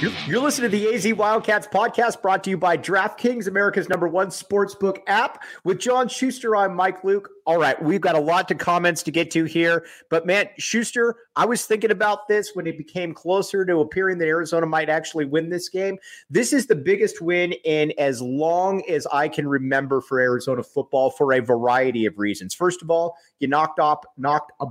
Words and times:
You're, 0.00 0.12
you're, 0.26 0.40
listening 0.40 0.70
to 0.70 0.78
the 0.78 0.94
AZ 0.94 1.12
Wildcats 1.12 1.66
podcast 1.66 2.22
brought 2.22 2.42
to 2.44 2.50
you 2.50 2.56
by 2.56 2.78
DraftKings, 2.78 3.46
America's 3.46 3.90
number 3.90 4.08
one 4.08 4.28
sportsbook 4.28 5.00
app. 5.06 5.44
With 5.62 5.78
John 5.78 6.08
Schuster, 6.08 6.56
I'm 6.56 6.74
Mike 6.74 7.04
Luke. 7.04 7.28
All 7.44 7.58
right, 7.58 7.80
we've 7.82 8.00
got 8.00 8.14
a 8.14 8.20
lot 8.20 8.50
of 8.50 8.56
comments 8.56 9.02
to 9.02 9.10
get 9.10 9.30
to 9.32 9.44
here. 9.44 9.84
But 10.08 10.24
man, 10.24 10.48
Schuster, 10.56 11.16
I 11.36 11.44
was 11.44 11.66
thinking 11.66 11.90
about 11.90 12.28
this 12.28 12.52
when 12.54 12.66
it 12.66 12.78
became 12.78 13.12
closer 13.12 13.62
to 13.66 13.80
appearing 13.80 14.16
that 14.18 14.28
Arizona 14.28 14.64
might 14.64 14.88
actually 14.88 15.26
win 15.26 15.50
this 15.50 15.68
game. 15.68 15.98
This 16.30 16.54
is 16.54 16.66
the 16.66 16.76
biggest 16.76 17.20
win 17.20 17.52
in 17.66 17.92
as 17.98 18.22
long 18.22 18.82
as 18.88 19.06
I 19.12 19.28
can 19.28 19.46
remember 19.46 20.00
for 20.00 20.18
Arizona 20.18 20.62
football 20.62 21.10
for 21.10 21.34
a 21.34 21.40
variety 21.40 22.06
of 22.06 22.18
reasons. 22.18 22.54
First 22.54 22.80
of 22.80 22.90
all, 22.90 23.18
you 23.38 23.48
knocked 23.48 23.78
off 23.78 24.02
knocked 24.16 24.52
uh, 24.60 24.66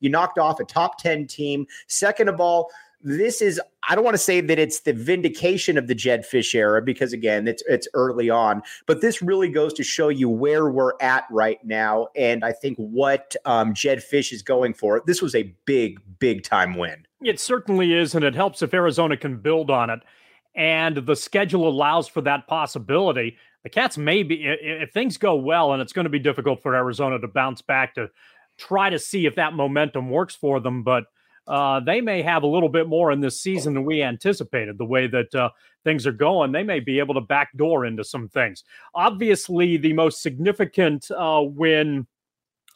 you 0.00 0.10
knocked 0.10 0.38
off 0.38 0.58
a 0.58 0.64
top 0.64 0.98
10 0.98 1.28
team. 1.28 1.64
Second 1.86 2.28
of 2.28 2.40
all, 2.40 2.72
this 3.04 3.42
is 3.42 3.60
I 3.88 3.94
don't 3.94 4.02
want 4.02 4.14
to 4.14 4.22
say 4.22 4.40
that 4.40 4.58
it's 4.58 4.80
the 4.80 4.94
vindication 4.94 5.76
of 5.76 5.86
the 5.86 5.94
Jedd 5.94 6.24
Fisch 6.24 6.54
era 6.54 6.80
because 6.80 7.12
again 7.12 7.46
it's 7.46 7.62
it's 7.68 7.86
early 7.92 8.30
on, 8.30 8.62
but 8.86 9.02
this 9.02 9.20
really 9.20 9.48
goes 9.48 9.74
to 9.74 9.84
show 9.84 10.08
you 10.08 10.28
where 10.28 10.70
we're 10.70 10.94
at 11.00 11.24
right 11.30 11.58
now, 11.64 12.08
and 12.16 12.44
I 12.44 12.52
think 12.52 12.78
what 12.78 13.36
um, 13.44 13.74
Jedd 13.74 13.98
Fisch 13.98 14.32
is 14.32 14.42
going 14.42 14.72
for. 14.72 15.02
This 15.06 15.20
was 15.20 15.34
a 15.34 15.54
big 15.66 16.00
big 16.18 16.42
time 16.42 16.76
win. 16.76 17.06
It 17.22 17.38
certainly 17.38 17.92
is, 17.92 18.14
and 18.14 18.24
it 18.24 18.34
helps 18.34 18.62
if 18.62 18.72
Arizona 18.72 19.16
can 19.16 19.36
build 19.36 19.70
on 19.70 19.90
it, 19.90 20.00
and 20.54 20.96
the 20.96 21.16
schedule 21.16 21.68
allows 21.68 22.08
for 22.08 22.22
that 22.22 22.46
possibility. 22.48 23.36
The 23.64 23.70
Cats 23.70 23.98
may 23.98 24.22
be 24.22 24.44
if 24.44 24.92
things 24.92 25.18
go 25.18 25.36
well, 25.36 25.74
and 25.74 25.82
it's 25.82 25.92
going 25.92 26.04
to 26.04 26.10
be 26.10 26.18
difficult 26.18 26.62
for 26.62 26.74
Arizona 26.74 27.18
to 27.18 27.28
bounce 27.28 27.60
back 27.60 27.94
to 27.96 28.08
try 28.56 28.88
to 28.88 28.98
see 28.98 29.26
if 29.26 29.34
that 29.34 29.52
momentum 29.52 30.08
works 30.08 30.34
for 30.34 30.58
them, 30.58 30.82
but 30.82 31.04
uh, 31.46 31.80
they 31.80 32.00
may 32.00 32.22
have 32.22 32.42
a 32.42 32.46
little 32.46 32.68
bit 32.68 32.88
more 32.88 33.12
in 33.12 33.20
this 33.20 33.40
season 33.40 33.74
than 33.74 33.84
we 33.84 34.02
anticipated. 34.02 34.78
The 34.78 34.84
way 34.84 35.06
that 35.06 35.34
uh, 35.34 35.50
things 35.84 36.06
are 36.06 36.12
going, 36.12 36.52
they 36.52 36.62
may 36.62 36.80
be 36.80 36.98
able 36.98 37.14
to 37.14 37.20
backdoor 37.20 37.84
into 37.84 38.04
some 38.04 38.28
things. 38.28 38.64
Obviously, 38.94 39.76
the 39.76 39.92
most 39.92 40.22
significant 40.22 41.10
uh, 41.10 41.42
win 41.42 42.06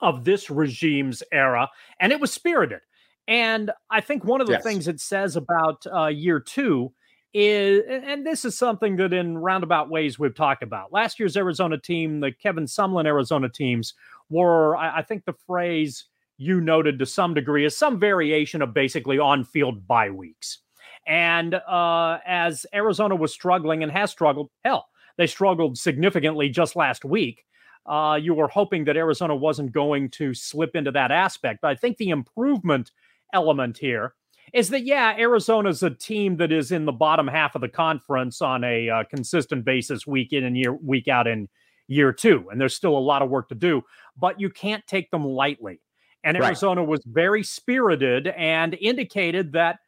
of 0.00 0.24
this 0.24 0.50
regime's 0.50 1.22
era, 1.32 1.68
and 1.98 2.12
it 2.12 2.20
was 2.20 2.32
spirited. 2.32 2.80
And 3.26 3.70
I 3.90 4.00
think 4.00 4.24
one 4.24 4.40
of 4.40 4.46
the 4.46 4.54
yes. 4.54 4.62
things 4.62 4.88
it 4.88 5.00
says 5.00 5.36
about 5.36 5.86
uh, 5.92 6.06
year 6.06 6.40
two 6.40 6.92
is, 7.34 7.82
and 7.86 8.26
this 8.26 8.44
is 8.44 8.56
something 8.56 8.96
that 8.96 9.12
in 9.12 9.36
roundabout 9.36 9.90
ways 9.90 10.18
we've 10.18 10.34
talked 10.34 10.62
about. 10.62 10.92
Last 10.92 11.20
year's 11.20 11.36
Arizona 11.36 11.78
team, 11.78 12.20
the 12.20 12.32
Kevin 12.32 12.64
Sumlin 12.64 13.06
Arizona 13.06 13.48
teams, 13.48 13.92
were, 14.30 14.76
I, 14.76 14.98
I 14.98 15.02
think 15.02 15.24
the 15.24 15.34
phrase, 15.46 16.06
you 16.38 16.60
noted 16.60 16.98
to 16.98 17.06
some 17.06 17.34
degree 17.34 17.64
is 17.64 17.76
some 17.76 17.98
variation 17.98 18.62
of 18.62 18.72
basically 18.72 19.18
on 19.18 19.44
field 19.44 19.86
bye 19.86 20.10
weeks. 20.10 20.58
And 21.06 21.54
uh, 21.54 22.18
as 22.24 22.64
Arizona 22.72 23.16
was 23.16 23.32
struggling 23.32 23.82
and 23.82 23.90
has 23.92 24.10
struggled, 24.10 24.50
hell, 24.64 24.88
they 25.16 25.26
struggled 25.26 25.76
significantly 25.76 26.48
just 26.48 26.76
last 26.76 27.04
week. 27.04 27.44
Uh, 27.86 28.18
you 28.20 28.34
were 28.34 28.48
hoping 28.48 28.84
that 28.84 28.96
Arizona 28.96 29.34
wasn't 29.34 29.72
going 29.72 30.10
to 30.10 30.34
slip 30.34 30.76
into 30.76 30.92
that 30.92 31.10
aspect. 31.10 31.60
But 31.62 31.68
I 31.68 31.74
think 31.74 31.96
the 31.96 32.10
improvement 32.10 32.92
element 33.32 33.78
here 33.78 34.14
is 34.52 34.68
that, 34.70 34.84
yeah, 34.84 35.14
Arizona's 35.18 35.82
a 35.82 35.90
team 35.90 36.36
that 36.36 36.52
is 36.52 36.70
in 36.70 36.84
the 36.84 36.92
bottom 36.92 37.26
half 37.26 37.54
of 37.54 37.62
the 37.62 37.68
conference 37.68 38.40
on 38.40 38.62
a 38.64 38.88
uh, 38.88 39.04
consistent 39.04 39.64
basis, 39.64 40.06
week 40.06 40.32
in 40.32 40.44
and 40.44 40.56
year, 40.56 40.74
week 40.74 41.08
out 41.08 41.26
in 41.26 41.48
year 41.86 42.12
two. 42.12 42.48
And 42.50 42.60
there's 42.60 42.76
still 42.76 42.96
a 42.96 43.00
lot 43.00 43.22
of 43.22 43.30
work 43.30 43.48
to 43.48 43.54
do, 43.54 43.82
but 44.16 44.40
you 44.40 44.50
can't 44.50 44.86
take 44.86 45.10
them 45.10 45.24
lightly. 45.24 45.80
And 46.24 46.36
Arizona 46.36 46.80
right. 46.80 46.88
was 46.88 47.00
very 47.06 47.42
spirited 47.42 48.28
and 48.28 48.74
indicated 48.80 49.52
that 49.52 49.78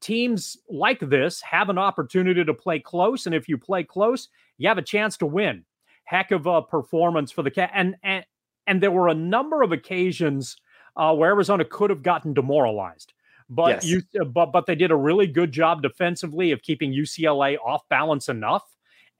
teams 0.00 0.56
like 0.68 1.00
this 1.00 1.40
have 1.42 1.68
an 1.68 1.78
opportunity 1.78 2.44
to 2.44 2.54
play 2.54 2.78
close. 2.78 3.26
And 3.26 3.34
if 3.34 3.48
you 3.48 3.58
play 3.58 3.82
close, 3.82 4.28
you 4.58 4.68
have 4.68 4.78
a 4.78 4.82
chance 4.82 5.16
to 5.18 5.26
win. 5.26 5.64
Heck 6.04 6.32
of 6.32 6.46
a 6.46 6.62
performance 6.62 7.30
for 7.30 7.42
the 7.42 7.50
cat. 7.50 7.70
And, 7.74 7.96
and, 8.02 8.24
and 8.66 8.82
there 8.82 8.90
were 8.90 9.08
a 9.08 9.14
number 9.14 9.62
of 9.62 9.72
occasions 9.72 10.56
uh, 10.96 11.14
where 11.14 11.30
Arizona 11.30 11.64
could 11.64 11.90
have 11.90 12.02
gotten 12.02 12.34
demoralized. 12.34 13.12
But 13.48 13.82
yes. 13.82 13.84
you, 13.84 14.24
but 14.26 14.52
but 14.52 14.66
they 14.66 14.76
did 14.76 14.92
a 14.92 14.96
really 14.96 15.26
good 15.26 15.50
job 15.50 15.82
defensively 15.82 16.52
of 16.52 16.62
keeping 16.62 16.92
UCLA 16.92 17.56
off 17.64 17.88
balance 17.88 18.28
enough, 18.28 18.62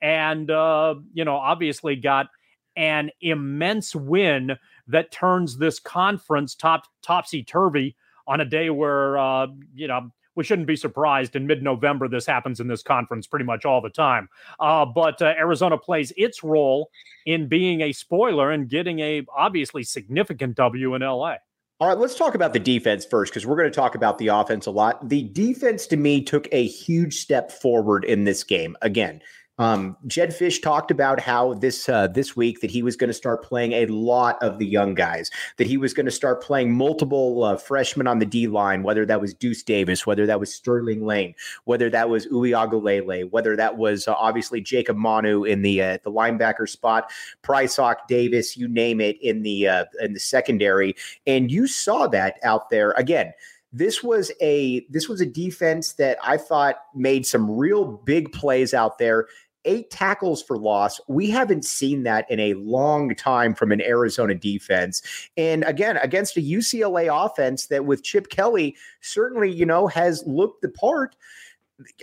and 0.01 0.49
uh, 0.53 0.95
you 1.13 1.25
know 1.25 1.35
obviously 1.35 1.97
got 1.97 2.29
an 2.77 3.11
immense 3.21 3.93
win 3.93 4.57
that 4.91 5.11
turns 5.11 5.59
this 5.59 5.79
conference 5.79 6.55
top 6.55 6.85
topsy 7.03 7.43
turvy 7.43 7.97
on 8.27 8.41
a 8.41 8.45
day 8.45 8.71
where 8.71 9.19
uh, 9.19 9.47
you 9.75 9.89
know 9.89 10.11
we 10.37 10.45
shouldn't 10.45 10.69
be 10.69 10.77
surprised 10.77 11.37
in 11.37 11.47
mid-November 11.47 12.09
this 12.09 12.25
happens 12.25 12.61
in 12.61 12.69
this 12.69 12.83
conference 12.83 13.27
pretty 13.27 13.45
much 13.45 13.65
all 13.65 13.81
the 13.81 13.91
time. 13.91 14.29
Uh, 14.59 14.87
but 14.87 15.21
uh, 15.21 15.35
Arizona 15.37 15.77
plays 15.77 16.13
its 16.17 16.43
role 16.43 16.91
in 17.27 17.49
being 17.49 17.81
a 17.83 17.93
spoiler 17.93 18.51
and 18.51 18.69
getting 18.69 19.01
a 19.01 19.23
obviously 19.37 19.83
significant 19.83 20.57
W 20.57 20.95
in 20.95 21.03
LA. 21.03 21.35
All 21.81 21.89
right, 21.89 21.99
let's 21.99 22.15
talk 22.15 22.35
about 22.35 22.53
the 22.53 22.59
defense 22.59 23.07
first 23.07 23.33
because 23.33 23.47
we're 23.47 23.57
going 23.57 23.71
to 23.71 23.75
talk 23.75 23.95
about 23.95 24.19
the 24.19 24.29
offense 24.29 24.67
a 24.67 24.71
lot. 24.71 25.09
The 25.09 25.23
defense 25.23 25.87
to 25.87 25.97
me 25.97 26.23
took 26.23 26.47
a 26.53 26.67
huge 26.67 27.17
step 27.17 27.51
forward 27.51 28.05
in 28.05 28.25
this 28.25 28.45
game. 28.45 28.77
Again, 28.83 29.23
um, 29.61 29.95
Jedd 30.07 30.31
Fisch 30.31 30.63
talked 30.63 30.91
about 30.91 31.21
how 31.21 31.53
this 31.53 31.87
uh, 31.87 32.07
this 32.07 32.35
week 32.35 32.63
that 32.63 32.71
he 32.71 32.83
was 32.83 32.97
going 32.97 33.09
to 33.09 33.15
start 33.15 33.45
playing 33.45 33.73
a 33.73 33.85
lot 33.87 34.43
of 34.43 34.59
the 34.59 34.65
young 34.65 34.95
guys, 34.95 35.31
that 35.59 35.67
he 35.67 35.77
was 35.77 35.93
going 35.93 36.07
to 36.07 36.13
start 36.13 36.43
playing 36.43 36.73
multiple 36.73 37.45
uh, 37.45 37.59
freshmen 37.59 38.07
on 38.07 38.21
the 38.21 38.25
D 38.25 38.47
line, 38.47 38.83
whether 38.83 39.05
that 39.05 39.21
was 39.21 39.35
Deuce 39.35 39.63
Davis, 39.63 40.07
whether 40.07 40.25
that 40.25 40.41
was 40.41 40.53
Sterling 40.53 41.05
Lane, 41.05 41.35
whether 41.65 41.91
that 41.91 42.09
was 42.09 42.27
Uiagalelei, 42.29 43.31
whether 43.31 43.55
that 43.55 43.77
was 43.77 44.09
uh, 44.09 44.15
obviously 44.15 44.63
Jacob 44.63 44.97
Manu 44.97 45.45
in 45.45 45.61
the 45.61 45.83
uh, 45.83 45.99
the 46.05 46.11
linebacker 46.11 46.67
spot, 46.67 47.11
Prysock 47.43 47.97
Davis, 48.09 48.57
you 48.57 48.67
name 48.67 48.99
it 48.99 49.19
in 49.21 49.43
the 49.43 49.69
uh, 49.69 49.85
in 50.01 50.15
the 50.15 50.21
secondary, 50.21 50.97
and 51.27 51.51
you 51.51 51.67
saw 51.67 52.07
that 52.07 52.37
out 52.43 52.71
there. 52.71 52.93
Again 52.93 53.35
this 53.73 54.03
was 54.03 54.33
a 54.41 54.85
this 54.91 55.09
was 55.09 55.21
a 55.21 55.27
defense 55.27 55.93
that 55.93 56.19
I 56.23 56.37
thought 56.37 56.77
made 56.95 57.25
some 57.25 57.49
real 57.49 57.85
big 57.85 58.33
plays 58.33 58.75
out 58.75 58.99
there 58.99 59.29
eight 59.65 59.91
tackles 59.91 60.43
for 60.43 60.57
loss. 60.57 61.01
We 61.09 61.31
haven't 61.31 61.65
seen 61.65 62.03
that 62.05 62.31
in 62.31 62.41
a 62.41 62.55
long 62.55 63.15
time 63.15 63.55
from 63.55 63.73
an 63.73 63.81
Arizona 63.81 64.35
defense. 64.35 65.03
And 65.37 65.65
again, 65.65 65.97
against 65.99 66.37
a 66.37 66.41
UCLA 66.41 67.09
offense 67.13 67.67
that 67.67 67.85
with 67.85 68.03
Chip 68.03 68.29
Kelly 68.29 68.77
certainly, 69.01 69.51
you 69.51 69.67
know, 69.67 69.87
has 69.87 70.25
looked 70.27 70.63
the 70.63 70.69
part. 70.69 71.17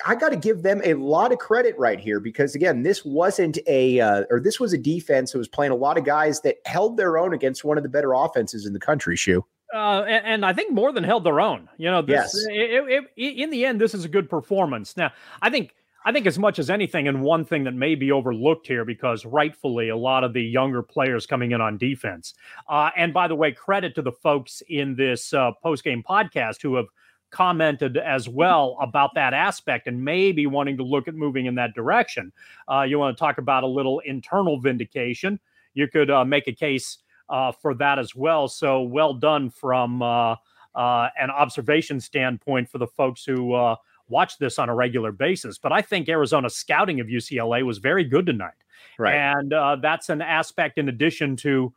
I 0.06 0.15
got 0.15 0.30
to 0.30 0.38
give 0.38 0.63
them 0.63 0.81
a 0.83 0.95
lot 0.95 1.31
of 1.31 1.38
credit 1.38 1.77
right 1.77 2.00
here 2.00 2.19
because 2.19 2.56
again, 2.56 2.81
this 2.81 3.06
wasn't 3.06 3.60
a 3.68 4.00
uh, 4.00 4.24
or 4.31 4.39
this 4.39 4.60
was 4.60 4.74
a 4.74 4.77
defense 4.77 5.31
that 5.31 5.38
was 5.38 5.48
playing 5.48 5.71
a 5.71 5.75
lot 5.75 5.98
of 5.98 6.03
guys 6.03 6.42
that 6.42 6.57
held 6.65 6.98
their 6.98 7.18
own 7.18 7.33
against 7.33 7.63
one 7.63 7.77
of 7.77 7.83
the 7.83 7.89
better 7.89 8.13
offenses 8.13 8.65
in 8.65 8.74
the 8.74 8.80
country. 8.80 9.15
Shu. 9.15 9.45
Uh, 9.74 10.03
and, 10.07 10.25
and, 10.25 10.45
I 10.45 10.53
think 10.53 10.71
more 10.71 10.94
than 10.94 11.03
held 11.03 11.25
their 11.25 11.42
own. 11.42 11.68
You 11.77 11.92
know, 11.92 12.01
this, 12.01 12.15
yes. 12.15 12.45
It, 12.50 12.89
it, 12.89 13.03
it, 13.18 13.38
in 13.38 13.50
the 13.50 13.65
end, 13.65 13.81
this 13.81 13.94
is 13.94 14.06
a 14.06 14.07
good 14.07 14.30
performance. 14.30 14.95
Now, 14.95 15.12
I 15.42 15.50
think 15.50 15.75
I 16.07 16.13
think 16.13 16.25
as 16.25 16.39
much 16.39 16.57
as 16.57 16.69
anything, 16.69 17.09
and 17.09 17.21
one 17.21 17.44
thing 17.44 17.65
that 17.65 17.74
may 17.74 17.94
be 17.94 18.13
overlooked 18.13 18.65
here 18.65 18.86
because 18.86 19.25
rightfully 19.25 19.89
a 19.89 19.98
lot 19.98 20.24
of 20.24 20.31
the 20.31 20.42
younger 20.42 20.81
players 20.81 21.25
coming 21.25 21.51
in 21.51 21.59
on 21.59 21.77
defense. 21.77 22.33
Uh, 22.69 22.92
and 22.95 23.13
by 23.13 23.27
the 23.27 23.36
way, 23.36 23.51
credit 23.51 23.94
to 23.95 24.01
the 24.01 24.13
folks 24.13 24.63
in 24.69 24.95
this 24.95 25.33
uh, 25.33 25.51
post 25.62 25.83
game 25.83 26.01
podcast 26.01 26.62
who 26.62 26.75
have 26.75 26.86
commented 27.30 27.98
as 27.98 28.30
well 28.30 28.77
about 28.81 29.15
that 29.15 29.33
aspect 29.33 29.86
and 29.86 30.01
maybe 30.01 30.48
wanting 30.48 30.77
to 30.77 30.83
look 30.83 31.09
at 31.09 31.13
moving 31.13 31.45
in 31.45 31.56
that 31.56 31.75
direction. 31.75 32.31
Uh, 32.71 32.83
you 32.83 32.98
want 32.98 33.13
to 33.13 33.19
talk 33.19 33.38
about 33.38 33.65
a 33.65 33.68
little 33.68 34.00
internal 34.06 34.62
vindication. 34.62 35.38
You 35.74 35.89
could 35.89 36.10
uh, 36.10 36.24
make 36.24 36.48
a 36.48 36.53
case 36.53 37.00
uh, 37.27 37.51
for 37.51 37.74
that 37.74 38.00
as 38.00 38.15
well. 38.15 38.48
So 38.48 38.81
well 38.81 39.13
done 39.13 39.50
from 39.50 40.01
uh, 40.01 40.36
an 40.74 41.31
observation 41.31 42.00
standpoint 42.00 42.69
for 42.69 42.77
the 42.77 42.88
folks 42.88 43.25
who 43.25 43.75
watch 44.09 44.38
this 44.38 44.59
on 44.59 44.69
a 44.69 44.75
regular 44.75 45.12
basis. 45.12 45.57
But 45.57 45.71
I 45.71 45.81
think 45.81 46.09
Arizona's 46.09 46.56
scouting 46.56 47.00
of 47.00 47.07
UCLA 47.07 47.65
was 47.65 47.77
very 47.77 48.04
good 48.04 48.25
tonight. 48.25 48.54
Right. 48.98 49.15
And 49.15 49.51
that's 49.81 50.09
an 50.09 50.21
aspect 50.21 50.77
in 50.77 50.89
addition 50.89 51.36
to 51.38 51.74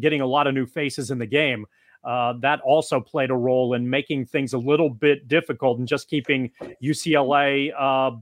getting 0.00 0.20
a 0.20 0.26
lot 0.26 0.46
of 0.46 0.54
new 0.54 0.66
faces 0.66 1.10
in 1.10 1.18
the 1.18 1.26
game 1.26 1.66
uh, 2.06 2.34
that 2.40 2.60
also 2.60 3.00
played 3.00 3.30
a 3.30 3.34
role 3.34 3.74
in 3.74 3.90
making 3.90 4.26
things 4.26 4.52
a 4.52 4.58
little 4.58 4.88
bit 4.88 5.26
difficult 5.26 5.78
and 5.78 5.88
just 5.88 6.08
keeping 6.08 6.50
UCLA 6.82 7.72
uh, 7.76 8.12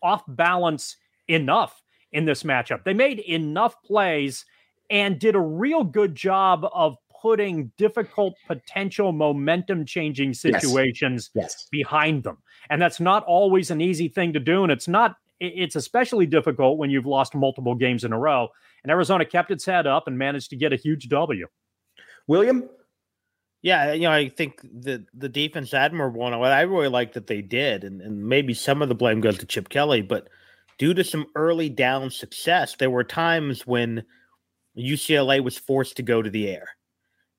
off 0.00 0.22
balance 0.28 0.96
enough 1.26 1.82
in 2.12 2.24
this 2.24 2.44
matchup. 2.44 2.84
They 2.84 2.94
made 2.94 3.18
enough 3.18 3.82
plays 3.82 4.46
and 4.90 5.18
did 5.18 5.34
a 5.34 5.40
real 5.40 5.82
good 5.82 6.14
job 6.14 6.68
of 6.72 6.96
putting 7.20 7.72
difficult 7.76 8.34
potential 8.46 9.10
momentum 9.10 9.84
changing 9.84 10.32
situations 10.32 11.30
yes. 11.34 11.44
Yes. 11.44 11.68
behind 11.72 12.22
them. 12.22 12.38
And 12.70 12.80
that's 12.80 13.00
not 13.00 13.24
always 13.24 13.70
an 13.70 13.80
easy 13.80 14.08
thing 14.08 14.32
to 14.32 14.40
do. 14.40 14.62
And 14.62 14.72
it's 14.72 14.88
not, 14.88 15.16
it's 15.40 15.76
especially 15.76 16.26
difficult 16.26 16.78
when 16.78 16.90
you've 16.90 17.06
lost 17.06 17.34
multiple 17.34 17.74
games 17.74 18.04
in 18.04 18.12
a 18.12 18.18
row. 18.18 18.48
And 18.82 18.90
Arizona 18.90 19.24
kept 19.24 19.50
its 19.50 19.64
head 19.64 19.86
up 19.86 20.06
and 20.06 20.16
managed 20.16 20.50
to 20.50 20.56
get 20.56 20.72
a 20.72 20.76
huge 20.76 21.08
W. 21.08 21.46
William, 22.26 22.68
yeah, 23.62 23.92
you 23.92 24.02
know, 24.02 24.12
I 24.12 24.28
think 24.28 24.60
the 24.62 25.04
the 25.14 25.28
defense 25.28 25.74
admirable 25.74 26.26
and 26.26 26.38
what 26.38 26.52
I 26.52 26.60
really 26.60 26.88
like 26.88 27.14
that 27.14 27.26
they 27.26 27.42
did, 27.42 27.84
and, 27.84 28.00
and 28.00 28.24
maybe 28.24 28.54
some 28.54 28.82
of 28.82 28.88
the 28.88 28.94
blame 28.94 29.20
goes 29.20 29.38
to 29.38 29.46
Chip 29.46 29.68
Kelly, 29.68 30.02
but 30.02 30.28
due 30.78 30.94
to 30.94 31.02
some 31.02 31.26
early 31.34 31.68
down 31.68 32.10
success, 32.10 32.76
there 32.76 32.90
were 32.90 33.04
times 33.04 33.66
when 33.66 34.04
UCLA 34.78 35.42
was 35.42 35.58
forced 35.58 35.96
to 35.96 36.02
go 36.02 36.22
to 36.22 36.30
the 36.30 36.48
air 36.48 36.68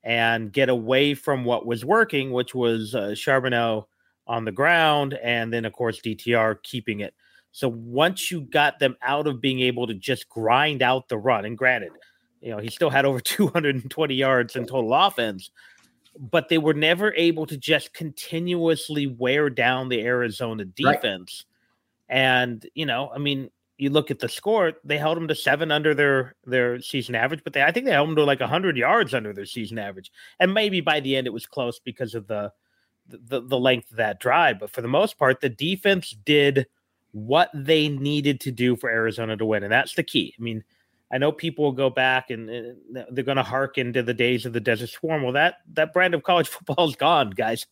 and 0.04 0.52
get 0.52 0.70
away 0.70 1.14
from 1.14 1.46
what 1.46 1.66
was 1.66 1.86
working, 1.86 2.32
which 2.32 2.56
was 2.56 2.96
uh, 2.96 3.10
Charbonnet 3.10 3.86
on 4.28 4.46
the 4.46 4.52
ground, 4.52 5.18
and 5.24 5.52
then 5.52 5.66
of 5.66 5.74
course 5.74 6.00
DTR 6.02 6.62
keeping 6.64 7.00
it. 7.00 7.14
So 7.52 7.70
once 7.70 8.30
you 8.30 8.42
got 8.42 8.80
them 8.80 8.96
out 9.02 9.26
of 9.26 9.42
being 9.42 9.62
able 9.62 9.88
to 9.88 9.94
just 9.94 10.30
grind 10.30 10.82
out 10.82 11.10
the 11.10 11.18
run, 11.18 11.46
and 11.46 11.58
granted, 11.58 11.92
you 12.42 12.52
know 12.52 12.60
he 12.60 12.70
still 12.70 12.90
had 12.90 13.06
over 13.06 13.20
220 13.22 14.14
yards 14.14 14.56
in 14.56 14.66
total 14.66 14.94
offense 14.94 15.50
but 16.20 16.50
they 16.50 16.58
were 16.58 16.74
never 16.74 17.14
able 17.14 17.46
to 17.46 17.58
just 17.58 17.94
continuously 17.94 19.08
wear 19.08 19.50
down 19.50 19.90
the 19.90 20.02
Arizona 20.02 20.66
defense. 20.66 21.46
Right. 22.10 22.18
And, 22.18 22.66
you 22.74 22.86
know, 22.86 23.12
I 23.14 23.18
mean, 23.18 23.50
you 23.78 23.90
look 23.92 24.10
at 24.10 24.20
the 24.20 24.30
score, 24.30 24.74
they 24.84 24.98
held 24.98 25.18
them 25.18 25.28
to 25.28 25.36
seven 25.36 25.72
under 25.72 25.94
their 25.94 26.36
their 26.46 26.82
season 26.82 27.14
average, 27.14 27.42
but 27.44 27.54
they 27.54 27.62
I 27.62 27.72
think 27.72 27.86
they 27.86 27.92
held 27.92 28.10
them 28.10 28.16
to 28.16 28.24
like 28.24 28.42
hundred 28.42 28.76
yards 28.76 29.14
under 29.14 29.34
their 29.34 29.46
season 29.46 29.78
average. 29.78 30.12
And 30.40 30.54
maybe 30.54 30.82
by 30.82 31.00
the 31.00 31.16
end 31.16 31.28
it 31.28 31.34
was 31.34 31.46
close 31.46 31.80
because 31.80 32.16
of 32.16 32.26
the 32.28 32.52
the, 33.08 33.42
the 33.42 33.60
length 33.60 33.92
of 33.92 33.98
that 33.98 34.20
drive. 34.20 34.60
But 34.60 34.72
for 34.72 34.82
the 34.82 34.88
most 34.88 35.18
part, 35.18 35.42
the 35.42 35.50
defense 35.50 36.16
did 36.26 36.68
what 37.12 37.50
they 37.54 37.90
needed 37.90 38.40
to 38.42 38.52
do 38.52 38.76
for 38.76 38.90
Arizona 38.90 39.38
to 39.38 39.46
win. 39.46 39.64
And 39.64 39.72
that's 39.72 39.96
the 39.96 40.04
key. 40.04 40.36
I 40.38 40.42
mean, 40.42 40.64
I 41.12 41.18
know 41.18 41.32
people 41.32 41.66
will 41.66 41.72
go 41.72 41.90
back 41.90 42.30
and, 42.30 42.50
and 42.50 42.78
they're 43.12 43.24
going 43.24 43.38
to 43.38 43.44
harken 43.44 43.94
to 43.94 44.04
the 44.04 44.14
days 44.14 44.46
of 44.46 44.54
the 44.54 44.60
Desert 44.60 44.90
Swarm. 44.90 45.24
Well, 45.24 45.34
that 45.34 45.56
that 45.74 45.94
brand 45.94 46.14
of 46.14 46.24
college 46.24 46.48
football 46.50 46.88
is 46.88 46.96
gone, 46.96 47.32
guys. 47.32 47.66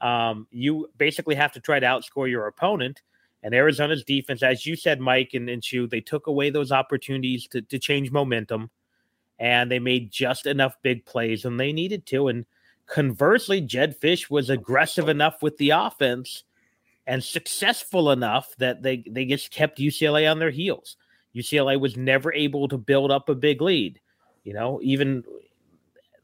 Um, 0.00 0.46
you 0.50 0.88
basically 0.98 1.34
have 1.34 1.52
to 1.52 1.60
try 1.60 1.80
to 1.80 1.86
outscore 1.86 2.28
your 2.28 2.46
opponent. 2.46 3.00
And 3.42 3.54
Arizona's 3.54 4.04
defense, 4.04 4.42
as 4.42 4.64
you 4.64 4.74
said, 4.74 5.00
Mike 5.00 5.30
and, 5.34 5.48
and 5.48 5.62
Shu, 5.62 5.86
they 5.86 6.00
took 6.00 6.26
away 6.26 6.50
those 6.50 6.72
opportunities 6.72 7.46
to, 7.48 7.62
to 7.62 7.78
change 7.78 8.10
momentum 8.10 8.70
and 9.38 9.70
they 9.70 9.78
made 9.78 10.10
just 10.10 10.46
enough 10.46 10.76
big 10.82 11.04
plays 11.04 11.44
when 11.44 11.56
they 11.56 11.72
needed 11.72 12.06
to. 12.06 12.28
And 12.28 12.46
conversely, 12.86 13.60
Jedd 13.60 13.98
Fisch 14.00 14.30
was 14.30 14.50
aggressive 14.50 15.08
enough 15.08 15.42
with 15.42 15.56
the 15.58 15.70
offense 15.70 16.44
and 17.06 17.22
successful 17.22 18.10
enough 18.10 18.54
that 18.58 18.82
they, 18.82 19.04
they 19.08 19.24
just 19.24 19.50
kept 19.50 19.78
UCLA 19.78 20.30
on 20.30 20.38
their 20.38 20.50
heels. 20.50 20.96
UCLA 21.34 21.78
was 21.78 21.96
never 21.96 22.32
able 22.32 22.68
to 22.68 22.78
build 22.78 23.10
up 23.10 23.28
a 23.28 23.34
big 23.34 23.60
lead. 23.60 24.00
You 24.44 24.54
know, 24.54 24.80
even 24.82 25.24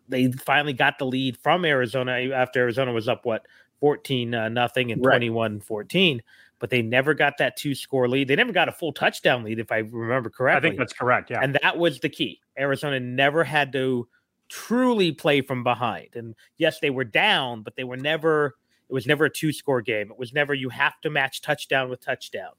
they 0.08 0.30
finally 0.32 0.72
got 0.72 0.98
the 0.98 1.06
lead 1.06 1.36
from 1.38 1.64
Arizona 1.64 2.12
after 2.34 2.60
Arizona 2.60 2.92
was 2.92 3.08
up 3.08 3.24
what 3.24 3.46
14 3.80 4.34
uh, 4.34 4.48
nothing 4.48 4.92
and 4.92 5.02
21 5.02 5.60
14 5.60 6.22
but 6.58 6.68
they 6.68 6.82
never 6.82 7.14
got 7.14 7.38
that 7.38 7.56
two 7.56 7.74
score 7.74 8.08
lead 8.08 8.28
they 8.28 8.36
never 8.36 8.52
got 8.52 8.68
a 8.68 8.72
full 8.72 8.92
touchdown 8.92 9.42
lead 9.42 9.58
if 9.58 9.72
i 9.72 9.78
remember 9.78 10.28
correctly 10.28 10.58
i 10.58 10.70
think 10.70 10.78
that's 10.78 10.92
correct 10.92 11.30
yeah 11.30 11.40
and 11.42 11.56
that 11.62 11.78
was 11.78 11.98
the 12.00 12.08
key 12.08 12.38
arizona 12.58 13.00
never 13.00 13.42
had 13.42 13.72
to 13.72 14.06
truly 14.50 15.12
play 15.12 15.41
from 15.41 15.62
behind 15.62 16.08
and 16.14 16.35
yes 16.58 16.81
they 16.81 16.91
were 16.91 17.05
down 17.05 17.62
but 17.62 17.76
they 17.76 17.85
were 17.85 17.97
never 17.97 18.56
it 18.88 18.93
was 18.93 19.06
never 19.06 19.26
a 19.26 19.31
two 19.31 19.52
score 19.52 19.81
game 19.81 20.11
it 20.11 20.19
was 20.19 20.32
never 20.32 20.52
you 20.52 20.69
have 20.69 21.00
to 21.00 21.08
match 21.08 21.41
touchdown 21.41 21.88
with 21.88 22.00
touchdown 22.00 22.50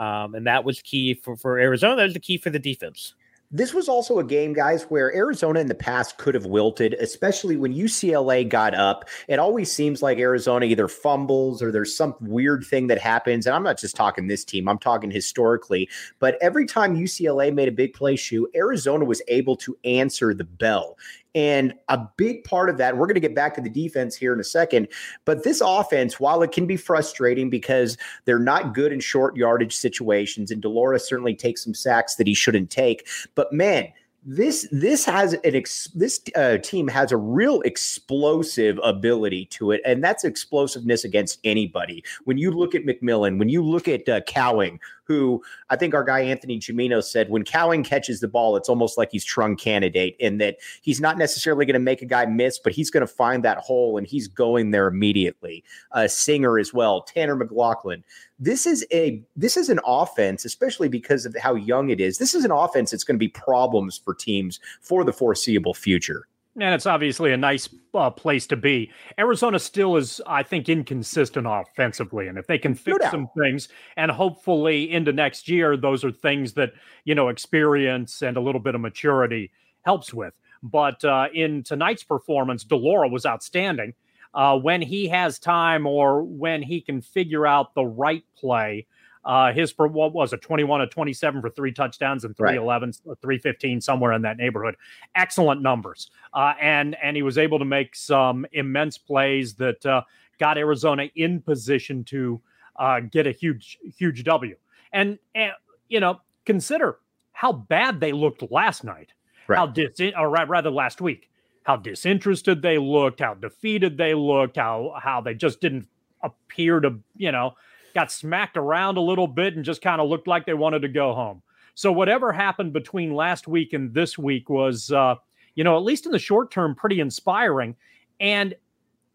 um, 0.00 0.34
and 0.34 0.46
that 0.46 0.64
was 0.64 0.80
key 0.80 1.14
for, 1.14 1.36
for 1.36 1.58
Arizona. 1.58 1.96
That 1.96 2.04
was 2.04 2.14
the 2.14 2.20
key 2.20 2.38
for 2.38 2.48
the 2.48 2.58
defense. 2.58 3.14
This 3.52 3.74
was 3.74 3.88
also 3.88 4.20
a 4.20 4.24
game, 4.24 4.52
guys, 4.52 4.84
where 4.84 5.12
Arizona 5.12 5.58
in 5.58 5.66
the 5.66 5.74
past 5.74 6.18
could 6.18 6.36
have 6.36 6.46
wilted, 6.46 6.94
especially 6.94 7.56
when 7.56 7.74
UCLA 7.74 8.48
got 8.48 8.76
up. 8.76 9.08
It 9.26 9.40
always 9.40 9.72
seems 9.72 10.02
like 10.02 10.18
Arizona 10.18 10.66
either 10.66 10.86
fumbles 10.86 11.60
or 11.60 11.72
there's 11.72 11.94
some 11.94 12.14
weird 12.20 12.64
thing 12.64 12.86
that 12.86 13.00
happens. 13.00 13.46
And 13.46 13.56
I'm 13.56 13.64
not 13.64 13.76
just 13.76 13.96
talking 13.96 14.28
this 14.28 14.44
team, 14.44 14.68
I'm 14.68 14.78
talking 14.78 15.10
historically. 15.10 15.88
But 16.20 16.38
every 16.40 16.64
time 16.64 16.96
UCLA 16.96 17.52
made 17.52 17.66
a 17.66 17.72
big 17.72 17.92
play 17.92 18.14
Shu, 18.14 18.48
Arizona 18.54 19.04
was 19.04 19.20
able 19.26 19.56
to 19.56 19.76
answer 19.84 20.32
the 20.32 20.44
bell. 20.44 20.96
And 21.34 21.74
a 21.88 21.98
big 22.16 22.44
part 22.44 22.68
of 22.70 22.78
that, 22.78 22.96
we're 22.96 23.06
going 23.06 23.14
to 23.14 23.20
get 23.20 23.34
back 23.34 23.54
to 23.54 23.60
the 23.60 23.70
defense 23.70 24.16
here 24.16 24.32
in 24.32 24.40
a 24.40 24.44
second. 24.44 24.88
But 25.24 25.44
this 25.44 25.62
offense, 25.64 26.18
while 26.18 26.42
it 26.42 26.52
can 26.52 26.66
be 26.66 26.76
frustrating 26.76 27.50
because 27.50 27.96
they're 28.24 28.38
not 28.38 28.74
good 28.74 28.92
in 28.92 29.00
short 29.00 29.36
yardage 29.36 29.76
situations, 29.76 30.50
and 30.50 30.64
Laura 30.64 30.98
certainly 30.98 31.34
takes 31.34 31.62
some 31.62 31.74
sacks 31.74 32.16
that 32.16 32.26
he 32.26 32.34
shouldn't 32.34 32.70
take, 32.70 33.06
but 33.34 33.52
man, 33.52 33.92
this 34.22 34.68
this 34.70 35.04
has 35.06 35.32
an 35.32 35.54
ex, 35.54 35.88
this 35.94 36.20
uh, 36.36 36.58
team 36.58 36.88
has 36.88 37.10
a 37.10 37.16
real 37.16 37.62
explosive 37.62 38.78
ability 38.84 39.46
to 39.46 39.70
it, 39.70 39.80
and 39.86 40.04
that's 40.04 40.24
explosiveness 40.24 41.04
against 41.04 41.40
anybody. 41.42 42.04
When 42.24 42.36
you 42.36 42.50
look 42.50 42.74
at 42.74 42.84
McMillan, 42.84 43.38
when 43.38 43.48
you 43.48 43.64
look 43.64 43.88
at 43.88 44.08
uh, 44.08 44.20
Cowing, 44.22 44.78
who 45.10 45.42
I 45.70 45.74
think 45.74 45.92
our 45.92 46.04
guy 46.04 46.20
Anthony 46.20 46.60
Gimino 46.60 47.02
said 47.02 47.30
when 47.30 47.42
Cowing 47.42 47.82
catches 47.82 48.20
the 48.20 48.28
ball, 48.28 48.54
it's 48.54 48.68
almost 48.68 48.96
like 48.96 49.08
he's 49.10 49.26
Trung 49.26 49.56
Canidate 49.56 50.14
in 50.20 50.38
that 50.38 50.58
he's 50.82 51.00
not 51.00 51.18
necessarily 51.18 51.66
going 51.66 51.74
to 51.74 51.80
make 51.80 52.00
a 52.00 52.06
guy 52.06 52.26
miss, 52.26 52.60
but 52.60 52.72
he's 52.72 52.90
going 52.90 53.00
to 53.00 53.12
find 53.12 53.44
that 53.44 53.58
hole 53.58 53.98
and 53.98 54.06
he's 54.06 54.28
going 54.28 54.70
there 54.70 54.86
immediately. 54.86 55.64
Uh, 55.90 56.06
Singer 56.06 56.60
as 56.60 56.72
well, 56.72 57.02
Tanner 57.02 57.36
McLachlan. 57.36 58.04
This 58.38 58.66
is 58.66 58.86
a 58.92 59.20
this 59.34 59.56
is 59.56 59.68
an 59.68 59.80
offense, 59.84 60.44
especially 60.44 60.88
because 60.88 61.26
of 61.26 61.34
how 61.34 61.56
young 61.56 61.90
it 61.90 62.00
is. 62.00 62.18
This 62.18 62.32
is 62.32 62.44
an 62.44 62.52
offense 62.52 62.92
that's 62.92 63.02
going 63.02 63.16
to 63.16 63.18
be 63.18 63.26
problems 63.26 63.98
for 63.98 64.14
teams 64.14 64.60
for 64.80 65.02
the 65.02 65.12
foreseeable 65.12 65.74
future. 65.74 66.28
And 66.56 66.74
it's 66.74 66.86
obviously 66.86 67.32
a 67.32 67.36
nice 67.36 67.68
uh, 67.94 68.10
place 68.10 68.46
to 68.48 68.56
be. 68.56 68.90
Arizona 69.18 69.58
still 69.58 69.96
is, 69.96 70.20
I 70.26 70.42
think, 70.42 70.68
inconsistent 70.68 71.46
offensively. 71.48 72.26
And 72.26 72.36
if 72.36 72.46
they 72.48 72.58
can 72.58 72.74
fix 72.74 72.98
no 73.04 73.10
some 73.10 73.28
things 73.38 73.68
and 73.96 74.10
hopefully 74.10 74.90
into 74.90 75.12
next 75.12 75.48
year, 75.48 75.76
those 75.76 76.04
are 76.04 76.10
things 76.10 76.54
that, 76.54 76.72
you 77.04 77.14
know, 77.14 77.28
experience 77.28 78.22
and 78.22 78.36
a 78.36 78.40
little 78.40 78.60
bit 78.60 78.74
of 78.74 78.80
maturity 78.80 79.52
helps 79.82 80.12
with. 80.12 80.34
But 80.62 81.04
uh, 81.04 81.28
in 81.32 81.62
tonight's 81.62 82.02
performance, 82.02 82.64
de 82.64 82.76
Laura 82.76 83.08
was 83.08 83.24
outstanding. 83.24 83.94
Uh, 84.34 84.56
when 84.58 84.82
he 84.82 85.08
has 85.08 85.38
time 85.38 85.86
or 85.86 86.22
when 86.22 86.62
he 86.62 86.80
can 86.80 87.00
figure 87.00 87.46
out 87.46 87.74
the 87.74 87.84
right 87.84 88.24
play, 88.36 88.86
uh, 89.24 89.52
his 89.52 89.70
for 89.70 89.86
what 89.86 90.12
was 90.12 90.32
it, 90.32 90.40
21 90.40 90.80
to 90.80 90.86
27 90.86 91.40
for 91.40 91.50
three 91.50 91.72
touchdowns 91.72 92.24
and 92.24 92.36
311, 92.36 92.92
right. 93.04 93.18
315, 93.20 93.80
somewhere 93.80 94.12
in 94.12 94.22
that 94.22 94.36
neighborhood. 94.36 94.76
Excellent 95.14 95.60
numbers. 95.62 96.10
Uh, 96.32 96.54
and 96.60 96.96
and 97.02 97.16
he 97.16 97.22
was 97.22 97.38
able 97.38 97.58
to 97.58 97.64
make 97.64 97.94
some 97.94 98.46
immense 98.52 98.96
plays 98.96 99.54
that 99.54 99.84
uh, 99.84 100.02
got 100.38 100.56
Arizona 100.56 101.08
in 101.14 101.40
position 101.40 102.02
to 102.04 102.40
uh, 102.76 103.00
get 103.00 103.26
a 103.26 103.32
huge, 103.32 103.78
huge 103.96 104.24
W. 104.24 104.56
And, 104.92 105.18
and 105.34 105.52
you 105.88 106.00
know, 106.00 106.20
consider 106.44 106.98
how 107.32 107.52
bad 107.52 108.00
they 108.00 108.12
looked 108.12 108.50
last 108.50 108.84
night. 108.84 109.12
Right. 109.46 109.56
How 109.56 109.66
dis 109.66 110.00
or 110.16 110.30
rather 110.30 110.70
last 110.70 111.00
week. 111.00 111.28
How 111.64 111.76
disinterested 111.76 112.62
they 112.62 112.78
looked, 112.78 113.20
how 113.20 113.34
defeated 113.34 113.98
they 113.98 114.14
looked, 114.14 114.56
how 114.56 114.94
how 115.00 115.20
they 115.20 115.34
just 115.34 115.60
didn't 115.60 115.88
appear 116.22 116.80
to, 116.80 116.98
you 117.16 117.30
know, 117.30 117.54
got 117.94 118.12
smacked 118.12 118.56
around 118.56 118.96
a 118.96 119.00
little 119.00 119.26
bit 119.26 119.56
and 119.56 119.64
just 119.64 119.82
kind 119.82 120.00
of 120.00 120.08
looked 120.08 120.26
like 120.26 120.46
they 120.46 120.54
wanted 120.54 120.82
to 120.82 120.88
go 120.88 121.14
home. 121.14 121.42
So 121.74 121.92
whatever 121.92 122.32
happened 122.32 122.72
between 122.72 123.14
last 123.14 123.48
week 123.48 123.72
and 123.72 123.94
this 123.94 124.18
week 124.18 124.50
was, 124.50 124.90
uh, 124.92 125.14
you 125.54 125.64
know, 125.64 125.76
at 125.76 125.82
least 125.82 126.06
in 126.06 126.12
the 126.12 126.18
short 126.18 126.50
term, 126.50 126.74
pretty 126.74 127.00
inspiring, 127.00 127.76
and 128.18 128.54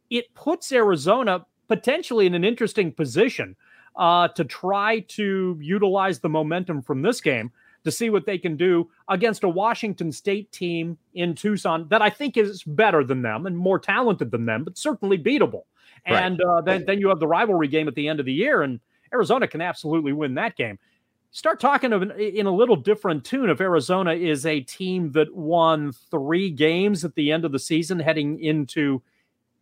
it 0.09 0.33
puts 0.33 0.71
Arizona 0.71 1.45
potentially 1.67 2.25
in 2.25 2.33
an 2.33 2.43
interesting 2.43 2.91
position 2.91 3.55
uh, 3.95 4.27
to 4.29 4.43
try 4.43 4.99
to 4.99 5.57
utilize 5.61 6.19
the 6.19 6.29
momentum 6.29 6.81
from 6.81 7.01
this 7.01 7.21
game 7.21 7.51
to 7.83 7.91
see 7.91 8.09
what 8.09 8.25
they 8.25 8.37
can 8.37 8.57
do 8.57 8.89
against 9.09 9.43
a 9.43 9.49
Washington 9.49 10.11
State 10.11 10.51
team 10.51 10.97
in 11.13 11.35
Tucson 11.35 11.87
that 11.89 12.01
I 12.01 12.09
think 12.09 12.35
is 12.35 12.63
better 12.63 13.03
than 13.03 13.21
them 13.21 13.45
and 13.45 13.57
more 13.57 13.79
talented 13.79 14.31
than 14.31 14.45
them, 14.45 14.63
but 14.63 14.77
certainly 14.77 15.17
beatable. 15.17 15.63
Right. 16.07 16.23
And 16.23 16.41
uh, 16.41 16.61
then, 16.61 16.85
then 16.85 16.99
you 16.99 17.09
have 17.09 17.19
the 17.19 17.27
rivalry 17.27 17.67
game 17.67 17.87
at 17.87 17.95
the 17.95 18.07
end 18.07 18.19
of 18.19 18.25
the 18.25 18.33
year, 18.33 18.61
and 18.61 18.79
Arizona 19.13 19.47
can 19.47 19.61
absolutely 19.61 20.13
win 20.13 20.35
that 20.35 20.55
game. 20.55 20.77
Start 21.31 21.59
talking 21.59 21.91
of 21.93 22.01
an, 22.01 22.11
in 22.11 22.45
a 22.45 22.51
little 22.51 22.75
different 22.75 23.25
tune 23.25 23.49
if 23.49 23.59
Arizona 23.59 24.13
is 24.13 24.45
a 24.45 24.61
team 24.61 25.11
that 25.13 25.33
won 25.35 25.91
three 25.91 26.49
games 26.49 27.03
at 27.03 27.15
the 27.15 27.31
end 27.31 27.43
of 27.43 27.51
the 27.51 27.59
season 27.59 27.99
heading 27.99 28.39
into 28.39 29.01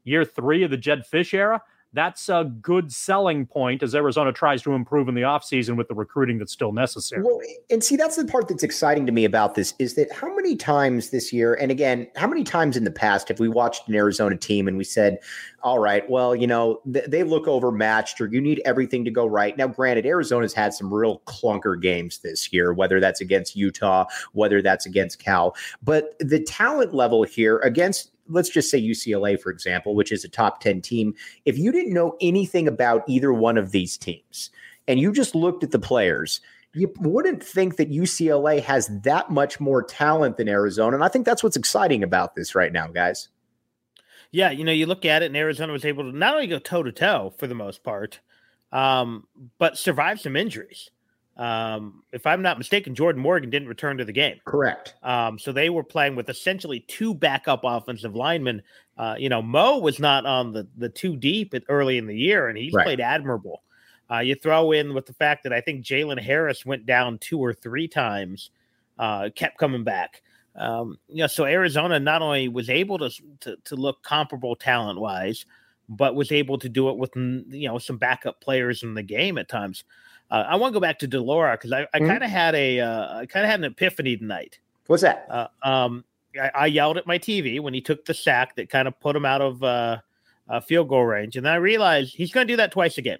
year 0.03 0.25
three 0.25 0.63
of 0.63 0.69
the 0.69 0.77
Jedd 0.77 1.03
Fisch 1.11 1.33
era 1.33 1.61
that's 1.93 2.27
a 2.27 2.51
good 2.61 2.91
selling 2.91 3.45
point 3.45 3.83
as 3.83 3.93
Arizona 3.93 4.33
tries 4.33 4.61
to 4.63 4.73
improve 4.73 5.07
in 5.07 5.15
the 5.15 5.21
offseason 5.21 5.77
with 5.77 5.87
the 5.87 5.93
recruiting 5.93 6.39
that's 6.39 6.51
still 6.51 6.71
necessary. 6.71 7.21
Well, 7.23 7.39
and 7.69 7.83
see, 7.83 7.95
that's 7.95 8.15
the 8.15 8.25
part 8.25 8.47
that's 8.47 8.63
exciting 8.63 9.05
to 9.05 9.11
me 9.11 9.25
about 9.25 9.55
this 9.55 9.73
is 9.79 9.93
that 9.95 10.11
how 10.11 10.33
many 10.35 10.55
times 10.55 11.11
this 11.11 11.31
year, 11.31 11.53
and 11.53 11.71
again, 11.71 12.07
how 12.15 12.27
many 12.27 12.43
times 12.43 12.75
in 12.75 12.83
the 12.83 12.91
past 12.91 13.27
have 13.27 13.39
we 13.39 13.47
watched 13.47 13.87
an 13.87 13.95
Arizona 13.95 14.35
team 14.35 14.67
and 14.67 14.77
we 14.77 14.83
said, 14.83 15.19
all 15.61 15.79
right, 15.79 16.09
well, 16.09 16.35
you 16.35 16.47
know, 16.47 16.81
th- 16.91 17.05
they 17.05 17.23
look 17.23 17.47
overmatched 17.47 18.19
or 18.19 18.27
you 18.27 18.41
need 18.41 18.61
everything 18.65 19.05
to 19.05 19.11
go 19.11 19.25
right. 19.25 19.55
Now, 19.57 19.67
granted, 19.67 20.05
Arizona's 20.05 20.53
had 20.53 20.73
some 20.73 20.93
real 20.93 21.21
clunker 21.27 21.79
games 21.79 22.17
this 22.19 22.51
year, 22.51 22.73
whether 22.73 22.99
that's 22.99 23.21
against 23.21 23.55
Utah, 23.55 24.05
whether 24.33 24.61
that's 24.61 24.85
against 24.85 25.19
Cal, 25.19 25.55
but 25.81 26.15
the 26.19 26.39
talent 26.39 26.93
level 26.93 27.23
here 27.23 27.59
against 27.59 28.12
let's 28.27 28.49
just 28.49 28.69
say 28.69 28.81
UCLA, 28.81 29.39
for 29.39 29.51
example, 29.51 29.95
which 29.95 30.11
is 30.11 30.23
a 30.23 30.29
top 30.29 30.61
10 30.61 30.81
team, 30.81 31.13
if 31.45 31.57
you 31.57 31.71
didn't 31.71 31.93
know 31.93 32.17
anything 32.21 32.67
about 32.67 33.03
either 33.07 33.33
one 33.33 33.57
of 33.57 33.71
these 33.71 33.97
teams 33.97 34.49
and 34.87 34.99
you 34.99 35.11
just 35.11 35.35
looked 35.35 35.63
at 35.63 35.71
the 35.71 35.79
players, 35.79 36.41
you 36.73 36.91
wouldn't 36.99 37.43
think 37.43 37.77
that 37.77 37.91
UCLA 37.91 38.61
has 38.61 38.89
that 39.03 39.29
much 39.29 39.59
more 39.59 39.83
talent 39.83 40.37
than 40.37 40.49
Arizona. 40.49 40.95
And 40.95 41.03
I 41.03 41.07
think 41.07 41.25
that's 41.25 41.43
what's 41.43 41.55
exciting 41.55 42.03
about 42.03 42.35
this 42.35 42.55
right 42.55 42.73
now, 42.73 42.87
guys. 42.87 43.29
Yeah, 44.31 44.49
you 44.49 44.63
know, 44.63 44.71
you 44.71 44.87
look 44.87 45.05
at 45.05 45.21
it, 45.21 45.27
and 45.27 45.37
Arizona 45.37 45.71
was 45.71 45.85
able 45.85 46.11
to 46.11 46.17
not 46.17 46.33
only 46.33 46.47
go 46.47 46.57
toe 46.57 46.81
to 46.81 46.91
toe 46.91 47.33
for 47.37 47.45
the 47.45 47.53
most 47.53 47.83
part, 47.83 48.19
um, 48.71 49.27
but 49.59 49.77
survive 49.77 50.19
some 50.19 50.35
injuries. 50.35 50.89
Um, 51.35 52.03
if 52.11 52.27
I'm 52.27 52.43
not 52.43 52.57
mistaken, 52.57 52.93
Jordan 52.93 53.21
Morgan 53.21 53.49
didn't 53.49 53.67
return 53.67 53.97
to 53.97 54.05
the 54.05 54.11
game. 54.11 54.39
Correct. 54.45 54.93
Um, 55.01 55.39
so 55.39 55.51
they 55.51 55.69
were 55.69 55.83
playing 55.83 56.15
with 56.15 56.29
essentially 56.29 56.81
two 56.81 57.13
backup 57.13 57.61
offensive 57.63 58.15
linemen. 58.15 58.61
Uh, 58.97 59.15
you 59.17 59.29
know, 59.29 59.41
Mo 59.41 59.79
was 59.79 59.99
not 59.99 60.25
on 60.25 60.51
the 60.51 60.67
the 60.77 60.89
two 60.89 61.15
deep 61.15 61.55
early 61.69 61.97
in 61.97 62.05
the 62.05 62.15
year, 62.15 62.49
and 62.49 62.57
he's 62.57 62.73
right. 62.73 62.83
played 62.83 62.99
admirable. 62.99 63.63
Uh, 64.11 64.19
you 64.19 64.35
throw 64.35 64.71
in 64.73 64.93
with 64.93 65.07
the 65.07 65.13
fact 65.13 65.43
that 65.43 65.53
I 65.53 65.61
think 65.61 65.83
Jalen 65.83 66.21
Harris 66.21 66.65
went 66.65 66.85
down 66.85 67.17
two 67.17 67.39
or 67.39 67.53
three 67.53 67.87
times, 67.87 68.51
uh, 68.99 69.29
kept 69.35 69.57
coming 69.57 69.83
back. 69.83 70.21
Um, 70.55 70.99
you 71.07 71.23
know, 71.23 71.27
so 71.27 71.45
Arizona 71.45 71.99
not 71.99 72.21
only 72.21 72.47
was 72.47 72.69
able 72.69 72.99
to 72.99 73.09
to, 73.39 73.57
to 73.65 73.75
look 73.75 74.03
comparable 74.03 74.55
talent 74.55 74.99
wise, 74.99 75.45
but 75.89 76.13
was 76.13 76.31
able 76.31 76.59
to 76.59 76.69
do 76.69 76.89
it 76.89 76.97
with 76.97 77.15
you 77.15 77.67
know 77.67 77.79
some 77.79 77.97
backup 77.97 78.39
players 78.39 78.83
in 78.83 78.93
the 78.93 79.01
game 79.01 79.39
at 79.39 79.49
times. 79.49 79.83
Uh, 80.31 80.45
I 80.47 80.55
want 80.55 80.73
to 80.73 80.75
go 80.75 80.81
back 80.81 80.99
to 80.99 81.07
de 81.07 81.19
Laura 81.19 81.53
because 81.53 81.71
I, 81.71 81.81
I 81.93 81.99
mm-hmm. 81.99 82.07
kind 82.07 82.23
of 82.23 82.29
had 82.29 82.55
a 82.55 82.79
uh, 82.79 83.19
I 83.19 83.25
kind 83.25 83.45
of 83.45 83.49
had 83.49 83.59
an 83.59 83.65
epiphany 83.65 84.17
tonight. 84.17 84.59
What's 84.87 85.03
that? 85.03 85.27
Uh, 85.29 85.47
um, 85.63 86.03
I, 86.39 86.51
I, 86.55 86.65
yelled 86.65 86.97
at 86.97 87.07
my 87.07 87.19
TV 87.19 87.59
when 87.59 87.73
he 87.73 87.81
took 87.81 88.05
the 88.05 88.13
sack 88.13 88.55
that 88.55 88.69
kind 88.69 88.87
of 88.87 88.99
put 88.99 89.15
him 89.15 89.25
out 89.25 89.41
of 89.41 89.63
uh, 89.63 89.99
field 90.65 90.89
goal 90.89 91.05
range, 91.05 91.37
and 91.37 91.45
then 91.45 91.53
I 91.53 91.57
realized 91.57 92.15
he's 92.15 92.31
going 92.31 92.47
to 92.47 92.53
do 92.53 92.57
that 92.57 92.71
twice 92.71 92.97
again. 92.97 93.19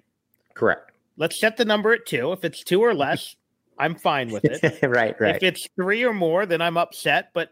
Correct. 0.54 0.92
Let's 1.16 1.38
set 1.38 1.56
the 1.56 1.64
number 1.64 1.92
at 1.92 2.06
two. 2.06 2.32
If 2.32 2.44
it's 2.44 2.64
two 2.64 2.80
or 2.80 2.94
less, 2.94 3.36
I'm 3.78 3.94
fine 3.94 4.30
with 4.30 4.44
it. 4.44 4.82
right, 4.82 5.18
right. 5.20 5.36
If 5.36 5.42
it's 5.42 5.68
three 5.76 6.04
or 6.04 6.14
more, 6.14 6.46
then 6.46 6.60
I'm 6.60 6.76
upset. 6.76 7.30
But 7.32 7.50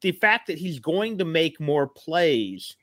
the 0.00 0.12
fact 0.12 0.48
that 0.48 0.58
he's 0.58 0.78
going 0.80 1.18
to 1.18 1.24
make 1.24 1.60
more 1.60 1.86
plays 1.86 2.76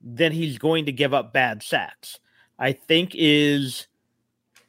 than 0.00 0.32
he's 0.32 0.58
going 0.58 0.86
to 0.86 0.92
give 0.92 1.14
up 1.14 1.32
bad 1.32 1.62
sacks, 1.62 2.18
I 2.58 2.72
think 2.72 3.12
is 3.14 3.86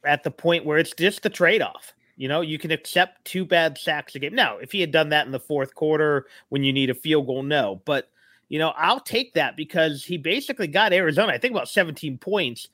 at 0.06 0.22
the 0.22 0.30
point 0.30 0.64
where 0.64 0.78
it's 0.78 0.92
just 0.92 1.22
the 1.22 1.30
trade 1.30 1.62
off. 1.62 1.92
You 2.16 2.28
know, 2.28 2.42
you 2.42 2.58
can 2.58 2.70
accept 2.70 3.24
two 3.24 3.44
bad 3.44 3.76
sacks 3.76 4.14
a 4.14 4.20
game. 4.20 4.34
Now, 4.34 4.58
if 4.58 4.70
he 4.70 4.80
had 4.80 4.92
done 4.92 5.08
that 5.08 5.26
in 5.26 5.32
the 5.32 5.40
fourth 5.40 5.74
quarter 5.74 6.26
when 6.48 6.62
you 6.62 6.72
need 6.72 6.90
a 6.90 6.94
field 6.94 7.26
goal, 7.26 7.42
no. 7.42 7.82
But, 7.84 8.08
you 8.48 8.58
know, 8.58 8.72
I'll 8.76 9.00
take 9.00 9.34
that 9.34 9.56
because 9.56 10.04
he 10.04 10.16
basically 10.16 10.68
got 10.68 10.92
Arizona, 10.92 11.32
I 11.32 11.38
think 11.38 11.52
about 11.52 11.68
17 11.68 12.18
points 12.18 12.68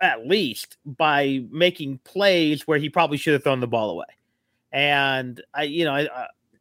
at 0.00 0.26
least 0.26 0.78
by 0.86 1.44
making 1.50 1.98
plays 2.04 2.66
where 2.66 2.78
he 2.78 2.88
probably 2.88 3.18
should 3.18 3.34
have 3.34 3.42
thrown 3.42 3.60
the 3.60 3.66
ball 3.66 3.90
away. 3.90 4.06
And 4.72 5.42
I, 5.52 5.64
you 5.64 5.84
know, 5.84 5.92
I, 5.92 6.08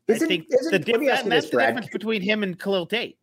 I 0.10 0.18
think 0.18 0.48
the, 0.50 0.80
diff- 0.80 1.02
that's 1.06 1.24
the 1.24 1.40
difference 1.40 1.88
between 1.88 2.22
him 2.22 2.44
and 2.44 2.60
Khalil 2.60 2.86
Tate. 2.86 3.18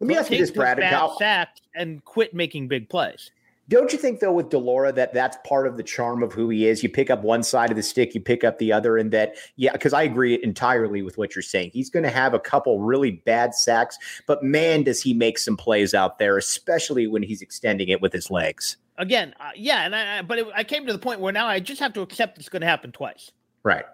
Let 0.00 0.08
me 0.08 0.14
Khalil 0.14 0.24
ask 0.24 0.32
you 0.32 0.38
this, 0.38 0.50
Brad. 0.50 0.78
Bad 0.78 1.10
sack 1.18 1.56
and 1.74 2.04
quit 2.04 2.34
making 2.34 2.68
big 2.68 2.88
plays. 2.88 3.30
Don't 3.68 3.92
you 3.92 3.98
think 3.98 4.20
though 4.20 4.32
with 4.32 4.50
de 4.50 4.58
Laura, 4.58 4.92
that 4.92 5.14
that's 5.14 5.38
part 5.46 5.66
of 5.66 5.76
the 5.76 5.82
charm 5.82 6.22
of 6.22 6.32
who 6.32 6.50
he 6.50 6.66
is? 6.66 6.82
You 6.82 6.90
pick 6.90 7.08
up 7.08 7.22
one 7.22 7.42
side 7.42 7.70
of 7.70 7.76
the 7.76 7.82
stick, 7.82 8.14
you 8.14 8.20
pick 8.20 8.44
up 8.44 8.58
the 8.58 8.72
other, 8.72 8.98
and 8.98 9.10
that 9.12 9.36
yeah, 9.56 9.72
because 9.72 9.92
I 9.92 10.02
agree 10.02 10.38
entirely 10.42 11.02
with 11.02 11.16
what 11.16 11.34
you're 11.34 11.42
saying. 11.42 11.70
He's 11.72 11.88
going 11.88 12.02
to 12.02 12.10
have 12.10 12.34
a 12.34 12.38
couple 12.38 12.80
really 12.80 13.12
bad 13.12 13.54
sacks, 13.54 13.96
but 14.26 14.42
man, 14.42 14.82
does 14.82 15.00
he 15.00 15.14
make 15.14 15.38
some 15.38 15.56
plays 15.56 15.94
out 15.94 16.18
there, 16.18 16.36
especially 16.36 17.06
when 17.06 17.22
he's 17.22 17.40
extending 17.40 17.88
it 17.88 18.02
with 18.02 18.12
his 18.12 18.30
legs. 18.30 18.76
Again, 18.98 19.34
uh, 19.40 19.50
yeah, 19.56 19.86
and 19.86 19.96
I 19.96 20.22
but 20.22 20.38
it, 20.38 20.46
I 20.54 20.62
came 20.62 20.86
to 20.86 20.92
the 20.92 20.98
point 20.98 21.20
where 21.20 21.32
now 21.32 21.46
I 21.46 21.58
just 21.58 21.80
have 21.80 21.94
to 21.94 22.02
accept 22.02 22.38
it's 22.38 22.48
going 22.48 22.60
to 22.60 22.68
happen 22.68 22.92
twice. 22.92 23.32
Right. 23.62 23.84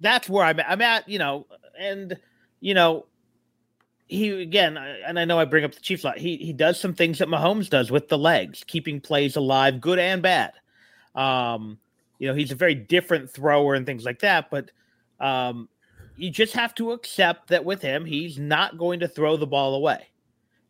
That's 0.00 0.28
where 0.28 0.44
I'm 0.44 0.58
at. 0.58 0.70
I'm 0.70 0.80
at, 0.80 1.08
you 1.08 1.18
know, 1.18 1.46
and 1.78 2.18
you 2.60 2.74
know, 2.74 3.06
he 4.10 4.42
again, 4.42 4.76
and 4.76 5.18
I 5.18 5.24
know 5.24 5.38
I 5.38 5.44
bring 5.44 5.64
up 5.64 5.72
the 5.72 5.80
Chiefs 5.80 6.02
a 6.02 6.08
lot. 6.08 6.18
He 6.18 6.36
he 6.36 6.52
does 6.52 6.80
some 6.80 6.94
things 6.94 7.18
that 7.18 7.28
Mahomes 7.28 7.70
does 7.70 7.90
with 7.90 8.08
the 8.08 8.18
legs, 8.18 8.64
keeping 8.66 9.00
plays 9.00 9.36
alive, 9.36 9.80
good 9.80 10.00
and 10.00 10.20
bad. 10.20 10.52
Um, 11.14 11.78
you 12.18 12.26
know, 12.26 12.34
he's 12.34 12.50
a 12.50 12.56
very 12.56 12.74
different 12.74 13.30
thrower 13.30 13.74
and 13.74 13.86
things 13.86 14.04
like 14.04 14.18
that, 14.20 14.50
but 14.50 14.70
um, 15.20 15.68
you 16.16 16.30
just 16.30 16.52
have 16.54 16.74
to 16.74 16.92
accept 16.92 17.48
that 17.48 17.64
with 17.64 17.80
him, 17.80 18.04
he's 18.04 18.38
not 18.38 18.76
going 18.76 19.00
to 19.00 19.08
throw 19.08 19.36
the 19.36 19.46
ball 19.46 19.76
away, 19.76 20.08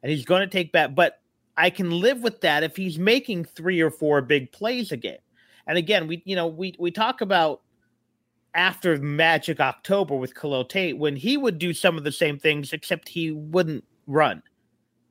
and 0.02 0.12
he's 0.12 0.26
going 0.26 0.42
to 0.42 0.46
take 0.46 0.70
back. 0.70 0.94
But 0.94 1.20
I 1.56 1.70
can 1.70 1.90
live 1.90 2.22
with 2.22 2.42
that 2.42 2.62
if 2.62 2.76
he's 2.76 2.98
making 2.98 3.46
three 3.46 3.80
or 3.80 3.90
four 3.90 4.20
big 4.20 4.52
plays 4.52 4.92
a 4.92 4.98
game. 4.98 5.18
And 5.66 5.78
again, 5.78 6.06
we 6.06 6.22
you 6.26 6.36
know 6.36 6.46
we 6.46 6.74
we 6.78 6.90
talk 6.90 7.22
about 7.22 7.62
after 8.54 8.96
Magic 8.98 9.60
October 9.60 10.16
with 10.16 10.34
Khalil 10.34 10.64
Tate 10.64 10.98
when 10.98 11.16
he 11.16 11.36
would 11.36 11.58
do 11.58 11.72
some 11.72 11.96
of 11.96 12.04
the 12.04 12.12
same 12.12 12.38
things, 12.38 12.72
except 12.72 13.08
he 13.08 13.30
wouldn't 13.30 13.84
run. 14.06 14.42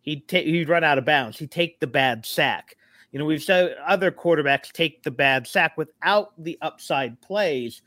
He'd 0.02 0.28
take 0.28 0.46
he'd 0.46 0.70
run 0.70 0.84
out 0.84 0.98
of 0.98 1.06
bounds. 1.06 1.38
He'd 1.38 1.52
take 1.52 1.80
the 1.80 1.88
bad 1.88 2.26
sack. 2.26 2.76
You 3.12 3.20
know, 3.20 3.26
we've 3.26 3.44
said 3.44 3.76
other 3.86 4.12
quarterbacks 4.12 4.72
take 4.72 5.04
the 5.04 5.12
bad 5.12 5.48
sack 5.48 5.78
without 5.78 6.32
the 6.38 6.58
upside 6.62 7.20
plays. 7.22 7.82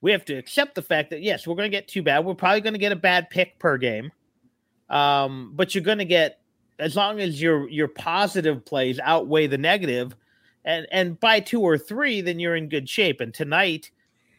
We 0.00 0.12
have 0.12 0.24
to 0.26 0.34
accept 0.34 0.74
the 0.74 0.82
fact 0.82 1.10
that 1.10 1.22
yes, 1.22 1.46
we're 1.46 1.56
going 1.56 1.70
to 1.70 1.76
get 1.76 1.88
too 1.88 2.02
bad. 2.02 2.24
We're 2.24 2.34
probably 2.34 2.60
going 2.60 2.74
to 2.74 2.78
get 2.78 2.92
a 2.92 2.96
bad 2.96 3.30
pick 3.30 3.58
per 3.58 3.78
game, 3.78 4.12
um, 4.90 5.52
but 5.54 5.74
you're 5.74 5.84
going 5.84 5.98
to 5.98 6.04
get 6.04 6.40
as 6.78 6.94
long 6.96 7.20
as 7.20 7.40
your 7.40 7.68
your 7.68 7.88
positive 7.88 8.64
plays 8.64 9.00
outweigh 9.02 9.46
the 9.46 9.58
negative, 9.58 10.14
and 10.64 10.86
and 10.92 11.18
by 11.18 11.40
two 11.40 11.60
or 11.60 11.76
three, 11.78 12.20
then 12.20 12.38
you're 12.38 12.56
in 12.56 12.68
good 12.68 12.88
shape. 12.88 13.20
And 13.20 13.34
tonight, 13.34 13.90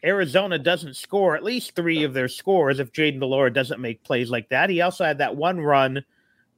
Arizona 0.04 0.58
doesn't 0.58 0.96
score 0.96 1.36
at 1.36 1.44
least 1.44 1.74
three 1.74 2.04
of 2.04 2.14
their 2.14 2.28
scores 2.28 2.80
if 2.80 2.92
Jayden 2.92 3.20
Delora 3.20 3.52
doesn't 3.52 3.80
make 3.80 4.02
plays 4.02 4.30
like 4.30 4.48
that. 4.48 4.70
He 4.70 4.80
also 4.80 5.04
had 5.04 5.18
that 5.18 5.36
one 5.36 5.60
run 5.60 6.04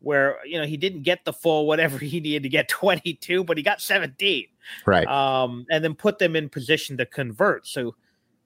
where 0.01 0.39
you 0.45 0.59
know 0.59 0.67
he 0.67 0.77
didn't 0.77 1.03
get 1.03 1.25
the 1.25 1.33
full 1.33 1.67
whatever 1.67 1.99
he 2.05 2.21
needed 2.21 2.45
to 2.45 2.49
get 2.49 2.69
22, 2.69 3.45
but 3.45 3.57
he 3.57 3.63
got 3.63 3.81
17. 3.81 4.47
Right. 4.87 5.07
Um, 5.07 5.67
and 5.71 5.83
then 5.83 5.95
put 5.95 6.19
them 6.19 6.37
in 6.37 6.49
position 6.49 6.97
to 6.99 7.07
convert. 7.07 7.67
So 7.67 7.95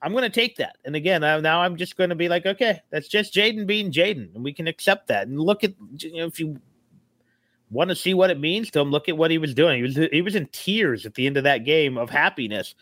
I'm 0.02 0.12
going 0.12 0.24
to 0.24 0.30
take 0.30 0.56
that. 0.56 0.76
And 0.84 0.96
again, 0.96 1.24
I, 1.24 1.40
now 1.40 1.60
I'm 1.60 1.76
just 1.76 1.96
going 1.96 2.10
to 2.10 2.16
be 2.16 2.28
like, 2.28 2.46
okay, 2.46 2.80
that's 2.90 3.08
just 3.08 3.34
Jaden 3.34 3.66
being 3.66 3.90
Jaden, 3.92 4.34
and 4.34 4.44
we 4.44 4.52
can 4.52 4.66
accept 4.66 5.08
that. 5.08 5.26
And 5.26 5.40
look 5.40 5.64
at 5.64 5.74
you 5.98 6.16
know 6.16 6.26
if 6.26 6.40
you 6.40 6.58
want 7.70 7.90
to 7.90 7.96
see 7.96 8.14
what 8.14 8.30
it 8.30 8.38
means 8.38 8.70
to 8.70 8.80
him, 8.80 8.90
look 8.90 9.08
at 9.08 9.18
what 9.18 9.30
he 9.30 9.38
was 9.38 9.52
doing. 9.52 9.76
He 9.76 9.82
was 9.82 10.08
he 10.10 10.22
was 10.22 10.34
in 10.34 10.46
tears 10.52 11.04
at 11.04 11.14
the 11.14 11.26
end 11.26 11.36
of 11.36 11.44
that 11.44 11.64
game 11.64 11.98
of 11.98 12.08
happiness 12.08 12.74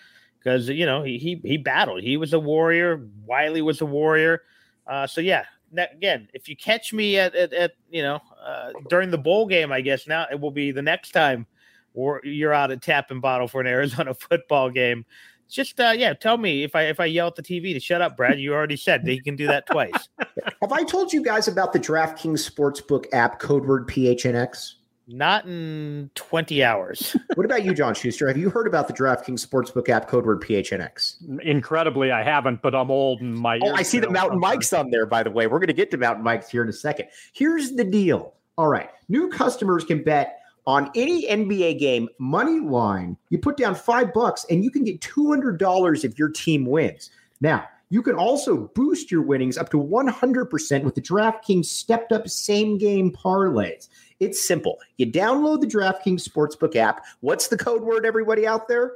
because 0.44 0.68
you 0.68 0.86
know 0.86 1.02
he, 1.02 1.18
he 1.18 1.40
he 1.42 1.56
battled. 1.56 2.02
He 2.02 2.16
was 2.16 2.32
a 2.32 2.38
warrior. 2.38 3.08
Wiley 3.24 3.62
was 3.62 3.80
a 3.80 3.86
warrior. 3.86 4.42
Uh, 4.86 5.06
so 5.06 5.20
yeah, 5.20 5.44
again, 5.76 6.28
if 6.34 6.48
you 6.48 6.56
catch 6.56 6.92
me 6.92 7.18
at 7.18 7.34
at, 7.34 7.52
at 7.52 7.72
you 7.90 8.02
know 8.02 8.20
uh, 8.44 8.70
during 8.88 9.10
the 9.10 9.18
bowl 9.18 9.46
game, 9.46 9.72
I 9.72 9.80
guess 9.80 10.06
now 10.06 10.26
it 10.30 10.38
will 10.38 10.50
be 10.50 10.70
the 10.70 10.82
next 10.82 11.12
time 11.12 11.46
or 11.94 12.20
you're 12.24 12.52
out 12.52 12.70
at 12.70 12.82
tap 12.82 13.10
and 13.10 13.22
bottle 13.22 13.48
for 13.48 13.60
an 13.60 13.66
Arizona 13.68 14.12
football 14.12 14.70
game. 14.70 15.06
Just 15.48 15.78
uh, 15.78 15.94
yeah, 15.96 16.14
tell 16.14 16.36
me 16.36 16.64
if 16.64 16.74
I 16.74 16.82
if 16.84 17.00
I 17.00 17.04
yell 17.06 17.28
at 17.28 17.36
the 17.36 17.42
TV 17.42 17.72
to 17.74 17.80
shut 17.80 18.02
up, 18.02 18.16
Brad. 18.16 18.40
You 18.40 18.54
already 18.54 18.76
said 18.76 19.04
that 19.04 19.14
you 19.14 19.22
can 19.22 19.36
do 19.36 19.46
that 19.46 19.66
twice. 19.66 20.08
Have 20.60 20.72
I 20.72 20.82
told 20.82 21.12
you 21.12 21.22
guys 21.22 21.48
about 21.48 21.72
the 21.72 21.78
DraftKings 21.78 22.50
Sportsbook 22.50 23.06
app, 23.12 23.38
code 23.38 23.66
word 23.66 23.86
PHNX? 23.86 24.74
Not 25.06 25.44
in 25.44 26.11
20 26.14 26.64
hours. 26.64 27.14
what 27.34 27.44
about 27.44 27.64
you, 27.64 27.75
John 27.75 27.94
Schuster? 27.94 28.26
Have 28.26 28.38
you 28.38 28.49
heard 28.49 28.66
about 28.66 28.88
the 28.88 28.94
DraftKings 28.94 29.46
Sportsbook 29.46 29.88
app, 29.88 30.08
code 30.08 30.25
word 30.25 30.40
PHNX? 30.40 31.40
Incredibly, 31.42 32.11
I 32.11 32.23
haven't, 32.23 32.62
but 32.62 32.75
I'm 32.75 32.90
old 32.90 33.20
and 33.20 33.34
my. 33.34 33.58
Oh, 33.62 33.75
I 33.75 33.82
see 33.82 33.99
the 33.99 34.11
Mountain 34.11 34.40
Mike's 34.40 34.73
on 34.73 34.90
there, 34.90 35.04
by 35.04 35.23
the 35.23 35.30
way. 35.30 35.46
We're 35.46 35.58
going 35.58 35.66
to 35.68 35.75
get 35.75 35.90
to 35.90 35.99
Mountain 35.99 36.25
Mike's 36.25 36.49
here 36.49 36.62
in 36.62 36.68
a 36.68 36.73
second. 36.73 37.08
Here's 37.32 37.73
the 37.73 37.84
deal. 37.84 38.34
All 38.56 38.68
right. 38.68 38.88
New 39.08 39.28
customers 39.28 39.84
can 39.84 40.02
bet 40.02 40.38
on 40.66 40.90
any 40.94 41.26
NBA 41.26 41.78
game, 41.78 42.08
money 42.18 42.61
line. 42.61 43.16
You 43.28 43.38
put 43.38 43.56
down 43.56 43.75
five 43.75 44.14
bucks 44.14 44.46
and 44.49 44.64
you 44.64 44.70
can 44.70 44.84
get 44.84 45.00
$200 45.00 46.04
if 46.04 46.18
your 46.18 46.30
team 46.30 46.64
wins. 46.64 47.11
Now, 47.40 47.66
you 47.90 48.02
can 48.02 48.14
also 48.14 48.70
boost 48.75 49.11
your 49.11 49.23
winnings 49.23 49.58
up 49.58 49.70
to 49.70 49.76
100% 49.76 50.84
with 50.84 50.94
the 50.94 51.02
DraftKings 51.02 51.66
stepped 51.66 52.12
up 52.12 52.28
same 52.28 52.78
game 52.78 53.12
parlays. 53.12 53.88
It's 54.25 54.47
simple. 54.47 54.78
You 54.97 55.11
download 55.11 55.61
the 55.61 55.66
DraftKings 55.66 56.26
Sportsbook 56.26 56.76
app. 56.76 57.04
What's 57.21 57.49
the 57.49 57.59
code 57.59 57.83
word, 57.83 58.07
everybody 58.07 58.47
out 58.47 58.69
there? 58.69 58.93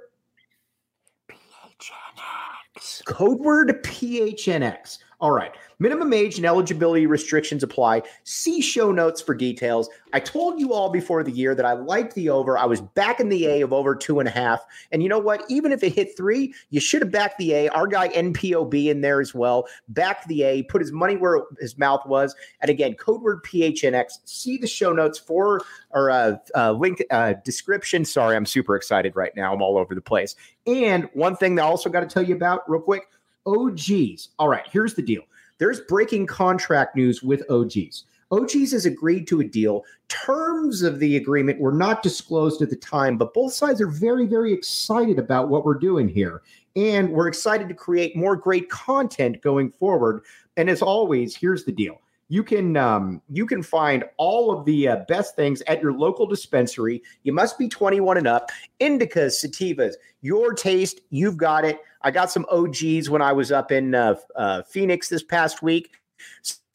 PHNX. 1.31 3.05
Code 3.05 3.39
word 3.41 3.83
PHNX. 3.85 4.99
All 5.21 5.33
right. 5.33 5.53
Minimum 5.81 6.13
age 6.13 6.37
and 6.37 6.47
eligibility 6.47 7.07
restrictions 7.07 7.65
apply. 7.65 8.03
See 8.23 8.61
show 8.61 8.93
notes 8.93 9.21
for 9.21 9.35
details. 9.35 9.89
I 10.13 10.21
told 10.21 10.61
you 10.61 10.73
all 10.73 10.91
before 10.91 11.25
the 11.25 11.33
year 11.33 11.57
that 11.57 11.65
I 11.67 11.73
liked 11.73 12.15
the 12.15 12.31
over. 12.31 12.57
I 12.57 12.67
was 12.67 12.81
backing 12.81 13.29
the 13.29 13.47
A 13.47 13.63
of 13.63 13.73
over 13.73 13.97
two 13.97 14.21
and 14.21 14.29
a 14.29 14.31
half. 14.31 14.65
And 14.93 15.03
you 15.03 15.09
know 15.09 15.19
what? 15.19 15.45
Even 15.49 15.73
if 15.73 15.83
it 15.83 15.93
hit 15.93 16.17
three, 16.17 16.55
you 16.71 16.79
should 16.79 17.03
have 17.03 17.11
backed 17.11 17.39
the 17.39 17.53
A. 17.53 17.69
Our 17.71 17.89
guy 17.89 18.09
NPOB 18.11 18.87
in 18.87 19.01
there 19.01 19.21
as 19.21 19.35
well. 19.35 19.67
Backed 19.89 20.29
the 20.29 20.45
A, 20.45 20.63
put 20.65 20.81
his 20.81 20.93
money 20.93 21.17
where 21.17 21.43
his 21.61 21.77
mouth 21.77 22.07
was. 22.07 22.37
And 22.61 22.71
again, 22.71 22.95
code 22.95 23.23
word 23.23 23.43
PHNX. 23.43 24.19
See 24.25 24.57
the 24.57 24.69
show 24.69 24.93
notes 24.93 25.19
for 25.19 25.63
or 25.91 26.11
uh, 26.11 26.37
uh, 26.55 26.73
link 26.73 27.03
uh, 27.11 27.35
description. 27.45 28.05
Sorry, 28.05 28.37
I'm 28.37 28.47
super 28.47 28.77
excited 28.77 29.17
right 29.17 29.35
now. 29.35 29.53
I'm 29.53 29.63
all 29.63 29.79
over 29.79 29.97
the 29.97 30.01
place. 30.01 30.37
And 30.65 31.09
one 31.13 31.35
thing 31.35 31.57
that 31.57 31.63
I 31.63 31.67
also 31.67 31.91
got 31.91 32.01
to 32.01 32.07
tell 32.07 32.23
you 32.23 32.37
about 32.37 32.71
real 32.71 32.83
quick 32.83 33.09
OGs. 33.49 34.29
All 34.39 34.49
right, 34.49 34.67
here's 34.71 34.95
the 34.95 35.03
deal. 35.03 35.23
There's 35.59 35.81
breaking 35.81 36.27
contract 36.27 36.95
news 36.95 37.23
with 37.23 37.43
OGs. 37.51 38.05
OGs 38.31 38.73
has 38.73 38.85
agreed 38.85 39.27
to 39.29 39.41
a 39.41 39.45
deal. 39.45 39.85
Terms 40.09 40.83
of 40.83 40.99
the 40.99 41.17
agreement 41.17 41.61
were 41.61 41.73
not 41.73 42.03
disclosed 42.03 42.61
at 42.61 42.71
the 42.71 42.77
time, 42.77 43.17
but 43.17 43.33
both 43.33 43.55
sides 43.55 43.81
are 43.81 43.89
very, 43.89 44.27
very 44.27 44.53
excited 44.53 45.19
about 45.19 45.49
what 45.49 45.65
we're 45.65 45.75
doing 45.75 46.09
here. 46.09 46.43
And 46.77 47.11
we're 47.11 47.29
excited 47.29 47.69
to 47.69 47.75
create 47.75 48.15
more 48.15 48.37
great 48.37 48.69
content 48.69 49.41
going 49.41 49.71
forward. 49.71 50.23
And 50.57 50.69
as 50.69 50.83
always, 50.83 51.35
here's 51.35 51.65
the 51.65 51.73
deal. 51.73 52.01
You 52.31 52.45
can 52.45 52.77
um, 52.77 53.23
you 53.31 53.47
can 53.47 53.63
find 53.63 54.05
all 54.19 54.53
of 54.53 54.67
the 54.67 54.89
uh, 54.89 54.97
best 55.09 55.35
things 55.35 55.63
at 55.63 55.81
your 55.81 55.95
local 55.95 56.27
dispensary. 56.27 57.03
You 57.23 57.33
must 57.33 57.59
be 57.59 57.71
21 57.71 58.19
and 58.19 58.27
up. 58.27 58.51
Indicas, 58.81 59.43
sativas, 59.43 59.95
your 60.21 60.53
taste, 60.53 61.01
you've 61.09 61.39
got 61.39 61.65
it. 61.65 61.81
I 62.03 62.11
got 62.11 62.31
some 62.31 62.47
OGs 62.51 63.11
when 63.11 63.23
I 63.23 63.33
was 63.33 63.53
up 63.53 63.73
in 63.73 63.95
uh, 63.95 64.15
uh, 64.37 64.63
Phoenix 64.63 65.09
this 65.09 65.23
past 65.23 65.63
week. 65.63 65.91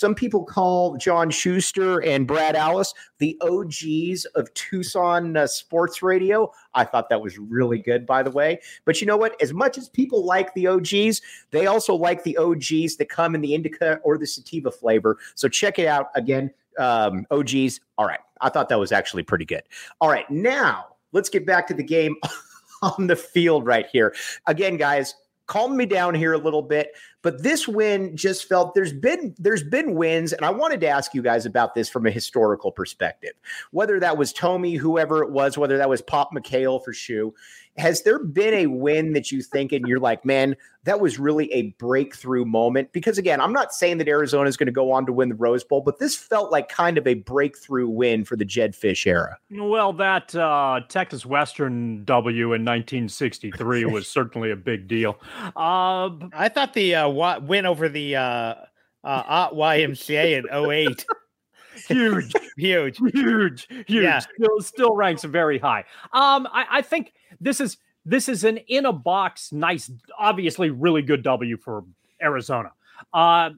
Some 0.03 0.15
people 0.15 0.43
call 0.43 0.97
John 0.97 1.29
Schuster 1.29 2.03
and 2.03 2.27
Brad 2.27 2.57
Allis 2.57 2.93
the 3.19 3.39
OGs 3.41 4.25
of 4.35 4.53
Tucson 4.53 5.37
uh, 5.37 5.47
sports 5.47 6.01
radio. 6.01 6.51
I 6.73 6.83
thought 6.83 7.07
that 7.07 7.21
was 7.21 7.37
really 7.37 7.79
good, 7.79 8.05
by 8.05 8.21
the 8.21 8.31
way. 8.31 8.59
But 8.83 8.99
you 8.99 9.07
know 9.07 9.15
what? 9.15 9.41
As 9.41 9.53
much 9.53 9.77
as 9.77 9.87
people 9.87 10.25
like 10.25 10.53
the 10.55 10.67
OGs, 10.67 11.21
they 11.51 11.67
also 11.67 11.95
like 11.95 12.23
the 12.23 12.35
OGs 12.37 12.97
that 12.97 13.07
come 13.09 13.33
in 13.33 13.39
the 13.39 13.53
indica 13.53 14.01
or 14.03 14.17
the 14.17 14.27
sativa 14.27 14.71
flavor. 14.71 15.17
So 15.35 15.47
check 15.47 15.79
it 15.79 15.87
out 15.87 16.09
again. 16.15 16.51
Um, 16.77 17.25
OGs. 17.31 17.79
All 17.97 18.05
right. 18.05 18.19
I 18.41 18.49
thought 18.49 18.67
that 18.69 18.79
was 18.79 18.91
actually 18.91 19.23
pretty 19.23 19.45
good. 19.45 19.63
All 20.01 20.09
right. 20.09 20.29
Now 20.29 20.97
let's 21.13 21.29
get 21.29 21.45
back 21.45 21.65
to 21.67 21.73
the 21.73 21.83
game. 21.83 22.17
on 22.83 23.07
the 23.07 23.15
field 23.15 23.65
right 23.65 23.87
here. 23.91 24.13
Again, 24.45 24.77
guys, 24.77 25.15
calm 25.47 25.75
me 25.75 25.85
down 25.85 26.13
here 26.13 26.33
a 26.33 26.37
little 26.37 26.61
bit 26.61 26.89
but 27.23 27.41
this 27.41 27.67
win 27.67 28.15
just 28.15 28.47
felt 28.47 28.75
there's 28.75 28.93
been 28.93 29.33
there's 29.39 29.63
been 29.63 29.95
wins 29.95 30.31
and 30.33 30.45
i 30.45 30.49
wanted 30.51 30.79
to 30.79 30.87
ask 30.87 31.15
you 31.15 31.23
guys 31.23 31.47
about 31.47 31.73
this 31.73 31.89
from 31.89 32.05
a 32.05 32.11
historical 32.11 32.71
perspective 32.71 33.33
whether 33.71 33.99
that 33.99 34.17
was 34.17 34.31
tommy 34.31 34.75
whoever 34.75 35.23
it 35.23 35.31
was 35.31 35.57
whether 35.57 35.77
that 35.77 35.89
was 35.89 36.01
pop 36.01 36.29
McKale 36.33 36.83
for 36.83 36.93
Shu 36.93 37.33
has 37.77 38.03
there 38.03 38.19
been 38.19 38.53
a 38.53 38.67
win 38.67 39.13
that 39.13 39.31
you 39.31 39.41
think 39.41 39.71
and 39.71 39.87
you're 39.87 39.99
like, 39.99 40.23
man, 40.23 40.55
that 40.83 40.99
was 40.99 41.17
really 41.17 41.51
a 41.51 41.71
breakthrough 41.79 42.45
moment? 42.45 42.91
Because 42.91 43.17
again, 43.17 43.41
I'm 43.41 43.53
not 43.53 43.73
saying 43.73 43.97
that 43.97 44.07
Arizona 44.07 44.47
is 44.47 44.57
going 44.57 44.67
to 44.67 44.73
go 44.73 44.91
on 44.91 45.05
to 45.07 45.13
win 45.13 45.29
the 45.29 45.35
Rose 45.35 45.63
Bowl, 45.63 45.81
but 45.81 45.97
this 45.97 46.15
felt 46.15 46.51
like 46.51 46.69
kind 46.69 46.97
of 46.97 47.07
a 47.07 47.15
breakthrough 47.15 47.87
win 47.87 48.25
for 48.25 48.35
the 48.35 48.45
Jedd 48.45 48.73
Fisch 48.73 49.07
era. 49.07 49.39
Well, 49.49 49.93
that 49.93 50.35
uh, 50.35 50.81
Texas 50.87 51.25
Western 51.25 52.03
W 52.05 52.45
in 52.47 52.63
1963 52.63 53.85
was 53.85 54.07
certainly 54.07 54.51
a 54.51 54.55
big 54.55 54.87
deal. 54.87 55.19
Uh, 55.55 56.11
I 56.33 56.49
thought 56.49 56.73
the 56.73 56.93
uh, 56.95 57.09
win 57.13 57.65
over 57.65 57.89
the 57.89 58.15
uh, 58.15 58.55
uh, 59.03 59.49
YMCA 59.53 60.39
in 60.39 60.71
08 60.71 61.05
huge, 61.87 62.33
huge, 62.57 62.97
huge, 63.13 63.67
huge. 63.67 63.87
Yeah. 63.87 64.19
Still, 64.19 64.61
still 64.61 64.95
ranks 64.95 65.23
very 65.23 65.59
high. 65.59 65.85
Um, 66.11 66.47
I, 66.51 66.65
I 66.69 66.81
think 66.81 67.13
this 67.39 67.59
is 67.59 67.77
this 68.05 68.27
is 68.27 68.43
an 68.43 68.57
in 68.57 68.85
a 68.85 68.93
box, 68.93 69.51
nice, 69.51 69.89
obviously 70.17 70.69
really 70.69 71.01
good 71.01 71.23
W 71.23 71.57
for 71.57 71.85
Arizona. 72.21 72.71
Uh, 73.13 73.51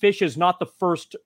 Fisch 0.00 0.22
is 0.22 0.36
not 0.36 0.60
the 0.60 0.66
first 0.66 1.16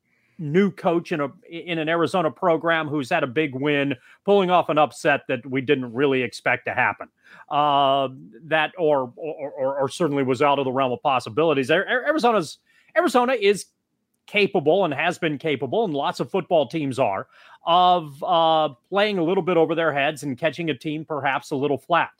new 0.43 0.71
coach 0.71 1.13
in 1.13 1.21
a 1.21 1.31
in 1.49 1.79
an 1.79 1.89
Arizona 1.89 2.31
program 2.31 2.89
who's 2.89 3.09
had 3.09 3.23
a 3.23 3.27
big 3.27 3.55
win, 3.55 3.95
pulling 4.25 4.51
off 4.51 4.69
an 4.69 4.79
upset 4.79 5.23
that 5.29 5.47
we 5.47 5.61
didn't 5.61 5.93
really 5.93 6.23
expect 6.23 6.67
to 6.67 6.75
happen. 6.75 7.09
Uh, 7.49 8.09
that 8.45 8.73
or, 8.79 9.13
or, 9.17 9.51
or 9.51 9.79
or 9.81 9.89
certainly 9.89 10.23
was 10.23 10.43
out 10.43 10.59
of 10.59 10.65
the 10.65 10.73
realm 10.73 10.93
of 10.93 11.03
possibilities. 11.03 11.71
Arizona's 11.71 12.59
Arizona 12.97 13.35
is 13.35 13.67
capable 14.27 14.85
and 14.85 14.93
has 14.93 15.19
been 15.19 15.39
capable, 15.39 15.85
and 15.85 15.95
lots 15.95 16.21
of 16.21 16.31
football 16.31 16.67
teams 16.67 16.99
are, 16.99 17.29
of 17.67 18.23
uh, 18.23 18.69
playing 18.89 19.19
a 19.19 19.25
little 19.25 19.43
bit 19.43 19.57
over 19.57 19.75
their 19.75 19.93
heads 19.93 20.23
and 20.23 20.39
catching 20.39 20.71
a 20.71 20.75
team 20.75 21.05
perhaps 21.05 21.51
a 21.51 21.57
little 21.57 21.79
flat. 21.79 22.11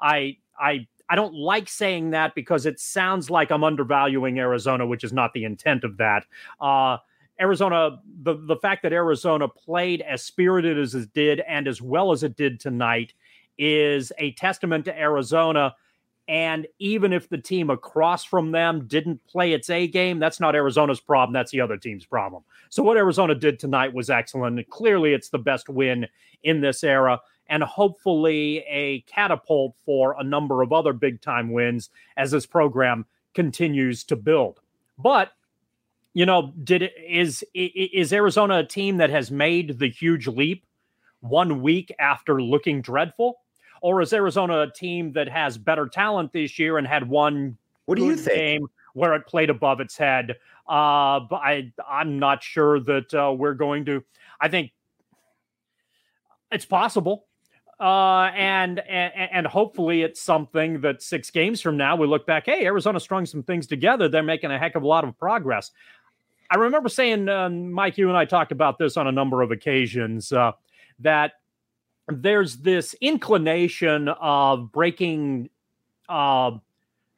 I 0.00 0.36
I 0.58 0.86
I 1.08 1.16
don't 1.16 1.34
like 1.34 1.68
saying 1.68 2.10
that 2.10 2.34
because 2.34 2.64
it 2.64 2.80
sounds 2.80 3.28
like 3.28 3.50
I'm 3.50 3.64
undervaluing 3.64 4.38
Arizona, 4.38 4.86
which 4.86 5.04
is 5.04 5.12
not 5.12 5.32
the 5.34 5.44
intent 5.44 5.84
of 5.84 5.98
that. 5.98 6.24
Uh, 6.60 6.98
Arizona, 7.42 8.00
the, 8.22 8.34
the 8.46 8.56
fact 8.56 8.82
that 8.84 8.92
Arizona 8.92 9.48
played 9.48 10.00
as 10.00 10.22
spirited 10.22 10.78
as 10.78 10.94
it 10.94 11.12
did 11.12 11.40
and 11.40 11.68
as 11.68 11.82
well 11.82 12.12
as 12.12 12.22
it 12.22 12.36
did 12.36 12.60
tonight 12.60 13.12
is 13.58 14.12
a 14.18 14.32
testament 14.32 14.84
to 14.86 14.98
Arizona 14.98 15.74
and 16.28 16.66
even 16.78 17.12
if 17.12 17.28
the 17.28 17.38
team 17.38 17.68
across 17.70 18.24
from 18.24 18.52
them 18.52 18.86
didn't 18.86 19.24
play 19.26 19.52
its 19.52 19.70
A 19.70 19.88
game, 19.88 20.18
that's 20.18 20.38
not 20.38 20.54
Arizona's 20.54 21.00
problem. 21.00 21.32
That's 21.32 21.50
the 21.50 21.60
other 21.60 21.76
team's 21.76 22.06
problem. 22.06 22.44
So, 22.70 22.82
what 22.82 22.96
Arizona 22.96 23.34
did 23.34 23.58
tonight 23.58 23.92
was 23.92 24.08
excellent. 24.08 24.68
Clearly, 24.70 25.14
it's 25.14 25.30
the 25.30 25.38
best 25.38 25.68
win 25.68 26.06
in 26.44 26.60
this 26.60 26.84
era, 26.84 27.20
and 27.48 27.62
hopefully, 27.62 28.58
a 28.68 29.00
catapult 29.02 29.74
for 29.84 30.14
a 30.18 30.24
number 30.24 30.62
of 30.62 30.72
other 30.72 30.92
big 30.92 31.20
time 31.20 31.50
wins 31.50 31.90
as 32.16 32.30
this 32.30 32.46
program 32.46 33.04
continues 33.34 34.04
to 34.04 34.16
build. 34.16 34.60
But 34.98 35.32
you 36.14 36.26
know, 36.26 36.52
did 36.62 36.90
is 37.08 37.44
is 37.54 38.12
Arizona 38.12 38.58
a 38.58 38.64
team 38.64 38.98
that 38.98 39.10
has 39.10 39.30
made 39.30 39.78
the 39.78 39.88
huge 39.88 40.26
leap 40.26 40.64
one 41.20 41.62
week 41.62 41.94
after 41.98 42.42
looking 42.42 42.82
dreadful? 42.82 43.38
or 43.82 44.00
is 44.00 44.12
Arizona 44.12 44.62
a 44.62 44.70
team 44.70 45.12
that 45.12 45.28
has 45.28 45.58
better 45.58 45.86
talent 45.86 46.32
this 46.32 46.58
year 46.58 46.78
and 46.78 46.86
had 46.86 47.06
one 47.06 47.58
what 47.84 47.98
do 47.98 48.06
you 48.06 48.16
think? 48.16 48.36
game 48.36 48.66
where 48.94 49.14
it 49.14 49.26
played 49.26 49.50
above 49.50 49.80
its 49.80 49.96
head? 49.96 50.36
Uh, 50.66 51.20
but 51.28 51.36
I 51.36 51.72
I'm 51.86 52.18
not 52.18 52.42
sure 52.42 52.80
that 52.80 53.12
uh, 53.12 53.34
we're 53.36 53.54
going 53.54 53.84
to. 53.86 54.02
I 54.40 54.48
think 54.48 54.70
it's 56.50 56.64
possible. 56.64 57.26
Uh, 57.80 58.30
and, 58.36 58.78
and 58.78 59.12
and 59.32 59.46
hopefully 59.46 60.02
it's 60.02 60.20
something 60.20 60.80
that 60.82 61.02
six 61.02 61.30
games 61.30 61.60
from 61.60 61.76
now 61.76 61.96
we 61.96 62.06
look 62.06 62.24
back. 62.24 62.46
Hey, 62.46 62.64
Arizona 62.64 63.00
strung 63.00 63.26
some 63.26 63.42
things 63.42 63.66
together. 63.66 64.08
They're 64.08 64.22
making 64.22 64.52
a 64.52 64.58
heck 64.58 64.76
of 64.76 64.84
a 64.84 64.86
lot 64.86 65.02
of 65.02 65.18
progress. 65.18 65.72
I 66.52 66.56
remember 66.56 66.90
saying, 66.90 67.30
uh, 67.30 67.48
Mike, 67.48 67.96
you 67.96 68.08
and 68.10 68.16
I 68.16 68.26
talked 68.26 68.52
about 68.52 68.76
this 68.76 68.98
on 68.98 69.06
a 69.06 69.12
number 69.12 69.40
of 69.40 69.50
occasions. 69.50 70.32
Uh, 70.32 70.52
that 70.98 71.32
there's 72.08 72.58
this 72.58 72.94
inclination 73.00 74.08
of 74.08 74.70
breaking 74.70 75.48
uh, 76.10 76.50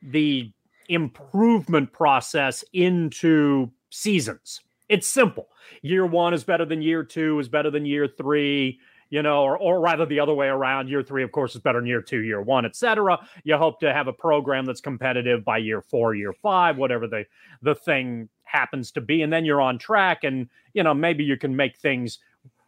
the 0.03 0.53
improvement 0.89 1.93
process 1.93 2.65
into 2.73 3.73
seasons. 3.91 4.61
It's 4.89 5.09
simple. 5.09 5.49
Year 5.83 6.07
one 6.07 6.33
is 6.33 6.45
better 6.45 6.65
than 6.65 6.81
year 6.81 7.03
two, 7.03 7.41
is 7.41 7.49
better 7.49 7.73
than 7.73 7.85
year 7.85 8.07
three. 8.07 8.79
You 9.15 9.23
know, 9.23 9.45
or, 9.45 9.57
or 9.57 9.79
rather 9.79 10.05
the 10.05 10.19
other 10.19 10.35
way 10.35 10.49
around. 10.49 10.89
Year 10.89 11.01
three, 11.01 11.23
of 11.23 11.31
course, 11.31 11.55
is 11.55 11.61
better 11.61 11.79
than 11.79 11.87
year 11.87 12.03
two, 12.03 12.25
year 12.25 12.43
one, 12.43 12.67
etc. 12.67 13.25
You 13.45 13.57
hope 13.57 13.79
to 13.79 13.93
have 13.93 14.09
a 14.09 14.13
program 14.13 14.65
that's 14.65 14.81
competitive 14.81 15.45
by 15.45 15.59
year 15.59 15.81
four, 15.81 16.17
year 16.17 16.33
five, 16.33 16.77
whatever 16.79 17.07
the 17.07 17.25
the 17.63 17.77
thing 17.77 18.29
happens 18.43 18.91
to 18.91 19.01
be, 19.01 19.23
and 19.23 19.33
then 19.33 19.45
you're 19.45 19.61
on 19.61 19.79
track, 19.79 20.25
and 20.25 20.49
you 20.73 20.83
know 20.83 20.93
maybe 20.93 21.23
you 21.23 21.37
can 21.37 21.55
make 21.55 21.77
things 21.77 22.19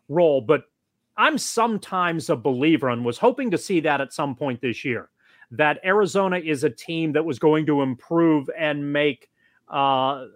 roll. 0.08 0.40
But 0.40 0.62
I'm 1.16 1.36
sometimes 1.36 2.30
a 2.30 2.36
believer 2.36 2.90
and 2.90 3.04
was 3.04 3.18
hoping 3.18 3.50
to 3.50 3.58
see 3.58 3.80
that 3.80 4.00
at 4.00 4.12
some 4.12 4.36
point 4.36 4.60
this 4.60 4.84
year 4.84 5.08
that 5.50 5.80
Arizona 5.84 6.38
is 6.38 6.62
a 6.62 6.70
team 6.70 7.10
that 7.14 7.24
was 7.24 7.40
going 7.40 7.66
to 7.66 7.82
improve 7.82 8.48
and 8.56 8.92
make 8.92 9.30
uh, 9.66 10.26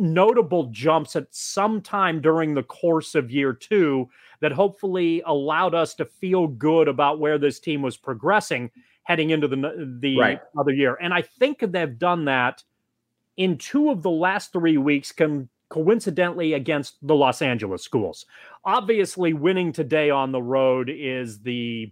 notable 0.00 0.64
jumps 0.66 1.14
at 1.14 1.26
some 1.30 1.80
time 1.80 2.20
during 2.20 2.54
the 2.54 2.62
course 2.62 3.14
of 3.14 3.30
year 3.30 3.52
two 3.52 4.08
that 4.40 4.52
hopefully 4.52 5.22
allowed 5.26 5.74
us 5.74 5.94
to 5.94 6.04
feel 6.04 6.46
good 6.46 6.88
about 6.88 7.20
where 7.20 7.38
this 7.38 7.60
team 7.60 7.82
was 7.82 7.96
progressing 7.96 8.70
heading 9.04 9.30
into 9.30 9.48
the 9.48 9.98
the 10.00 10.18
right. 10.18 10.40
other 10.58 10.72
year. 10.72 10.96
And 11.00 11.12
I 11.12 11.22
think 11.22 11.60
they've 11.60 11.98
done 11.98 12.24
that 12.26 12.62
in 13.36 13.58
two 13.58 13.90
of 13.90 14.02
the 14.02 14.10
last 14.10 14.52
three 14.52 14.78
weeks. 14.78 15.12
Can 15.12 15.48
coincidentally 15.70 16.52
against 16.52 16.96
the 17.00 17.14
Los 17.14 17.40
Angeles 17.40 17.82
schools. 17.82 18.26
Obviously, 18.64 19.32
winning 19.32 19.72
today 19.72 20.10
on 20.10 20.32
the 20.32 20.42
road 20.42 20.90
is 20.92 21.40
the 21.40 21.90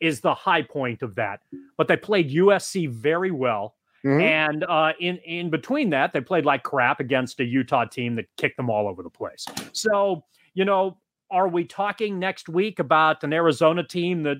is 0.00 0.20
the 0.20 0.34
high 0.34 0.62
point 0.62 1.02
of 1.02 1.16
that. 1.16 1.40
But 1.76 1.88
they 1.88 1.96
played 1.96 2.30
USC 2.30 2.88
very 2.88 3.32
well. 3.32 3.74
Mm-hmm. 4.04 4.20
And 4.20 4.64
uh, 4.64 4.92
in 5.00 5.16
in 5.18 5.50
between 5.50 5.90
that, 5.90 6.12
they 6.12 6.20
played 6.20 6.44
like 6.44 6.62
crap 6.62 7.00
against 7.00 7.40
a 7.40 7.44
Utah 7.44 7.84
team 7.84 8.14
that 8.16 8.26
kicked 8.36 8.56
them 8.56 8.70
all 8.70 8.88
over 8.88 9.02
the 9.02 9.10
place. 9.10 9.44
So 9.72 10.24
you 10.54 10.64
know, 10.64 10.98
are 11.30 11.48
we 11.48 11.64
talking 11.64 12.18
next 12.18 12.48
week 12.48 12.78
about 12.78 13.24
an 13.24 13.32
Arizona 13.32 13.82
team 13.84 14.22
that 14.22 14.38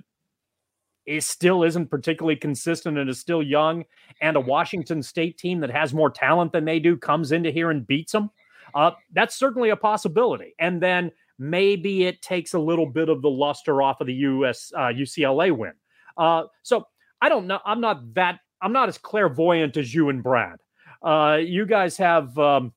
is 1.07 1.27
still 1.27 1.62
isn't 1.62 1.90
particularly 1.90 2.37
consistent 2.37 2.99
and 2.99 3.09
is 3.09 3.18
still 3.18 3.42
young, 3.42 3.85
and 4.21 4.37
a 4.37 4.40
Washington 4.40 5.03
State 5.03 5.38
team 5.38 5.61
that 5.61 5.71
has 5.71 5.92
more 5.92 6.11
talent 6.11 6.53
than 6.53 6.64
they 6.64 6.79
do 6.79 6.97
comes 6.97 7.33
into 7.33 7.51
here 7.51 7.71
and 7.71 7.87
beats 7.87 8.12
them? 8.12 8.31
Uh, 8.75 8.92
that's 9.12 9.35
certainly 9.35 9.71
a 9.71 9.77
possibility. 9.77 10.55
And 10.59 10.83
then 10.83 11.11
maybe 11.38 12.05
it 12.05 12.21
takes 12.23 12.55
a 12.55 12.59
little 12.59 12.87
bit 12.87 13.09
of 13.09 13.23
the 13.23 13.31
luster 13.31 13.81
off 13.83 14.01
of 14.01 14.07
the 14.07 14.14
US 14.14 14.73
uh, 14.77 14.92
UCLA 14.92 15.57
win. 15.57 15.73
Uh, 16.16 16.44
so 16.62 16.85
I 17.21 17.29
don't 17.29 17.47
know. 17.47 17.61
I'm 17.64 17.81
not 17.81 18.14
that. 18.14 18.40
I'm 18.61 18.73
not 18.73 18.88
as 18.88 18.99
clairvoyant 18.99 19.77
as 19.77 19.94
you 19.94 20.09
and 20.09 20.23
Brad. 20.23 20.59
Uh, 21.03 21.38
you 21.40 21.66
guys 21.66 21.97
have 21.99 22.37
um, 22.38 22.73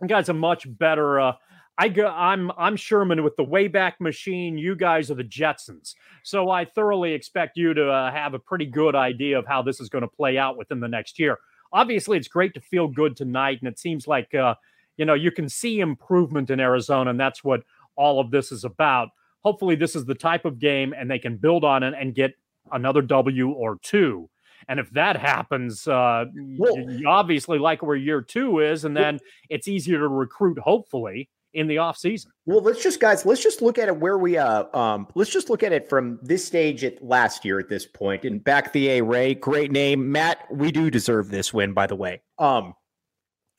you 0.00 0.08
guys 0.08 0.28
are 0.28 0.34
much 0.34 0.66
better. 0.78 1.20
Uh, 1.20 1.32
I 1.76 1.88
go. 1.88 2.06
I'm 2.06 2.52
I'm 2.56 2.76
Sherman 2.76 3.24
with 3.24 3.34
the 3.36 3.44
Wayback 3.44 3.94
Machine. 4.00 4.56
You 4.56 4.76
guys 4.76 5.10
are 5.10 5.14
the 5.14 5.24
Jetsons. 5.24 5.94
So 6.22 6.50
I 6.50 6.64
thoroughly 6.64 7.12
expect 7.12 7.56
you 7.56 7.74
to 7.74 7.90
uh, 7.90 8.12
have 8.12 8.34
a 8.34 8.38
pretty 8.38 8.66
good 8.66 8.94
idea 8.94 9.38
of 9.38 9.46
how 9.46 9.62
this 9.62 9.80
is 9.80 9.88
going 9.88 10.02
to 10.02 10.08
play 10.08 10.38
out 10.38 10.56
within 10.56 10.80
the 10.80 10.88
next 10.88 11.18
year. 11.18 11.38
Obviously, 11.72 12.16
it's 12.16 12.28
great 12.28 12.54
to 12.54 12.60
feel 12.60 12.86
good 12.86 13.16
tonight, 13.16 13.58
and 13.60 13.68
it 13.68 13.78
seems 13.78 14.06
like 14.06 14.32
uh, 14.34 14.54
you 14.96 15.04
know 15.04 15.14
you 15.14 15.32
can 15.32 15.48
see 15.48 15.80
improvement 15.80 16.50
in 16.50 16.60
Arizona, 16.60 17.10
and 17.10 17.18
that's 17.18 17.42
what 17.42 17.62
all 17.96 18.20
of 18.20 18.30
this 18.30 18.52
is 18.52 18.64
about. 18.64 19.08
Hopefully, 19.40 19.74
this 19.74 19.94
is 19.94 20.04
the 20.04 20.14
type 20.14 20.44
of 20.44 20.58
game 20.58 20.94
and 20.96 21.10
they 21.10 21.18
can 21.18 21.36
build 21.36 21.64
on 21.64 21.82
it 21.82 21.94
and 21.98 22.14
get 22.14 22.32
another 22.72 23.02
W 23.02 23.50
or 23.50 23.78
two. 23.82 24.28
And 24.68 24.80
if 24.80 24.90
that 24.90 25.16
happens, 25.16 25.86
uh, 25.86 26.26
well, 26.34 26.78
you 26.78 27.08
obviously 27.08 27.58
like 27.58 27.82
where 27.82 27.96
year 27.96 28.22
two 28.22 28.60
is, 28.60 28.84
and 28.84 28.96
then 28.96 29.20
it's 29.48 29.68
easier 29.68 29.98
to 29.98 30.08
recruit, 30.08 30.58
hopefully, 30.58 31.28
in 31.54 31.66
the 31.66 31.78
off 31.78 31.96
season. 31.96 32.30
Well, 32.46 32.60
let's 32.60 32.82
just 32.82 33.00
guys, 33.00 33.24
let's 33.24 33.42
just 33.42 33.62
look 33.62 33.78
at 33.78 33.88
it 33.88 33.96
where 33.96 34.18
we 34.18 34.36
uh 34.36 34.64
um 34.76 35.06
let's 35.14 35.30
just 35.30 35.48
look 35.48 35.62
at 35.62 35.72
it 35.72 35.88
from 35.88 36.18
this 36.22 36.44
stage 36.44 36.84
at 36.84 37.02
last 37.02 37.44
year 37.44 37.58
at 37.58 37.68
this 37.68 37.86
point. 37.86 38.24
And 38.24 38.42
back 38.42 38.72
the 38.72 38.90
A 38.90 39.02
Ray, 39.02 39.34
great 39.34 39.70
name. 39.70 40.10
Matt, 40.10 40.46
we 40.50 40.72
do 40.72 40.90
deserve 40.90 41.30
this 41.30 41.54
win, 41.54 41.72
by 41.72 41.86
the 41.86 41.96
way. 41.96 42.20
Um 42.38 42.74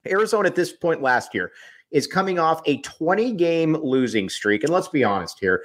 Arizona 0.07 0.47
at 0.47 0.55
this 0.55 0.71
point 0.71 1.01
last 1.01 1.33
year, 1.33 1.51
is 1.91 2.07
coming 2.07 2.37
off 2.37 2.61
a 2.65 2.81
20 2.81 3.31
game 3.33 3.75
losing 3.75 4.29
streak. 4.29 4.63
And 4.63 4.71
let's 4.71 4.89
be 4.89 5.03
honest 5.03 5.39
here. 5.39 5.63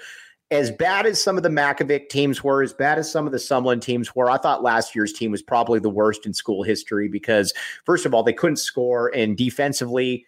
As 0.51 0.71
bad 0.71 1.07
as 1.07 1.23
some 1.23 1.37
of 1.37 1.45
the 1.45 1.49
Mackovic 1.49 2.09
teams 2.09 2.43
were, 2.43 2.63
as 2.63 2.73
bad 2.73 2.99
as 2.99 3.11
some 3.11 3.25
of 3.25 3.33
the 3.33 3.39
Sumlin 3.39 3.81
teams 3.81 4.17
were, 4.17 4.29
I 4.29 4.37
thought 4.37 4.65
last 4.65 4.97
year's 4.97 5.13
team 5.13 5.31
was 5.31 5.43
probably 5.43 5.79
the 5.79 5.89
worst 5.89 6.27
in 6.27 6.35
school 6.35 6.65
history 6.65 7.09
because, 7.09 7.55
first 7.87 8.05
of 8.05 8.15
all, 8.15 8.25
they 8.25 8.33
couldn't 8.33 8.57
score, 8.57 9.13
and 9.15 9.37
defensively, 9.37 10.27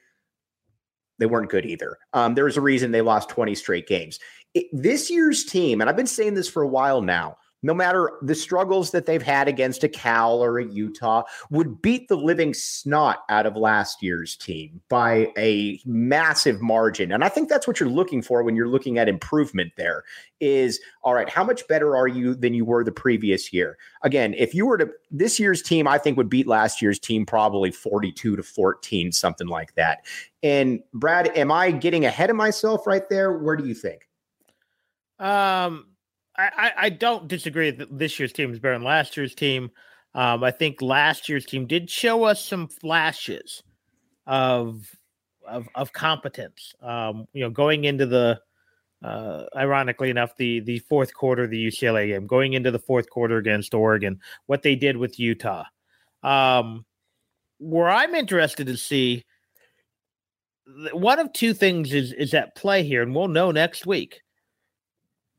they 1.18 1.26
weren't 1.26 1.50
good 1.50 1.66
either. 1.66 1.98
Um, 2.12 2.34
there 2.34 2.44
was 2.44 2.56
a 2.56 2.60
reason 2.60 2.92
they 2.92 3.00
lost 3.00 3.30
20 3.30 3.54
straight 3.56 3.88
games. 3.88 4.20
It, 4.54 4.66
this 4.72 5.10
year's 5.10 5.44
team, 5.44 5.80
and 5.80 5.90
I've 5.90 5.96
been 5.96 6.06
saying 6.06 6.34
this 6.34 6.48
for 6.48 6.62
a 6.62 6.68
while 6.68 7.02
now, 7.02 7.36
no 7.62 7.72
matter 7.72 8.12
the 8.22 8.34
struggles 8.34 8.90
that 8.90 9.06
they've 9.06 9.22
had 9.22 9.48
against 9.48 9.84
a 9.84 9.88
Cal 9.88 10.42
or 10.42 10.58
a 10.58 10.64
Utah, 10.64 11.22
would 11.50 11.80
beat 11.80 12.08
the 12.08 12.16
living 12.16 12.52
snot 12.54 13.24
out 13.28 13.46
of 13.46 13.56
last 13.56 14.02
year's 14.02 14.36
team 14.36 14.80
by 14.88 15.32
a 15.38 15.80
massive 15.84 16.60
margin. 16.60 17.12
And 17.12 17.22
I 17.22 17.28
think 17.28 17.48
that's 17.48 17.66
what 17.66 17.78
you're 17.78 17.88
looking 17.88 18.22
for 18.22 18.42
when 18.42 18.56
you're 18.56 18.68
looking 18.68 18.98
at 18.98 19.08
improvement 19.08 19.72
there 19.76 20.04
is 20.40 20.80
all 21.04 21.14
right, 21.14 21.28
how 21.28 21.44
much 21.44 21.66
better 21.68 21.96
are 21.96 22.08
you 22.08 22.34
than 22.34 22.52
you 22.52 22.64
were 22.64 22.82
the 22.82 22.92
previous 22.92 23.52
year? 23.52 23.78
Again, 24.02 24.34
if 24.36 24.54
you 24.54 24.66
were 24.66 24.78
to 24.78 24.90
this 25.10 25.38
year's 25.38 25.62
team, 25.62 25.86
I 25.86 25.98
think 25.98 26.16
would 26.16 26.28
beat 26.28 26.48
last 26.48 26.82
year's 26.82 26.98
team 26.98 27.24
probably 27.24 27.70
42 27.70 28.36
to 28.36 28.42
14, 28.42 29.12
something 29.12 29.46
like 29.46 29.74
that. 29.76 30.04
And 30.42 30.82
Brad, 30.92 31.28
am 31.36 31.52
I 31.52 31.70
getting 31.70 32.04
ahead 32.04 32.28
of 32.28 32.36
myself 32.36 32.86
right 32.86 33.08
there? 33.08 33.38
Where 33.38 33.56
do 33.56 33.66
you 33.66 33.74
think? 33.74 34.08
Um, 35.20 35.86
I, 36.36 36.72
I 36.76 36.88
don't 36.88 37.28
disagree 37.28 37.70
that 37.70 37.98
this 37.98 38.18
year's 38.18 38.32
team 38.32 38.52
is 38.52 38.58
better 38.58 38.74
than 38.74 38.84
last 38.84 39.16
year's 39.16 39.34
team. 39.34 39.70
Um, 40.14 40.42
I 40.44 40.50
think 40.50 40.80
last 40.80 41.28
year's 41.28 41.46
team 41.46 41.66
did 41.66 41.90
show 41.90 42.24
us 42.24 42.44
some 42.44 42.68
flashes 42.68 43.62
of 44.26 44.86
of, 45.46 45.68
of 45.74 45.92
competence. 45.92 46.74
Um, 46.80 47.26
you 47.32 47.42
know, 47.42 47.50
going 47.50 47.84
into 47.84 48.06
the 48.06 48.40
uh, 49.02 49.44
ironically 49.56 50.10
enough, 50.10 50.36
the 50.36 50.60
the 50.60 50.78
fourth 50.80 51.12
quarter 51.14 51.44
of 51.44 51.50
the 51.50 51.66
UCLA 51.66 52.08
game, 52.08 52.26
going 52.26 52.52
into 52.54 52.70
the 52.70 52.78
fourth 52.78 53.10
quarter 53.10 53.36
against 53.36 53.74
Oregon, 53.74 54.20
what 54.46 54.62
they 54.62 54.74
did 54.74 54.96
with 54.96 55.18
Utah. 55.18 55.64
Um, 56.22 56.84
where 57.58 57.90
I'm 57.90 58.14
interested 58.14 58.66
to 58.68 58.76
see 58.76 59.24
one 60.92 61.18
of 61.18 61.32
two 61.32 61.52
things 61.52 61.92
is 61.92 62.12
is 62.12 62.34
at 62.34 62.54
play 62.54 62.84
here, 62.84 63.02
and 63.02 63.14
we'll 63.14 63.28
know 63.28 63.50
next 63.50 63.86
week 63.86 64.20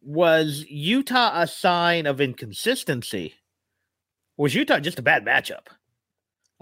was 0.04 0.66
Utah 0.70 1.42
a 1.42 1.48
sign 1.48 2.06
of 2.06 2.22
inconsistency? 2.22 3.36
Was 4.38 4.56
Utah 4.56 4.80
just 4.80 5.00
a 5.00 5.04
bad 5.04 5.26
matchup? 5.26 5.68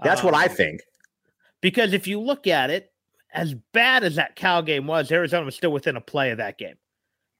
That's 0.02 0.20
um, 0.20 0.26
what 0.26 0.34
I 0.34 0.46
um, 0.46 0.54
think. 0.54 0.82
Because 1.60 1.92
if 1.92 2.06
you 2.06 2.20
look 2.20 2.46
at 2.46 2.70
it, 2.70 2.92
as 3.32 3.54
bad 3.72 4.04
as 4.04 4.16
that 4.16 4.36
Cal 4.36 4.62
game 4.62 4.86
was, 4.86 5.10
Arizona 5.10 5.44
was 5.44 5.56
still 5.56 5.72
within 5.72 5.96
a 5.96 6.00
play 6.00 6.30
of 6.30 6.38
that 6.38 6.58
game. 6.58 6.74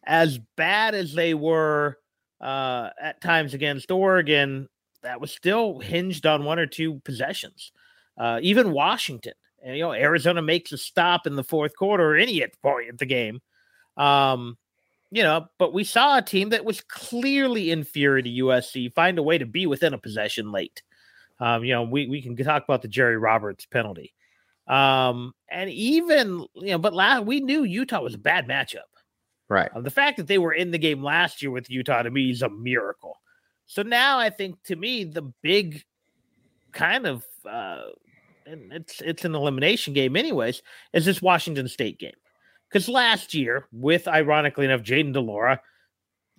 As 0.04 0.38
bad 0.56 0.94
as 0.94 1.12
they 1.12 1.34
were 1.34 1.98
uh, 2.40 2.90
at 3.00 3.20
times 3.20 3.54
against 3.54 3.90
Oregon, 3.90 4.68
that 5.02 5.20
was 5.20 5.32
still 5.32 5.78
hinged 5.78 6.26
on 6.26 6.44
one 6.44 6.58
or 6.58 6.66
two 6.66 7.00
possessions. 7.04 7.72
Uh, 8.16 8.38
even 8.42 8.72
Washington, 8.72 9.34
and 9.62 9.76
you 9.76 9.82
know, 9.82 9.92
Arizona 9.92 10.42
makes 10.42 10.72
a 10.72 10.78
stop 10.78 11.26
in 11.26 11.36
the 11.36 11.44
fourth 11.44 11.76
quarter, 11.76 12.10
or 12.10 12.16
any 12.16 12.44
point 12.62 12.90
of 12.90 12.98
the 12.98 13.06
game. 13.06 13.40
Um, 13.96 14.56
you 15.12 15.22
know, 15.22 15.46
but 15.58 15.74
we 15.74 15.84
saw 15.84 16.16
a 16.16 16.22
team 16.22 16.48
that 16.48 16.64
was 16.64 16.80
clearly 16.80 17.70
inferior 17.70 18.22
to 18.22 18.30
USC 18.30 18.90
find 18.94 19.18
a 19.18 19.22
way 19.22 19.36
to 19.36 19.44
be 19.44 19.66
within 19.66 19.92
a 19.92 19.98
possession 19.98 20.50
late. 20.50 20.82
Um, 21.38 21.64
you 21.64 21.74
know, 21.74 21.82
we, 21.82 22.06
we 22.06 22.22
can 22.22 22.34
talk 22.34 22.64
about 22.64 22.80
the 22.80 22.88
Jerry 22.88 23.18
Roberts 23.18 23.66
penalty. 23.66 24.14
Um, 24.66 25.34
and 25.50 25.68
even, 25.68 26.46
you 26.54 26.70
know, 26.70 26.78
but 26.78 26.94
last, 26.94 27.26
we 27.26 27.40
knew 27.40 27.64
Utah 27.64 28.00
was 28.00 28.14
a 28.14 28.18
bad 28.18 28.48
matchup. 28.48 28.88
Right. 29.50 29.70
Uh, 29.74 29.82
the 29.82 29.90
fact 29.90 30.16
that 30.16 30.28
they 30.28 30.38
were 30.38 30.54
in 30.54 30.70
the 30.70 30.78
game 30.78 31.02
last 31.02 31.42
year 31.42 31.50
with 31.50 31.68
Utah 31.68 32.02
to 32.02 32.10
me 32.10 32.30
is 32.30 32.40
a 32.40 32.48
miracle. 32.48 33.20
So 33.66 33.82
now 33.82 34.18
I 34.18 34.30
think 34.30 34.62
to 34.64 34.76
me, 34.76 35.04
the 35.04 35.30
big 35.42 35.84
kind 36.72 37.06
of, 37.06 37.22
uh, 37.44 37.82
and 38.46 38.72
it's 38.72 39.02
it's 39.02 39.24
an 39.26 39.34
elimination 39.34 39.92
game 39.92 40.16
anyways, 40.16 40.62
is 40.94 41.04
this 41.04 41.20
Washington 41.20 41.68
State 41.68 41.98
game. 41.98 42.12
Because 42.72 42.88
last 42.88 43.34
year, 43.34 43.66
with 43.70 44.08
ironically 44.08 44.64
enough, 44.64 44.82
Jayden 44.82 45.12
de 45.12 45.20
Laura, 45.20 45.60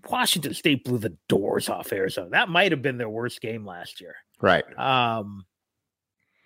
Washington 0.10 0.54
State 0.54 0.84
blew 0.84 0.98
the 0.98 1.16
doors 1.30 1.70
off 1.70 1.94
Arizona. 1.94 2.30
That 2.32 2.50
might 2.50 2.72
have 2.72 2.82
been 2.82 2.98
their 2.98 3.10
worst 3.10 3.40
game 3.40 3.66
last 3.66 4.02
year. 4.02 4.16
Right. 4.42 4.66
Um, 4.78 5.46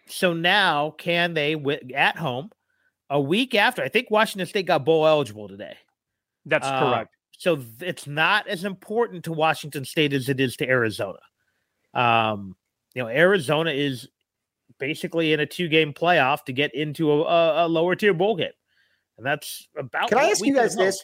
so 0.07 0.33
now 0.33 0.91
can 0.91 1.33
they 1.33 1.55
at 1.95 2.17
home 2.17 2.51
a 3.09 3.19
week 3.19 3.55
after? 3.55 3.81
I 3.81 3.87
think 3.87 4.11
Washington 4.11 4.45
State 4.47 4.67
got 4.67 4.83
bowl 4.83 5.07
eligible 5.07 5.47
today. 5.47 5.77
That's 6.45 6.67
uh, 6.67 6.79
correct. 6.79 7.15
So 7.37 7.61
it's 7.79 8.07
not 8.07 8.47
as 8.47 8.65
important 8.65 9.23
to 9.25 9.31
Washington 9.31 9.85
State 9.85 10.11
as 10.11 10.27
it 10.27 10.39
is 10.39 10.57
to 10.57 10.67
Arizona. 10.67 11.19
Um, 11.93 12.55
you 12.93 13.03
know, 13.03 13.09
Arizona 13.09 13.71
is 13.71 14.09
basically 14.79 15.33
in 15.33 15.39
a 15.39 15.45
two 15.45 15.67
game 15.67 15.93
playoff 15.93 16.43
to 16.45 16.53
get 16.53 16.75
into 16.75 17.11
a, 17.11 17.21
a, 17.21 17.65
a 17.65 17.67
lower 17.67 17.95
tier 17.95 18.13
bowl 18.13 18.35
game. 18.35 18.51
And 19.17 19.25
that's 19.25 19.67
about. 19.77 20.09
Can 20.09 20.17
I 20.17 20.29
ask 20.29 20.45
you 20.45 20.53
guys 20.53 20.75
this? 20.75 21.03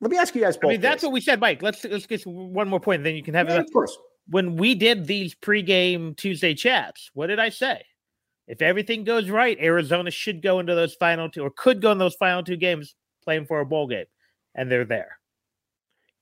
let 0.00 0.10
me 0.10 0.18
ask 0.18 0.34
you 0.34 0.42
guys 0.42 0.56
both. 0.56 0.68
I 0.68 0.72
mean, 0.72 0.80
that's 0.80 1.02
what 1.02 1.12
we 1.12 1.20
said, 1.20 1.40
Mike. 1.40 1.62
Let's 1.62 1.84
let's 1.84 2.06
get 2.06 2.22
one 2.26 2.68
more 2.68 2.80
point, 2.80 2.98
and 2.98 3.06
then 3.06 3.16
you 3.16 3.22
can 3.22 3.34
have 3.34 3.48
Yeah, 3.48 3.56
it. 3.56 3.60
of 3.60 3.72
course. 3.72 3.96
When 4.28 4.56
we 4.56 4.74
did 4.74 5.06
these 5.06 5.34
pregame 5.34 6.16
Tuesday 6.16 6.54
chats, 6.54 7.10
what 7.14 7.26
did 7.26 7.38
I 7.38 7.50
say? 7.50 7.82
If 8.46 8.60
everything 8.60 9.04
goes 9.04 9.30
right, 9.30 9.58
Arizona 9.60 10.10
should 10.10 10.42
go 10.42 10.60
into 10.60 10.74
those 10.74 10.94
final 10.94 11.30
two, 11.30 11.42
or 11.42 11.50
could 11.50 11.80
go 11.80 11.92
in 11.92 11.98
those 11.98 12.14
final 12.14 12.42
two 12.42 12.56
games 12.56 12.94
playing 13.22 13.46
for 13.46 13.60
a 13.60 13.66
bowl 13.66 13.86
game, 13.86 14.06
and 14.54 14.70
they're 14.70 14.84
there. 14.84 15.18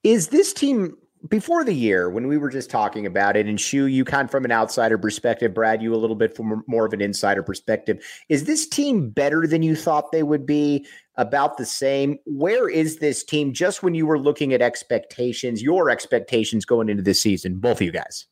Is 0.04 0.28
this 0.28 0.52
team 0.52 0.96
before 1.28 1.64
the 1.64 1.72
year 1.74 2.10
when 2.10 2.26
we 2.26 2.36
were 2.36 2.50
just 2.50 2.70
talking 2.70 3.06
about 3.06 3.36
it, 3.36 3.46
and 3.46 3.60
Shu, 3.60 3.86
you 3.86 4.04
kind 4.04 4.24
of 4.26 4.30
from 4.30 4.44
an 4.44 4.52
outsider 4.52 4.98
perspective, 4.98 5.54
Brad, 5.54 5.82
you 5.82 5.94
a 5.94 5.96
little 5.96 6.16
bit 6.16 6.36
from 6.36 6.64
more 6.66 6.84
of 6.84 6.92
an 6.92 7.00
insider 7.00 7.42
perspective. 7.42 8.04
Is 8.28 8.44
this 8.44 8.66
team 8.66 9.10
better 9.10 9.46
than 9.46 9.62
you 9.62 9.76
thought 9.76 10.12
they 10.12 10.22
would 10.24 10.46
be? 10.46 10.86
About 11.16 11.58
the 11.58 11.66
same. 11.66 12.18
Where 12.24 12.68
is 12.70 12.98
this 12.98 13.22
team 13.22 13.52
just 13.52 13.82
when 13.82 13.94
you 13.94 14.06
were 14.06 14.18
looking 14.18 14.54
at 14.54 14.62
expectations, 14.62 15.62
your 15.62 15.90
expectations 15.90 16.64
going 16.64 16.88
into 16.88 17.02
this 17.02 17.20
season, 17.20 17.58
both 17.58 17.78
of 17.78 17.82
you 17.82 17.92
guys? 17.92 18.26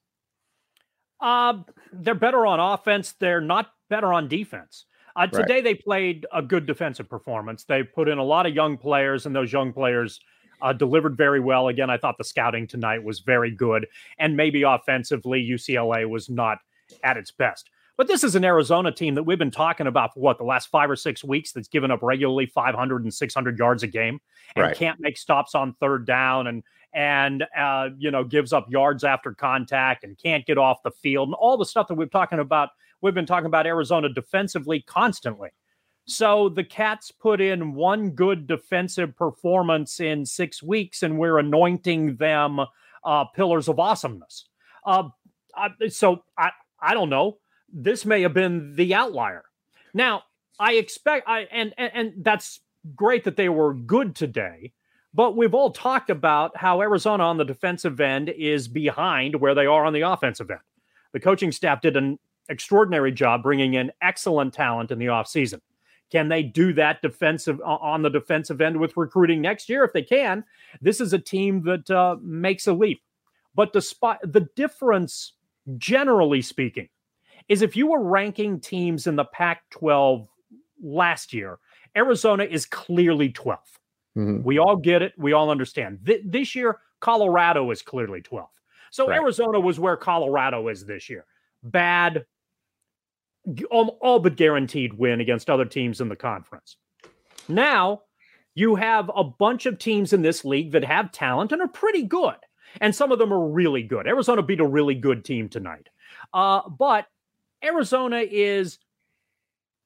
Uh, 1.20 1.58
they're 1.92 2.14
better 2.14 2.46
on 2.46 2.58
offense. 2.58 3.12
They're 3.20 3.42
not 3.42 3.72
better 3.90 4.12
on 4.12 4.28
defense. 4.28 4.86
Uh, 5.16 5.26
Right. 5.32 5.42
today 5.42 5.60
they 5.60 5.74
played 5.74 6.24
a 6.32 6.40
good 6.40 6.64
defensive 6.66 7.08
performance. 7.08 7.64
They 7.64 7.82
put 7.82 8.08
in 8.08 8.16
a 8.18 8.24
lot 8.24 8.46
of 8.46 8.54
young 8.54 8.78
players, 8.78 9.26
and 9.26 9.36
those 9.36 9.52
young 9.52 9.72
players 9.72 10.20
uh, 10.62 10.72
delivered 10.72 11.16
very 11.16 11.40
well. 11.40 11.68
Again, 11.68 11.90
I 11.90 11.98
thought 11.98 12.16
the 12.16 12.24
scouting 12.24 12.66
tonight 12.66 13.02
was 13.02 13.20
very 13.20 13.50
good, 13.50 13.86
and 14.18 14.36
maybe 14.36 14.62
offensively, 14.62 15.42
UCLA 15.42 16.08
was 16.08 16.30
not 16.30 16.58
at 17.02 17.16
its 17.16 17.30
best. 17.30 17.68
But 18.00 18.08
this 18.08 18.24
is 18.24 18.34
an 18.34 18.46
Arizona 18.46 18.90
team 18.90 19.14
that 19.16 19.24
we've 19.24 19.38
been 19.38 19.50
talking 19.50 19.86
about 19.86 20.14
for 20.14 20.20
what 20.20 20.38
the 20.38 20.44
last 20.44 20.70
five 20.70 20.90
or 20.90 20.96
six 20.96 21.22
weeks 21.22 21.52
that's 21.52 21.68
given 21.68 21.90
up 21.90 21.98
regularly 22.00 22.46
500 22.46 23.02
and 23.02 23.12
600 23.12 23.58
yards 23.58 23.82
a 23.82 23.86
game 23.86 24.18
and 24.56 24.62
Right. 24.62 24.74
can't 24.74 24.98
make 25.00 25.18
stops 25.18 25.54
on 25.54 25.74
third 25.74 26.06
down 26.06 26.46
and 26.46 26.62
and 26.94 27.44
uh, 27.54 27.90
you 27.98 28.10
know 28.10 28.24
gives 28.24 28.54
up 28.54 28.64
yards 28.70 29.04
after 29.04 29.34
contact 29.34 30.02
and 30.02 30.16
can't 30.16 30.46
get 30.46 30.56
off 30.56 30.82
the 30.82 30.90
field 30.90 31.28
and 31.28 31.34
all 31.34 31.58
the 31.58 31.66
stuff 31.66 31.88
that 31.88 31.94
we've 31.94 32.10
talking 32.10 32.38
about 32.38 32.70
we've 33.02 33.12
been 33.12 33.26
talking 33.26 33.44
about 33.44 33.66
Arizona 33.66 34.08
defensively 34.08 34.80
constantly. 34.80 35.50
So 36.06 36.48
the 36.48 36.64
Cats 36.64 37.12
put 37.12 37.42
in 37.42 37.74
one 37.74 38.12
good 38.12 38.46
defensive 38.46 39.14
performance 39.14 40.00
in 40.00 40.24
six 40.24 40.62
weeks, 40.62 41.02
and 41.02 41.18
we're 41.18 41.36
anointing 41.36 42.16
them 42.16 42.60
uh, 43.04 43.24
pillars 43.26 43.68
of 43.68 43.78
awesomeness. 43.78 44.46
Uh, 44.86 45.10
I, 45.54 45.68
so 45.88 46.24
I 46.38 46.52
I 46.80 46.94
don't 46.94 47.10
know. 47.10 47.36
This 47.72 48.04
may 48.04 48.22
have 48.22 48.34
been 48.34 48.74
the 48.74 48.94
outlier. 48.94 49.44
Now 49.94 50.22
I 50.58 50.74
expect 50.74 51.28
I 51.28 51.40
and 51.50 51.74
and, 51.78 51.90
and 51.94 52.12
that's 52.24 52.60
great 52.94 53.24
that 53.24 53.36
they 53.36 53.48
were 53.48 53.74
good 53.74 54.14
today. 54.14 54.72
But 55.12 55.36
we've 55.36 55.54
all 55.54 55.72
talked 55.72 56.08
about 56.08 56.56
how 56.56 56.80
Arizona 56.80 57.24
on 57.24 57.36
the 57.36 57.44
defensive 57.44 58.00
end 58.00 58.28
is 58.28 58.68
behind 58.68 59.34
where 59.40 59.54
they 59.54 59.66
are 59.66 59.84
on 59.84 59.92
the 59.92 60.02
offensive 60.02 60.50
end. 60.50 60.60
The 61.12 61.20
coaching 61.20 61.50
staff 61.50 61.80
did 61.80 61.96
an 61.96 62.18
extraordinary 62.48 63.10
job 63.10 63.42
bringing 63.42 63.74
in 63.74 63.90
excellent 64.00 64.54
talent 64.54 64.92
in 64.92 64.98
the 64.98 65.06
offseason. 65.06 65.60
Can 66.10 66.28
they 66.28 66.42
do 66.42 66.72
that 66.74 67.02
defensive 67.02 67.60
on 67.64 68.02
the 68.02 68.10
defensive 68.10 68.60
end 68.60 68.76
with 68.76 68.96
recruiting 68.96 69.40
next 69.40 69.68
year? 69.68 69.84
If 69.84 69.92
they 69.92 70.02
can, 70.02 70.44
this 70.80 71.00
is 71.00 71.12
a 71.12 71.18
team 71.18 71.62
that 71.64 71.88
uh, 71.90 72.16
makes 72.20 72.66
a 72.66 72.72
leap. 72.72 73.02
But 73.54 73.72
despite 73.72 74.18
the 74.22 74.48
difference, 74.56 75.34
generally 75.76 76.42
speaking, 76.42 76.88
is 77.48 77.62
if 77.62 77.76
you 77.76 77.86
were 77.88 78.02
ranking 78.02 78.60
teams 78.60 79.06
in 79.06 79.16
the 79.16 79.24
Pac 79.24 79.62
12 79.70 80.28
last 80.82 81.32
year, 81.32 81.58
Arizona 81.96 82.44
is 82.44 82.66
clearly 82.66 83.30
12th. 83.30 83.78
Mhm. 84.16 84.42
We 84.42 84.58
all 84.58 84.76
get 84.76 85.02
it. 85.02 85.12
We 85.16 85.32
all 85.32 85.50
understand. 85.50 86.00
Th- 86.04 86.22
this 86.24 86.54
year, 86.54 86.78
Colorado 87.00 87.70
is 87.70 87.82
clearly 87.82 88.20
12th. 88.22 88.48
So 88.90 89.06
Right. 89.08 89.20
Arizona 89.20 89.60
was 89.60 89.78
where 89.78 89.96
Colorado 89.96 90.68
is 90.68 90.84
this 90.84 91.08
year. 91.08 91.24
Bad, 91.62 92.26
all, 93.70 93.98
all 94.00 94.18
but 94.18 94.36
guaranteed 94.36 94.94
win 94.94 95.20
against 95.20 95.48
other 95.48 95.64
teams 95.64 96.00
in 96.00 96.08
the 96.08 96.16
conference. 96.16 96.76
Now, 97.48 98.02
you 98.54 98.74
have 98.74 99.10
a 99.14 99.24
bunch 99.24 99.66
of 99.66 99.78
teams 99.78 100.12
in 100.12 100.22
this 100.22 100.44
league 100.44 100.72
that 100.72 100.84
have 100.84 101.12
talent 101.12 101.52
and 101.52 101.62
are 101.62 101.68
pretty 101.68 102.02
good. 102.02 102.34
And 102.80 102.94
some 102.94 103.10
of 103.10 103.18
them 103.18 103.32
are 103.32 103.48
really 103.48 103.82
good. 103.82 104.06
Arizona 104.06 104.42
beat 104.42 104.60
a 104.60 104.66
really 104.66 104.94
good 104.94 105.24
team 105.24 105.48
tonight. 105.48 105.88
Uh, 106.32 106.68
but 106.68 107.06
Arizona 107.64 108.24
is 108.28 108.78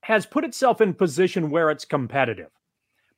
has 0.03 0.27
put 0.27 0.45
itself 0.45 0.81
in 0.81 0.93
position 0.93 1.51
where 1.51 1.71
it's 1.71 1.87
competitive. 1.87 2.51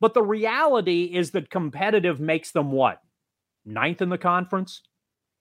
But 0.01 0.15
the 0.15 0.23
reality 0.23 1.05
is 1.05 1.33
that 1.33 1.51
competitive 1.51 2.21
makes 2.21 2.53
them 2.53 2.71
what? 2.71 3.01
Ninth 3.65 4.03
in 4.03 4.09
the 4.09 4.19
conference? 4.19 4.83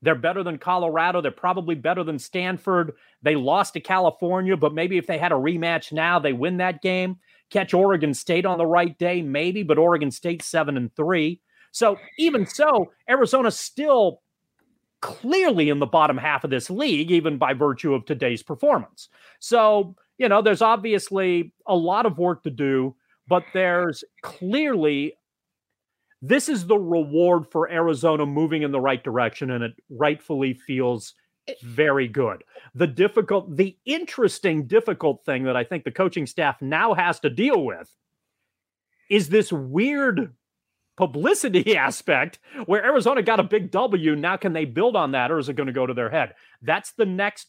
They're 0.01 0.15
better 0.15 0.43
than 0.43 0.57
Colorado. 0.57 1.21
They're 1.21 1.31
probably 1.31 1.75
better 1.75 2.03
than 2.03 2.19
Stanford. 2.19 2.93
They 3.21 3.35
lost 3.35 3.73
to 3.73 3.79
California, 3.79 4.57
but 4.57 4.73
maybe 4.73 4.97
if 4.97 5.07
they 5.07 5.17
had 5.17 5.31
a 5.31 5.35
rematch 5.35 5.91
now, 5.91 6.19
they 6.19 6.33
win 6.33 6.57
that 6.57 6.81
game. 6.81 7.17
Catch 7.49 7.73
Oregon 7.73 8.13
State 8.13 8.45
on 8.45 8.57
the 8.57 8.65
right 8.65 8.97
day, 8.97 9.21
maybe, 9.21 9.63
but 9.63 9.77
Oregon 9.77 10.11
State 10.11 10.41
seven 10.41 10.77
and 10.77 10.95
three. 10.95 11.41
So 11.71 11.97
even 12.17 12.45
so, 12.45 12.91
Arizona 13.09 13.51
still 13.51 14.21
clearly 15.01 15.69
in 15.69 15.79
the 15.79 15.85
bottom 15.85 16.17
half 16.17 16.43
of 16.43 16.49
this 16.49 16.69
league, 16.69 17.11
even 17.11 17.37
by 17.37 17.53
virtue 17.53 17.93
of 17.93 18.05
today's 18.05 18.43
performance. 18.43 19.09
So, 19.39 19.95
you 20.17 20.29
know, 20.29 20.41
there's 20.41 20.61
obviously 20.61 21.53
a 21.67 21.75
lot 21.75 22.05
of 22.05 22.17
work 22.17 22.43
to 22.43 22.49
do, 22.49 22.95
but 23.27 23.43
there's 23.53 24.03
clearly 24.21 25.13
this 26.21 26.49
is 26.49 26.65
the 26.65 26.77
reward 26.77 27.45
for 27.51 27.69
Arizona 27.69 28.25
moving 28.25 28.63
in 28.63 28.71
the 28.71 28.81
right 28.81 29.03
direction, 29.03 29.51
and 29.51 29.63
it 29.63 29.73
rightfully 29.89 30.53
feels 30.53 31.13
very 31.61 32.07
good. 32.07 32.43
The 32.73 32.87
difficult, 32.87 33.55
the 33.55 33.77
interesting, 33.85 34.65
difficult 34.65 35.23
thing 35.23 35.43
that 35.43 35.55
I 35.55 35.63
think 35.63 35.83
the 35.83 35.91
coaching 35.91 36.25
staff 36.25 36.61
now 36.61 36.95
has 36.95 37.19
to 37.19 37.29
deal 37.29 37.63
with 37.63 37.93
is 39.09 39.29
this 39.29 39.51
weird 39.51 40.33
publicity 40.97 41.75
aspect 41.77 42.39
where 42.65 42.83
Arizona 42.83 43.21
got 43.21 43.39
a 43.39 43.43
big 43.43 43.71
W. 43.71 44.15
Now, 44.15 44.37
can 44.37 44.53
they 44.53 44.65
build 44.65 44.95
on 44.95 45.11
that, 45.11 45.31
or 45.31 45.39
is 45.39 45.49
it 45.49 45.55
going 45.55 45.67
to 45.67 45.73
go 45.73 45.85
to 45.85 45.93
their 45.93 46.09
head? 46.09 46.35
That's 46.61 46.91
the 46.91 47.05
next. 47.05 47.47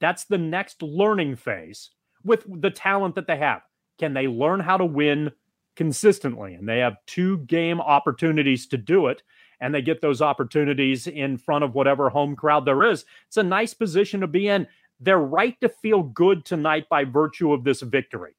That's 0.00 0.24
the 0.24 0.38
next 0.38 0.82
learning 0.82 1.36
phase 1.36 1.90
with 2.24 2.44
the 2.48 2.70
talent 2.70 3.14
that 3.16 3.26
they 3.26 3.36
have. 3.36 3.60
Can 3.98 4.14
they 4.14 4.26
learn 4.26 4.60
how 4.60 4.78
to 4.78 4.84
win 4.84 5.32
consistently? 5.76 6.54
And 6.54 6.66
they 6.66 6.78
have 6.78 6.96
two 7.06 7.38
game 7.38 7.80
opportunities 7.80 8.66
to 8.68 8.78
do 8.78 9.08
it. 9.08 9.22
And 9.60 9.74
they 9.74 9.82
get 9.82 10.00
those 10.00 10.22
opportunities 10.22 11.06
in 11.06 11.36
front 11.36 11.64
of 11.64 11.74
whatever 11.74 12.08
home 12.08 12.34
crowd 12.34 12.64
there 12.64 12.82
is. 12.82 13.04
It's 13.26 13.36
a 13.36 13.42
nice 13.42 13.74
position 13.74 14.20
to 14.20 14.26
be 14.26 14.48
in. 14.48 14.66
They're 15.00 15.18
right 15.18 15.60
to 15.60 15.68
feel 15.68 16.02
good 16.02 16.46
tonight 16.46 16.88
by 16.88 17.04
virtue 17.04 17.52
of 17.52 17.62
this 17.62 17.82
victory. 17.82 18.32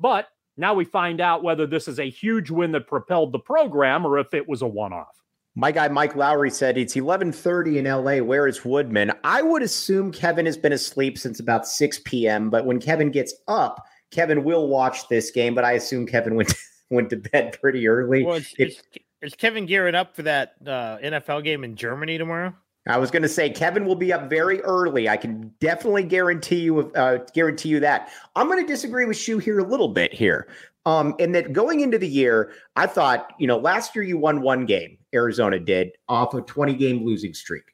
But 0.00 0.28
now 0.56 0.74
we 0.74 0.84
find 0.84 1.20
out 1.20 1.42
whether 1.42 1.66
this 1.66 1.88
is 1.88 1.98
a 1.98 2.08
huge 2.08 2.50
win 2.50 2.72
that 2.72 2.86
propelled 2.86 3.32
the 3.32 3.38
program 3.38 4.06
or 4.06 4.18
if 4.18 4.34
it 4.34 4.48
was 4.48 4.62
a 4.62 4.66
one 4.66 4.92
off. 4.92 5.08
My 5.56 5.70
guy 5.70 5.86
Mike 5.88 6.16
Lowry 6.16 6.50
said 6.50 6.76
it's 6.76 6.94
11:30 6.94 7.76
in 7.78 7.84
LA. 7.84 8.18
Where 8.24 8.48
is 8.48 8.64
Woodman? 8.64 9.12
I 9.22 9.40
would 9.42 9.62
assume 9.62 10.10
Kevin 10.10 10.46
has 10.46 10.56
been 10.56 10.72
asleep 10.72 11.16
since 11.16 11.38
about 11.38 11.66
6 11.66 12.00
p.m. 12.04 12.50
But 12.50 12.66
when 12.66 12.80
Kevin 12.80 13.10
gets 13.10 13.34
up, 13.46 13.84
Kevin 14.10 14.42
will 14.42 14.66
watch 14.66 15.08
this 15.08 15.30
game. 15.30 15.54
But 15.54 15.64
I 15.64 15.72
assume 15.72 16.06
Kevin 16.06 16.34
went 16.34 16.52
went 16.90 17.10
to 17.10 17.16
bed 17.16 17.56
pretty 17.60 17.86
early. 17.86 18.24
Well, 18.24 18.36
is, 18.36 18.52
If- 18.58 18.68
is, 18.70 18.82
is 19.22 19.34
Kevin 19.34 19.64
gearing 19.66 19.94
up 19.94 20.16
for 20.16 20.22
that 20.22 20.54
uh, 20.66 20.98
NFL 20.98 21.44
game 21.44 21.62
in 21.62 21.76
Germany 21.76 22.18
tomorrow? 22.18 22.52
I 22.86 22.98
was 22.98 23.10
going 23.10 23.22
to 23.22 23.28
say 23.28 23.48
Kevin 23.48 23.86
will 23.86 23.94
be 23.94 24.12
up 24.12 24.28
very 24.28 24.60
early. 24.60 25.08
I 25.08 25.16
can 25.16 25.50
definitely 25.58 26.02
guarantee 26.02 26.60
you 26.60 26.92
uh, 26.92 27.18
guarantee 27.32 27.70
you 27.70 27.80
that. 27.80 28.10
I'm 28.36 28.46
going 28.46 28.64
to 28.64 28.70
disagree 28.70 29.06
with 29.06 29.16
Shu 29.16 29.38
here 29.38 29.58
a 29.58 29.64
little 29.64 29.88
bit 29.88 30.12
here. 30.12 30.48
Um, 30.86 31.14
in 31.18 31.32
that 31.32 31.54
going 31.54 31.80
into 31.80 31.96
the 31.96 32.08
year, 32.08 32.52
I 32.76 32.86
thought 32.86 33.32
you 33.38 33.46
know 33.46 33.56
last 33.56 33.94
year 33.94 34.04
you 34.04 34.18
won 34.18 34.42
one 34.42 34.66
game. 34.66 34.98
Arizona 35.14 35.58
did 35.58 35.92
off 36.08 36.34
a 36.34 36.42
20 36.42 36.74
game 36.74 37.04
losing 37.06 37.32
streak. 37.32 37.64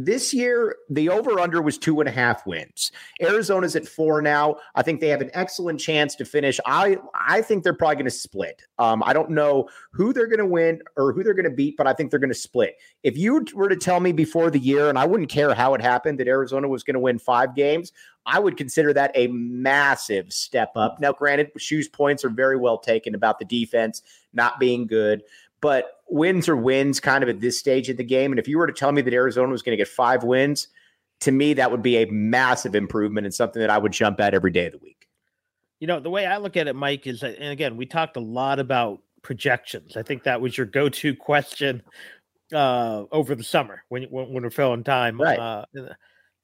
This 0.00 0.32
year, 0.32 0.76
the 0.88 1.08
over 1.08 1.40
under 1.40 1.60
was 1.60 1.76
two 1.76 1.98
and 1.98 2.08
a 2.08 2.12
half 2.12 2.46
wins. 2.46 2.92
Arizona's 3.20 3.74
at 3.74 3.86
four 3.86 4.22
now. 4.22 4.58
I 4.76 4.82
think 4.82 5.00
they 5.00 5.08
have 5.08 5.20
an 5.20 5.32
excellent 5.34 5.80
chance 5.80 6.14
to 6.14 6.24
finish. 6.24 6.60
I 6.64 6.98
I 7.14 7.42
think 7.42 7.64
they're 7.64 7.74
probably 7.74 7.96
going 7.96 8.04
to 8.04 8.10
split. 8.12 8.62
Um, 8.78 9.02
I 9.04 9.12
don't 9.12 9.30
know 9.30 9.68
who 9.92 10.12
they're 10.12 10.28
going 10.28 10.38
to 10.38 10.46
win 10.46 10.82
or 10.96 11.12
who 11.12 11.24
they're 11.24 11.34
going 11.34 11.50
to 11.50 11.50
beat, 11.50 11.76
but 11.76 11.88
I 11.88 11.94
think 11.94 12.12
they're 12.12 12.20
going 12.20 12.30
to 12.30 12.38
split. 12.38 12.76
If 13.02 13.18
you 13.18 13.44
were 13.54 13.68
to 13.68 13.74
tell 13.76 13.98
me 13.98 14.12
before 14.12 14.52
the 14.52 14.60
year, 14.60 14.88
and 14.88 14.96
I 14.96 15.04
wouldn't 15.04 15.30
care 15.30 15.52
how 15.52 15.74
it 15.74 15.80
happened, 15.80 16.20
that 16.20 16.28
Arizona 16.28 16.68
was 16.68 16.84
going 16.84 16.94
to 16.94 17.00
win 17.00 17.18
five 17.18 17.56
games, 17.56 17.90
I 18.24 18.38
would 18.38 18.56
consider 18.56 18.92
that 18.92 19.10
a 19.16 19.26
massive 19.28 20.32
step 20.32 20.70
up. 20.76 21.00
Now, 21.00 21.12
granted, 21.12 21.50
Shu's 21.56 21.88
points 21.88 22.24
are 22.24 22.30
very 22.30 22.56
well 22.56 22.78
taken 22.78 23.16
about 23.16 23.40
the 23.40 23.46
defense 23.46 24.02
not 24.32 24.60
being 24.60 24.86
good, 24.86 25.22
but 25.60 26.00
wins 26.08 26.48
are 26.48 26.56
wins 26.56 27.00
kind 27.00 27.22
of 27.22 27.28
at 27.28 27.40
this 27.40 27.58
stage 27.58 27.88
of 27.88 27.96
the 27.96 28.04
game. 28.04 28.32
And 28.32 28.38
if 28.38 28.48
you 28.48 28.58
were 28.58 28.66
to 28.66 28.72
tell 28.72 28.92
me 28.92 29.02
that 29.02 29.12
Arizona 29.12 29.50
was 29.50 29.62
going 29.62 29.76
to 29.76 29.76
get 29.76 29.88
five 29.88 30.24
wins, 30.24 30.68
to 31.20 31.32
me, 31.32 31.54
that 31.54 31.70
would 31.70 31.82
be 31.82 31.96
a 31.96 32.06
massive 32.06 32.74
improvement 32.74 33.26
and 33.26 33.34
something 33.34 33.60
that 33.60 33.70
I 33.70 33.78
would 33.78 33.92
jump 33.92 34.20
at 34.20 34.34
every 34.34 34.50
day 34.50 34.66
of 34.66 34.72
the 34.72 34.78
week. 34.78 35.08
You 35.80 35.86
know, 35.86 36.00
the 36.00 36.10
way 36.10 36.26
I 36.26 36.38
look 36.38 36.56
at 36.56 36.66
it, 36.66 36.74
Mike, 36.74 37.06
is 37.06 37.20
that, 37.20 37.36
and 37.38 37.52
again, 37.52 37.76
we 37.76 37.86
talked 37.86 38.16
a 38.16 38.20
lot 38.20 38.58
about 38.58 39.00
projections. 39.22 39.96
I 39.96 40.02
think 40.02 40.24
that 40.24 40.40
was 40.40 40.56
your 40.56 40.66
go-to 40.66 41.14
question 41.14 41.82
uh, 42.52 43.04
over 43.12 43.34
the 43.34 43.44
summer 43.44 43.84
when 43.88 44.04
when, 44.04 44.32
when 44.32 44.42
we're 44.42 44.50
filling 44.50 44.84
time. 44.84 45.20
Right. 45.20 45.38
Uh, 45.38 45.64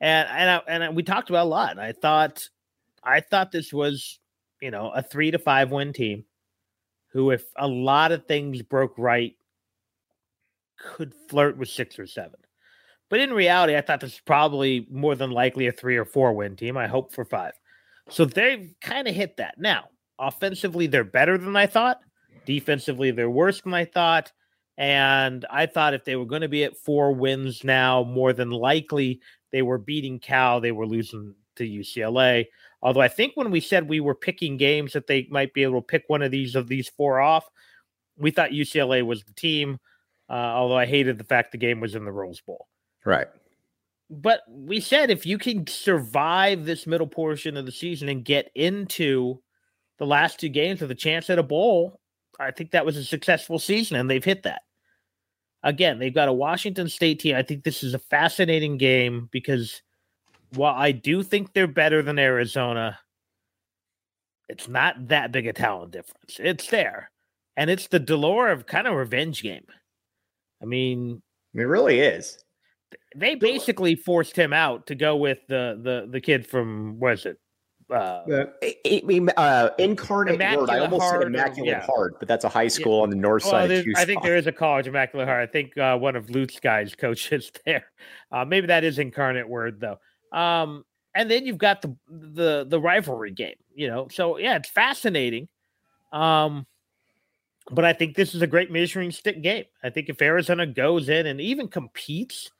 and 0.01 0.29
and 0.29 0.51
I, 0.51 0.57
and 0.67 0.97
we 0.97 1.03
talked 1.03 1.31
about 1.31 1.47
a 1.47 1.49
lot. 1.49 1.79
I 1.79 1.93
thought 1.93 2.49
I 3.03 3.21
thought 3.21 3.53
this 3.53 3.73
was 3.73 4.19
you 4.61 4.71
know 4.71 4.91
a 4.91 5.03
three 5.03 5.31
to 5.31 5.39
five 5.39 5.71
win 5.71 5.93
team 5.93 6.25
who, 7.15 7.31
if 7.31 7.45
a 7.57 7.67
lot 7.67 8.13
of 8.13 8.27
things 8.27 8.61
broke 8.61 8.99
right, 8.99 9.35
could 10.79 11.15
flirt 11.31 11.57
with 11.57 11.69
six 11.69 11.99
or 11.99 12.07
seven. 12.07 12.41
But 13.09 13.21
in 13.21 13.33
reality, 13.33 13.77
I 13.77 13.81
thought 13.81 14.01
this 14.01 14.15
is 14.15 14.21
probably 14.21 14.87
more 14.91 15.15
than 15.15 15.31
likely 15.31 15.69
a 15.69 15.73
three 15.73 15.97
or 15.97 16.05
four 16.05 16.33
win 16.33 16.57
team. 16.57 16.77
I 16.77 16.89
hope 16.89 17.15
for 17.15 17.25
five. 17.25 17.53
So 18.11 18.25
they've 18.25 18.75
kind 18.81 19.07
of 19.07 19.15
hit 19.15 19.37
that. 19.37 19.55
Now, 19.59 19.85
offensively, 20.19 20.89
they're 20.89 21.05
better 21.05 21.39
than 21.39 21.55
I 21.55 21.67
thought. 21.67 22.01
Defensively, 22.45 23.13
they're 23.13 23.31
worse 23.31 23.61
than 23.61 23.73
I 23.75 23.85
thought. 23.85 24.33
And 24.77 25.47
I 25.49 25.67
thought 25.67 25.95
if 25.95 26.05
they 26.05 26.17
were 26.17 26.27
going 26.27 26.43
to 26.43 26.49
be 26.49 26.65
at 26.65 26.77
four 26.77 27.13
wins 27.13 27.63
now, 27.63 28.03
more 28.03 28.33
than 28.33 28.51
likely 28.51 29.21
they 29.53 29.63
were 29.63 29.79
beating 29.79 30.19
Cal, 30.19 30.61
they 30.61 30.73
were 30.73 30.87
losing 30.87 31.35
to 31.57 31.65
UCLA. 31.65 32.47
Although 32.85 33.01
I 33.01 33.09
think 33.09 33.33
when 33.35 33.51
we 33.51 33.61
said 33.61 33.89
we 33.89 34.01
were 34.01 34.15
picking 34.15 34.59
games 34.59 34.93
that 34.93 35.07
they 35.07 35.27
might 35.31 35.55
be 35.55 35.63
able 35.63 35.81
to 35.81 35.87
pick 35.87 36.05
one 36.07 36.21
of 36.21 36.31
these 36.31 36.55
of 36.55 36.69
these 36.69 36.89
four 36.91 37.19
off, 37.19 37.49
we 38.19 38.31
thought 38.31 38.51
UCLA 38.51 39.05
was 39.05 39.25
the 39.25 39.33
team. 39.33 39.79
Uh, 40.29 40.35
although 40.35 40.77
I 40.77 40.87
hated 40.87 41.19
the 41.19 41.25
fact 41.25 41.53
the 41.53 41.59
game 41.59 41.81
was 41.81 41.95
in 41.95 42.05
the 42.05 42.13
Rose 42.13 42.41
Bowl. 42.41 42.69
Right. 43.05 43.27
But 44.11 44.41
we 44.49 44.81
said 44.81 45.11
if 45.11 45.25
you 45.25 45.39
can 45.39 45.67
survive 45.67 46.65
this 46.65 46.87
middle 46.87 47.07
portion 47.07 47.57
of 47.57 47.67
the 47.67 47.73
season 47.73 48.09
and 48.11 48.25
get 48.25 48.51
into 48.55 49.41
the 49.99 50.07
last 50.07 50.39
two 50.39 50.51
games 50.51 50.81
with 50.81 50.91
a 50.91 50.95
chance 50.95 51.31
at 51.31 51.39
a 51.39 51.43
bowl, 51.43 52.01
I 52.39 52.51
think 52.51 52.71
that 52.73 52.85
was 52.85 52.97
a 52.97 53.05
successful 53.05 53.59
season, 53.59 53.97
and 53.97 54.11
they've 54.11 54.25
hit 54.25 54.43
that. 54.43 54.63
Again, 55.63 55.99
they've 55.99 56.15
got 56.15 56.29
a 56.29 56.33
Washington 56.33 56.89
State 56.89 57.21
team. 57.21 57.37
I 57.37 57.43
think 57.43 57.65
this 57.65 57.83
is 57.83 57.95
a 57.95 57.99
fascinating 57.99 58.77
game 58.77 59.29
because 59.33 59.83
while 60.55 60.75
I 60.75 60.93
do 60.93 61.23
think 61.23 61.53
they're 61.53 61.67
better 61.67 62.03
than 62.03 62.19
Arizona, 62.19 62.99
it's 64.49 64.69
not 64.69 65.09
that 65.09 65.33
big 65.33 65.47
a 65.47 65.53
talent 65.53 65.93
difference. 65.93 66.39
It's 66.39 66.69
there. 66.69 67.11
And 67.57 67.71
it's 67.71 67.87
the 67.87 68.01
de 68.01 68.17
Laura 68.17 68.63
kind 68.65 68.87
of 68.87 68.95
revenge 68.95 69.43
game. 69.43 69.67
I 70.63 70.67
mean, 70.67 71.23
it 71.55 71.63
really 71.63 72.01
is. 72.01 72.39
They 73.17 73.35
basically 73.37 73.95
forced 73.95 74.37
him 74.37 74.53
out 74.53 74.87
to 74.89 74.95
go 74.95 75.17
with 75.17 75.39
the 75.49 75.79
the 75.83 76.09
the 76.11 76.21
kid 76.21 76.47
from 76.47 76.99
was 76.99 77.27
it 77.27 77.39
uh, 77.91 77.95
uh, 77.95 78.47
uh, 79.37 79.71
incarnate 79.79 80.41
word. 80.41 80.71
I 80.71 80.79
almost 80.79 81.03
Heart 81.03 81.23
said 81.23 81.27
immaculate 81.27 81.71
yeah. 81.71 81.87
heart, 81.87 82.19
but 82.19 82.29
that's 82.29 82.45
a 82.45 82.49
high 82.49 82.69
school 82.69 83.03
on 83.03 83.11
the 83.11 83.17
north 83.17 83.45
well, 83.45 83.53
side 83.53 83.71
of. 83.71 83.87
I 83.97 84.05
think 84.05 84.23
there 84.23 84.37
is 84.37 84.47
a 84.47 84.53
college 84.53 84.87
immaculate 84.87 85.29
heart. 85.29 85.49
I 85.49 85.51
think 85.51 85.77
uh, 85.77 85.97
one 85.99 86.17
of 86.17 86.31
Luke's 86.31 86.59
guys 86.59 86.95
coaches 86.95 87.53
there. 87.67 87.85
Uh, 88.33 88.45
maybe 88.45 88.67
that 88.69 88.85
is 88.85 88.99
incarnate 88.99 89.49
word 89.49 89.81
though. 89.81 89.99
Um, 90.35 90.85
and 91.15 91.31
then 91.31 91.47
you've 91.47 91.59
got 91.59 91.81
the 91.81 91.97
the 92.09 92.67
the 92.69 92.81
rivalry 92.81 93.31
game. 93.31 93.55
You 93.75 93.89
know, 93.89 94.09
so 94.11 94.37
yeah, 94.37 94.57
it's 94.57 94.69
fascinating. 94.69 95.49
Um, 96.13 96.67
but 97.71 97.85
I 97.85 97.93
think 97.93 98.15
this 98.15 98.35
is 98.35 98.43
a 98.43 98.47
great 98.47 98.71
measuring 98.71 99.11
stick 99.11 99.43
game. 99.43 99.65
I 99.83 99.91
think 99.91 100.09
if 100.09 100.21
Arizona 100.21 100.67
goes 100.67 101.09
in 101.09 101.27
and 101.27 101.41
even 101.41 101.69
competes 101.69 102.51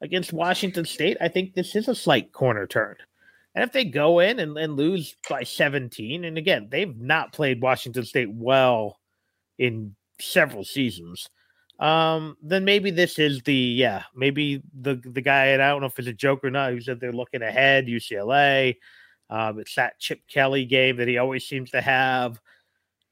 against 0.00 0.32
Washington 0.32 0.84
State, 0.84 1.16
I 1.20 1.28
think 1.28 1.54
this 1.54 1.74
is 1.74 1.88
a 1.88 1.94
slight 1.94 2.32
corner 2.32 2.66
turn. 2.66 2.96
And 3.54 3.64
if 3.64 3.72
they 3.72 3.84
go 3.84 4.20
in 4.20 4.38
and, 4.38 4.56
and 4.56 4.76
lose 4.76 5.16
by 5.28 5.42
17, 5.42 6.24
and 6.24 6.38
again, 6.38 6.68
they've 6.70 6.96
not 6.96 7.32
played 7.32 7.60
Washington 7.60 8.04
State 8.04 8.30
well 8.32 9.00
in 9.58 9.96
several 10.20 10.64
seasons, 10.64 11.28
um, 11.80 12.36
then 12.42 12.64
maybe 12.64 12.90
this 12.90 13.18
is 13.18 13.42
the 13.42 13.54
yeah, 13.54 14.02
maybe 14.14 14.62
the 14.80 14.96
the 14.96 15.22
guy, 15.22 15.46
and 15.46 15.62
I 15.62 15.70
don't 15.70 15.80
know 15.80 15.86
if 15.86 15.98
it's 15.98 16.08
a 16.08 16.12
joke 16.12 16.44
or 16.44 16.50
not, 16.50 16.72
who 16.72 16.80
said 16.80 17.00
they're 17.00 17.12
looking 17.12 17.42
ahead, 17.42 17.86
UCLA. 17.86 18.76
Um, 19.30 19.58
it's 19.58 19.74
that 19.76 19.98
Chip 19.98 20.20
Kelly 20.28 20.66
game 20.66 20.96
that 20.96 21.08
he 21.08 21.16
always 21.16 21.46
seems 21.46 21.70
to 21.70 21.80
have. 21.80 22.38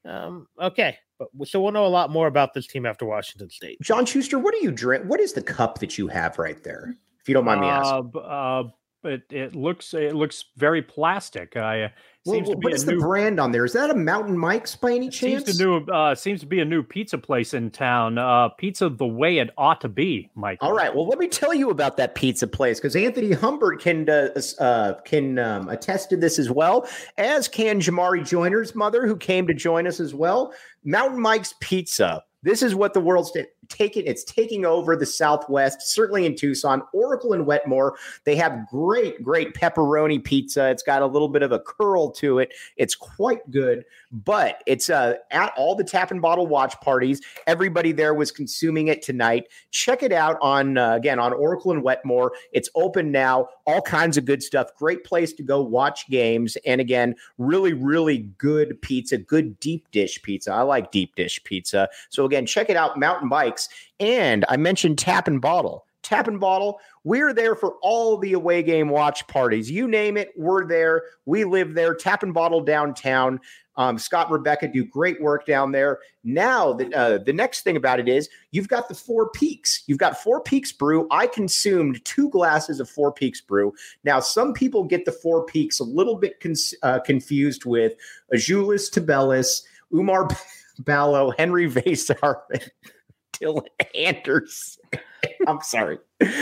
Um, 0.05 0.47
okay, 0.61 0.97
but 1.17 1.47
so 1.47 1.59
we'll 1.61 1.71
know 1.71 1.87
a 1.87 1.87
lot 1.87 2.11
more 2.11 2.27
about 2.27 2.53
this 2.53 2.67
team 2.67 2.85
after 2.85 3.05
Washington 3.05 3.49
State. 3.49 3.81
John 3.81 4.05
Schuster, 4.05 4.37
what 4.37 4.53
do 4.53 4.61
you 4.61 4.71
drink? 4.71 5.03
What 5.05 5.19
is 5.19 5.33
the 5.33 5.41
cup 5.41 5.79
that 5.79 5.97
you 5.97 6.07
have 6.07 6.37
right 6.37 6.63
there? 6.63 6.95
If 7.21 7.27
you 7.27 7.33
don't 7.33 7.45
mind 7.45 7.61
me 7.61 7.67
asking. 7.67 8.11
Uh, 8.15 8.19
uh, 8.19 8.63
but 9.01 9.21
it 9.29 9.55
looks 9.55 9.93
it 9.93 10.15
looks 10.15 10.45
very 10.57 10.81
plastic. 10.81 11.55
I 11.55 11.83
uh, 11.83 11.89
Well, 12.25 12.35
seems 12.35 12.49
to 12.49 12.55
be 12.57 12.65
what 12.65 12.73
a 12.73 12.75
is 12.75 12.85
new 12.85 12.95
the 12.95 12.99
brand 12.99 13.39
on 13.39 13.51
there? 13.51 13.65
Is 13.65 13.73
that 13.73 13.89
a 13.89 13.95
Mountain 13.95 14.37
Mike's 14.37 14.75
by 14.75 14.91
any 14.91 15.09
chance? 15.09 15.45
seems 15.45 15.57
to 15.57 15.63
new 15.63 15.93
uh, 15.93 16.15
seems 16.15 16.41
to 16.41 16.45
be 16.45 16.59
a 16.59 16.65
new 16.65 16.83
pizza 16.83 17.17
place 17.17 17.53
in 17.53 17.71
town. 17.71 18.17
Uh, 18.17 18.49
pizza 18.49 18.89
the 18.89 19.05
way 19.05 19.37
it 19.37 19.49
ought 19.57 19.81
to 19.81 19.89
be, 19.89 20.29
Mike. 20.35 20.59
All 20.61 20.73
right. 20.73 20.93
Well, 20.93 21.07
let 21.07 21.19
me 21.19 21.27
tell 21.27 21.53
you 21.53 21.69
about 21.69 21.97
that 21.97 22.15
pizza 22.15 22.47
place 22.47 22.79
because 22.79 22.95
Anthony 22.95 23.31
Humbert 23.33 23.81
can 23.81 24.09
uh, 24.09 24.29
uh, 24.59 24.93
can 25.05 25.39
um, 25.39 25.69
attest 25.69 26.09
to 26.09 26.17
this 26.17 26.39
as 26.39 26.49
well, 26.49 26.87
as 27.17 27.47
can 27.47 27.79
Jamari 27.79 28.27
Joyner's 28.27 28.75
mother, 28.75 29.07
who 29.07 29.15
came 29.15 29.47
to 29.47 29.53
join 29.53 29.87
us 29.87 29.99
as 29.99 30.13
well. 30.13 30.53
Mountain 30.83 31.21
Mike's 31.21 31.53
Pizza. 31.59 32.23
This 32.41 32.61
is 32.61 32.73
what 32.73 32.93
the 32.93 33.01
world's 33.01 33.31
t- 33.31 33.43
taking. 33.69 34.05
It's 34.05 34.23
taking 34.23 34.65
over 34.65 34.95
the 34.95 35.05
Southwest, 35.05 35.81
certainly 35.81 36.25
in 36.25 36.35
Tucson, 36.35 36.81
Oracle, 36.93 37.33
and 37.33 37.45
Wetmore. 37.45 37.97
They 38.25 38.35
have 38.35 38.67
great, 38.69 39.23
great 39.23 39.53
pepperoni 39.53 40.23
pizza. 40.23 40.69
It's 40.69 40.83
got 40.83 41.01
a 41.01 41.05
little 41.05 41.29
bit 41.29 41.43
of 41.43 41.51
a 41.51 41.59
curl 41.59 42.11
to 42.13 42.39
it. 42.39 42.53
It's 42.75 42.95
quite 42.95 43.49
good, 43.51 43.85
but 44.11 44.63
it's 44.65 44.89
uh, 44.89 45.15
at 45.31 45.53
all 45.55 45.75
the 45.75 45.83
tap 45.83 46.11
and 46.11 46.21
bottle 46.21 46.47
watch 46.47 46.79
parties. 46.81 47.21
Everybody 47.47 47.91
there 47.91 48.13
was 48.13 48.31
consuming 48.31 48.87
it 48.87 49.01
tonight. 49.01 49.47
Check 49.71 50.03
it 50.03 50.11
out 50.11 50.37
on 50.41 50.77
uh, 50.77 50.95
again 50.95 51.19
on 51.19 51.33
Oracle 51.33 51.71
and 51.71 51.83
Wetmore. 51.83 52.33
It's 52.51 52.69
open 52.75 53.11
now. 53.11 53.49
All 53.65 53.81
kinds 53.81 54.17
of 54.17 54.25
good 54.25 54.41
stuff. 54.41 54.75
Great 54.77 55.03
place 55.03 55.31
to 55.33 55.43
go 55.43 55.61
watch 55.61 56.09
games. 56.09 56.57
And 56.65 56.81
again, 56.81 57.15
really, 57.37 57.73
really 57.73 58.19
good 58.37 58.81
pizza. 58.81 59.17
Good 59.17 59.59
deep 59.59 59.89
dish 59.91 60.21
pizza. 60.21 60.51
I 60.51 60.61
like 60.61 60.91
deep 60.91 61.15
dish 61.15 61.43
pizza. 61.43 61.87
So 62.09 62.25
again, 62.25 62.45
check 62.45 62.69
it 62.69 62.75
out. 62.75 62.97
Mountain 62.97 63.29
Mike's. 63.59 63.69
And 63.99 64.45
I 64.49 64.57
mentioned 64.57 64.97
Tap 64.97 65.27
and 65.27 65.41
Bottle. 65.41 65.85
Tap 66.01 66.27
and 66.27 66.39
Bottle. 66.39 66.79
We're 67.03 67.33
there 67.33 67.55
for 67.55 67.75
all 67.81 68.17
the 68.17 68.33
away 68.33 68.63
game 68.63 68.89
watch 68.89 69.27
parties. 69.27 69.69
You 69.69 69.87
name 69.87 70.17
it, 70.17 70.31
we're 70.37 70.65
there. 70.65 71.03
We 71.25 71.43
live 71.43 71.73
there. 71.73 71.93
Tap 71.93 72.23
and 72.23 72.33
Bottle 72.33 72.61
downtown. 72.61 73.39
Um, 73.75 73.97
Scott 73.97 74.29
Rebecca 74.31 74.67
do 74.67 74.83
great 74.83 75.21
work 75.21 75.45
down 75.45 75.71
there. 75.71 75.99
Now, 76.23 76.73
the, 76.73 76.93
uh, 76.93 77.17
the 77.19 77.31
next 77.31 77.61
thing 77.61 77.77
about 77.77 77.99
it 77.99 78.09
is 78.09 78.29
you've 78.51 78.67
got 78.67 78.89
the 78.89 78.95
Four 78.95 79.29
Peaks. 79.29 79.83
You've 79.87 79.97
got 79.97 80.17
Four 80.17 80.41
Peaks 80.41 80.71
Brew. 80.71 81.07
I 81.11 81.27
consumed 81.27 82.03
two 82.05 82.29
glasses 82.29 82.79
of 82.79 82.89
Four 82.89 83.13
Peaks 83.13 83.39
Brew. 83.39 83.73
Now, 84.03 84.19
some 84.19 84.53
people 84.53 84.83
get 84.83 85.05
the 85.05 85.11
Four 85.11 85.45
Peaks 85.45 85.79
a 85.79 85.85
little 85.85 86.15
bit 86.15 86.39
cons- 86.39 86.73
uh, 86.81 86.99
confused 86.99 87.65
with 87.65 87.93
Azuolas 88.33 88.91
Tubelis, 88.91 89.61
Oumar 89.93 90.35
Ballo, 90.79 91.31
Henri 91.37 91.69
Veesaar, 91.69 92.35
Dylan 93.41 93.65
Anders. 93.95 94.79
I'm 95.47 95.61
sorry. 95.61 95.97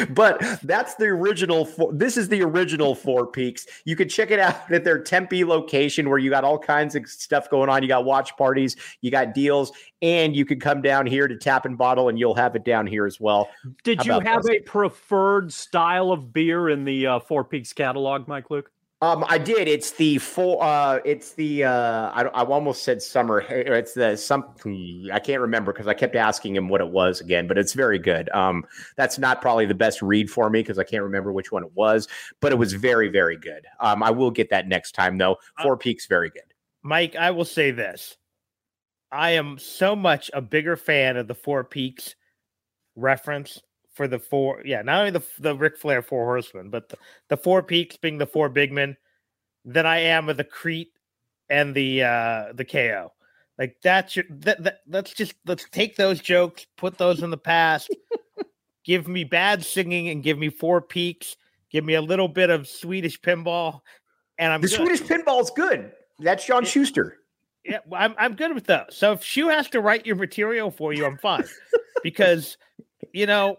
But 0.10 0.42
that's 0.64 0.96
the 0.96 1.06
original. 1.06 1.66
Four, 1.66 1.94
this 1.94 2.18
is 2.18 2.30
the 2.30 2.42
original 2.42 2.96
Four 2.96 3.28
Peaks. 3.28 3.66
You 3.86 3.96
can 3.96 4.10
check 4.10 4.32
it 4.32 4.40
out 4.40 4.72
at 4.72 4.84
their 4.84 5.02
Tempe 5.02 5.44
location 5.44 6.10
where 6.10 6.18
you 6.20 6.30
got 6.30 6.44
all 6.44 6.60
kinds 6.60 6.96
of 6.96 7.08
stuff 7.08 7.50
going 7.50 7.70
on. 7.70 7.82
You 7.82 7.88
got 7.88 8.06
watch 8.06 8.36
parties, 8.38 8.76
you 9.02 9.12
got 9.12 9.34
deals, 9.34 9.72
and 10.02 10.36
you 10.36 10.46
can 10.46 10.60
come 10.60 10.82
down 10.82 11.06
here 11.06 11.28
to 11.28 11.36
Tap 11.36 11.66
and 11.66 11.78
Bottle 11.78 12.10
and 12.10 12.20
you'll 12.20 12.36
have 12.36 12.56
it 12.56 12.66
down 12.66 12.88
here 12.88 13.06
as 13.06 13.20
well. 13.20 13.50
Did 13.84 14.00
How 14.00 14.20
you 14.20 14.26
have 14.26 14.46
a 14.50 14.60
preferred 14.62 15.52
style 15.52 16.12
of 16.12 16.34
beer 16.34 16.70
in 16.70 16.84
the 16.84 17.08
uh, 17.08 17.20
Four 17.20 17.44
Peaks 17.44 17.74
catalog, 17.74 18.28
Mike 18.28 18.50
Luke? 18.50 18.72
Um, 19.00 19.24
I 19.28 19.38
did. 19.38 19.68
It's 19.68 19.92
the 19.92 20.18
full. 20.18 20.60
Uh, 20.60 21.00
it's 21.06 21.34
the. 21.34 21.66
Uh, 21.66 22.10
I, 22.10 22.24
I 22.24 22.44
almost 22.44 22.82
said 22.82 23.00
summer. 23.02 23.42
It's 23.42 23.94
the 23.94 24.18
something. 24.18 25.08
I 25.14 25.20
can't 25.20 25.40
remember 25.40 25.72
because 25.72 25.88
I 25.88 25.94
kept 25.94 26.16
asking 26.16 26.56
him 26.56 26.68
what 26.68 26.82
it 26.82 26.88
was 26.88 27.22
again. 27.22 27.48
But 27.48 27.60
it's 27.60 27.74
very 27.74 28.00
good. 28.00 28.28
Um, 28.30 28.66
that's 28.96 29.20
not 29.20 29.40
probably 29.40 29.68
the 29.68 29.76
best 29.76 30.02
read 30.02 30.32
for 30.32 30.50
me 30.50 30.62
because 30.62 30.80
I 30.80 30.84
can't 30.84 31.04
remember 31.04 31.32
which 31.32 31.52
one 31.52 31.64
it 31.64 31.72
was. 31.76 32.08
But 32.42 32.52
it 32.52 32.56
was 32.56 32.74
very, 32.74 33.08
very 33.08 33.38
good. 33.38 33.67
Um, 33.80 34.02
I 34.02 34.10
will 34.10 34.32
get 34.32 34.50
that 34.50 34.67
next 34.67 34.94
time 34.94 35.19
though. 35.19 35.38
Four 35.62 35.78
Peaks, 35.78 36.08
very 36.08 36.32
good. 36.32 36.54
Mike, 36.82 37.15
I 37.15 37.30
will 37.30 37.46
say 37.46 37.69
this. 37.69 38.17
I 39.12 39.32
am 39.32 39.60
so 39.60 39.96
much 39.96 40.32
a 40.34 40.42
bigger 40.42 40.76
fan 40.76 41.17
of 41.17 41.28
the 41.28 41.36
Four 41.36 41.63
Peaks 41.63 42.15
reference 42.96 43.62
for 43.98 44.08
the 44.08 44.19
four, 44.19 44.62
yeah, 44.63 44.83
not 44.83 45.00
only 45.00 45.12
the 45.12 45.23
the 45.39 45.56
Ric 45.56 45.77
Flair 45.77 46.02
Four 46.02 46.25
Horsemen, 46.25 46.69
but 46.69 46.87
the, 46.87 46.98
the 47.27 47.35
Four 47.35 47.63
Peaks 47.63 47.98
being 47.98 48.19
the 48.19 48.27
four 48.27 48.48
big 48.48 48.71
men, 48.71 48.95
than 49.65 49.85
I 49.85 49.98
am 49.98 50.29
of 50.29 50.37
the 50.37 50.43
Crete 50.43 50.93
and 51.50 51.75
the 51.75 52.04
uh 52.04 52.54
the 52.54 52.63
KO. 52.63 53.12
Like 53.58 53.77
that's 53.81 54.15
your 54.15 54.25
that, 54.29 54.63
that 54.63 54.79
let's 54.87 55.13
just 55.13 55.33
let's 55.45 55.65
take 55.71 55.95
those 55.98 56.21
jokes, 56.21 56.67
put 56.77 56.98
those 56.98 57.23
in 57.23 57.31
the 57.31 57.37
past. 57.37 57.93
give 58.85 59.08
me 59.08 59.23
bad 59.23 59.65
singing 59.65 60.10
and 60.10 60.23
give 60.23 60.37
me 60.37 60.50
Four 60.50 60.81
Peaks. 60.81 61.35
Give 61.69 61.83
me 61.83 61.95
a 61.95 62.02
little 62.02 62.29
bit 62.29 62.50
of 62.50 62.67
Swedish 62.67 63.19
pinball, 63.19 63.81
and 64.37 64.54
I'm 64.54 64.62
The 64.62 64.67
good. 64.67 64.75
Swedish 64.77 65.02
pinball 65.02 65.41
is 65.41 65.50
good. 65.50 65.91
That's 66.19 66.45
John 66.45 66.63
Schuster. 66.63 67.17
Yeah, 67.65 67.79
I'm 67.91 68.13
I'm 68.17 68.35
good 68.35 68.54
with 68.54 68.65
those. 68.67 68.85
So 68.91 69.13
if 69.13 69.23
Shu 69.23 69.50
has 69.50 69.67
to 69.71 69.81
write 69.81 70.06
your 70.06 70.15
material 70.15 70.71
for 70.71 70.93
you, 70.93 71.06
I'm 71.06 71.17
fine. 71.17 71.43
because 72.04 72.58
you 73.13 73.25
know, 73.25 73.58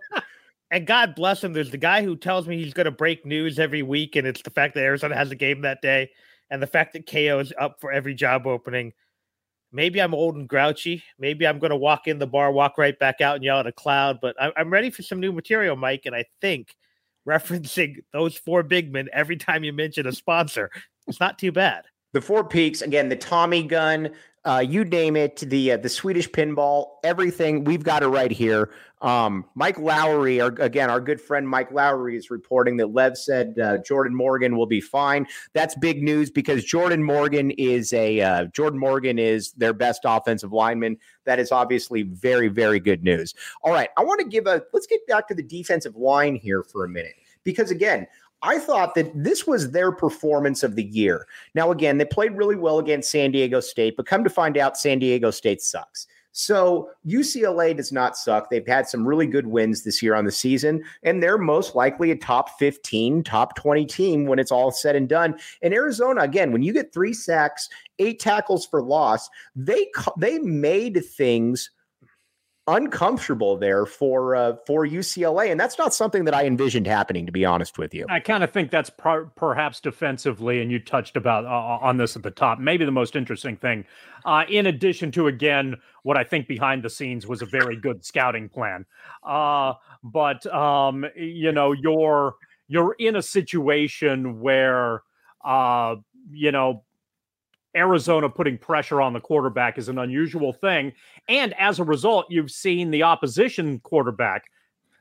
and 0.71 0.87
God 0.87 1.15
bless 1.15 1.43
him, 1.43 1.53
there's 1.53 1.71
the 1.71 1.79
guy 1.79 2.03
who 2.03 2.17
tells 2.17 2.47
me 2.47 2.57
he's 2.57 2.75
gonna 2.75 2.91
break 2.91 3.25
news 3.25 3.59
every 3.59 3.83
week, 3.83 4.17
and 4.17 4.27
it's 4.27 4.43
the 4.43 4.51
fact 4.51 4.75
that 4.75 4.85
Arizona 4.85 5.15
has 5.15 5.31
a 5.31 5.37
game 5.37 5.63
that 5.63 5.83
day, 5.83 6.11
and 6.51 6.63
the 6.63 6.67
fact 6.67 6.93
that 6.95 7.07
KO 7.11 7.39
is 7.39 7.53
up 7.59 7.81
for 7.81 7.93
every 7.93 8.15
job 8.15 8.47
opening. 8.47 8.93
Maybe 9.71 10.01
I'm 10.01 10.15
old 10.15 10.37
and 10.37 10.49
grouchy. 10.49 11.03
Maybe 11.19 11.47
I'm 11.47 11.59
going 11.59 11.71
to 11.71 11.77
walk 11.77 12.09
in 12.09 12.19
the 12.19 12.27
bar, 12.27 12.51
walk 12.51 12.79
right 12.79 12.99
back 12.99 13.21
out, 13.21 13.37
and 13.37 13.45
yell 13.45 13.61
at 13.61 13.67
a 13.67 13.73
cloud. 13.73 14.19
But 14.23 14.35
I'm 14.57 14.71
ready 14.71 14.89
for 14.89 15.03
some 15.03 15.21
new 15.21 15.31
material, 15.31 15.77
Mike. 15.77 16.07
And 16.07 16.17
I 16.17 16.25
think 16.41 16.75
referencing 17.29 17.97
those 18.13 18.37
four 18.37 18.63
big 18.63 18.91
men 18.91 19.09
every 19.13 19.37
time 19.37 19.65
you 19.65 19.75
mention 19.75 20.07
a 20.07 20.13
sponsor, 20.13 20.71
it's 21.07 21.21
not 21.21 21.39
too 21.39 21.53
bad. 21.53 21.85
The 22.13 22.21
Four 22.21 22.45
Peaks 22.45 22.81
again, 22.83 23.09
the 23.09 23.17
Tommy 23.17 23.63
gun, 23.63 24.11
uh, 24.45 24.61
you 24.61 24.83
name 24.85 25.15
it, 25.15 25.37
the 25.37 25.73
uh, 25.73 25.77
the 25.77 25.91
Swedish 25.91 26.29
pinball, 26.31 26.87
everything. 27.05 27.65
We've 27.65 27.83
got 27.83 28.03
it 28.03 28.07
right 28.09 28.31
here. 28.31 28.71
Um, 29.03 29.45
Mike 29.55 29.79
Lowry, 29.79 30.41
our, 30.41 30.49
again, 30.59 30.89
our 30.91 31.01
good 31.01 31.21
friend 31.21 31.47
Mike 31.47 31.71
Lowry 31.71 32.17
is 32.17 32.31
reporting 32.31 32.79
that 32.79 32.95
Lev 32.95 33.19
said 33.19 33.59
uh, 33.59 33.79
Jordan 33.79 34.15
Morgan 34.15 34.57
will 34.57 34.67
be 34.67 34.81
fine. 34.81 35.27
That's 35.53 35.75
big 35.77 36.03
news 36.03 36.31
because 36.31 36.65
Jordan 36.65 37.03
Morgan 37.03 37.51
is 37.53 37.93
a 37.93 38.21
uh, 38.23 38.45
Jordan 38.47 38.79
Morgan 38.79 39.19
is 39.19 39.53
their 39.53 39.75
best 39.75 40.03
offensive 40.05 40.53
lineman. 40.53 40.97
That 41.25 41.39
is 41.39 41.53
obviously 41.53 42.05
very 42.05 42.49
very 42.49 42.81
good 42.81 43.05
news. 43.05 43.35
All 43.63 43.73
right, 43.73 43.91
I 43.99 44.05
want 44.05 44.21
to 44.21 44.27
give 44.27 44.47
a 44.47 44.63
let's 44.73 44.87
get 44.87 45.07
back 45.07 45.29
to 45.29 45.35
the 45.35 45.43
defensive 45.43 45.95
line 45.95 46.37
here 46.37 46.63
for 46.63 46.87
a 46.87 46.89
minute 46.89 47.17
because 47.45 47.71
again, 47.71 48.07
I 48.43 48.59
thought 48.59 48.95
that 48.95 49.11
this 49.15 49.47
was 49.47 49.73
their 49.73 49.91
performance 49.91 50.63
of 50.63 50.77
the 50.77 50.85
year. 50.85 51.27
Now, 51.55 51.71
again, 51.71 51.99
they 51.99 52.05
played 52.05 52.37
really 52.37 52.57
well 52.57 52.79
against 52.79 53.11
San 53.11 53.33
Diego 53.33 53.61
State, 53.61 53.97
but 53.97 54.07
come 54.07 54.23
to 54.25 54.31
find 54.31 54.57
out, 54.57 54.77
San 54.77 54.99
Diego 54.99 55.31
State 55.31 55.61
sucks. 55.61 56.07
So 56.33 56.91
UCLA 57.05 57.77
does 57.77 57.91
not 57.91 58.17
suck. 58.17 58.49
They've 58.49 58.65
had 58.65 58.89
some 58.89 59.05
really 59.05 59.27
good 59.27 59.49
wins 59.49 59.83
this 59.83 60.01
year 60.01 60.15
on 60.15 60.25
the 60.25 60.31
season, 60.31 60.85
and 61.03 61.21
they're 61.21 61.37
most 61.37 61.75
likely 61.75 62.13
a 62.13 62.17
top 62.17 62.59
15, 62.61 63.25
top 63.25 63.57
20 63.57 63.85
team 63.87 64.27
when 64.27 64.39
it's 64.39 64.53
all 64.53 64.71
said 64.71 64.95
and 64.95 65.09
done. 65.09 65.37
And 65.63 65.75
Arizona, 65.75 66.21
again, 66.21 66.53
when 66.53 66.63
you 66.63 66.73
get 66.73 66.93
three 66.93 67.13
sacks, 67.13 67.69
eight 67.99 68.21
tackles 68.21 68.65
for 68.65 68.83
loss, 68.83 69.29
they 69.57 69.91
they 70.17 70.39
made 70.39 71.05
things 71.05 71.71
uncomfortable 72.69 73.57
there 73.57 73.87
for 73.87 74.37
uh, 74.37 74.57
for 74.67 74.87
UCLA, 74.87 75.51
and 75.51 75.59
that's 75.59 75.79
not 75.79 75.95
something 75.95 76.25
that 76.27 76.35
I 76.35 76.45
envisioned 76.45 76.87
happening. 76.87 77.27
To 77.27 77.33
be 77.33 77.45
honest 77.45 77.79
with 77.79 77.95
you, 77.95 78.07
I 78.09 78.21
kind 78.21 78.45
of 78.45 78.51
think 78.53 78.71
that's 78.71 78.91
per- 78.91 79.27
perhaps 79.37 79.81
defensively, 79.81 80.61
and 80.61 80.71
you 80.71 80.79
touched 80.79 81.17
about 81.17 81.45
uh, 81.45 81.49
uh, 81.49 81.79
on 81.81 81.97
this 81.97 82.15
at 82.15 82.23
the 82.23 82.31
top. 82.31 82.59
Maybe 82.59 82.85
the 82.85 82.93
most 82.93 83.17
interesting 83.17 83.57
thing, 83.57 83.85
uh, 84.25 84.45
in 84.49 84.67
addition 84.67 85.11
to 85.13 85.27
again 85.27 85.77
what 86.03 86.17
I 86.17 86.25
think 86.25 86.47
behind 86.47 86.83
the 86.83 86.91
scenes 86.91 87.27
was 87.27 87.43
a 87.43 87.47
very 87.47 87.77
good 87.77 88.05
scouting 88.05 88.49
plan. 88.49 88.85
Uh, 89.25 89.75
but 90.05 90.47
um, 90.55 91.07
you 91.17 91.51
know, 91.53 91.73
you're 91.73 92.37
you're 92.69 92.95
in 92.99 93.17
a 93.17 93.23
situation 93.23 94.41
where 94.41 95.03
uh, 95.45 95.97
you 96.31 96.53
know 96.53 96.85
Arizona 97.79 98.29
putting 98.29 98.59
pressure 98.59 99.01
on 99.01 99.13
the 99.13 99.21
quarterback 99.21 99.79
is 99.79 99.89
an 99.89 99.99
unusual 99.99 100.53
thing. 100.53 100.93
And 101.29 101.55
as 101.55 101.79
a 101.79 101.85
result, 101.85 102.27
you've 102.29 102.51
seen 102.51 102.91
the 102.91 103.05
opposition 103.05 103.79
quarterback. 103.81 104.51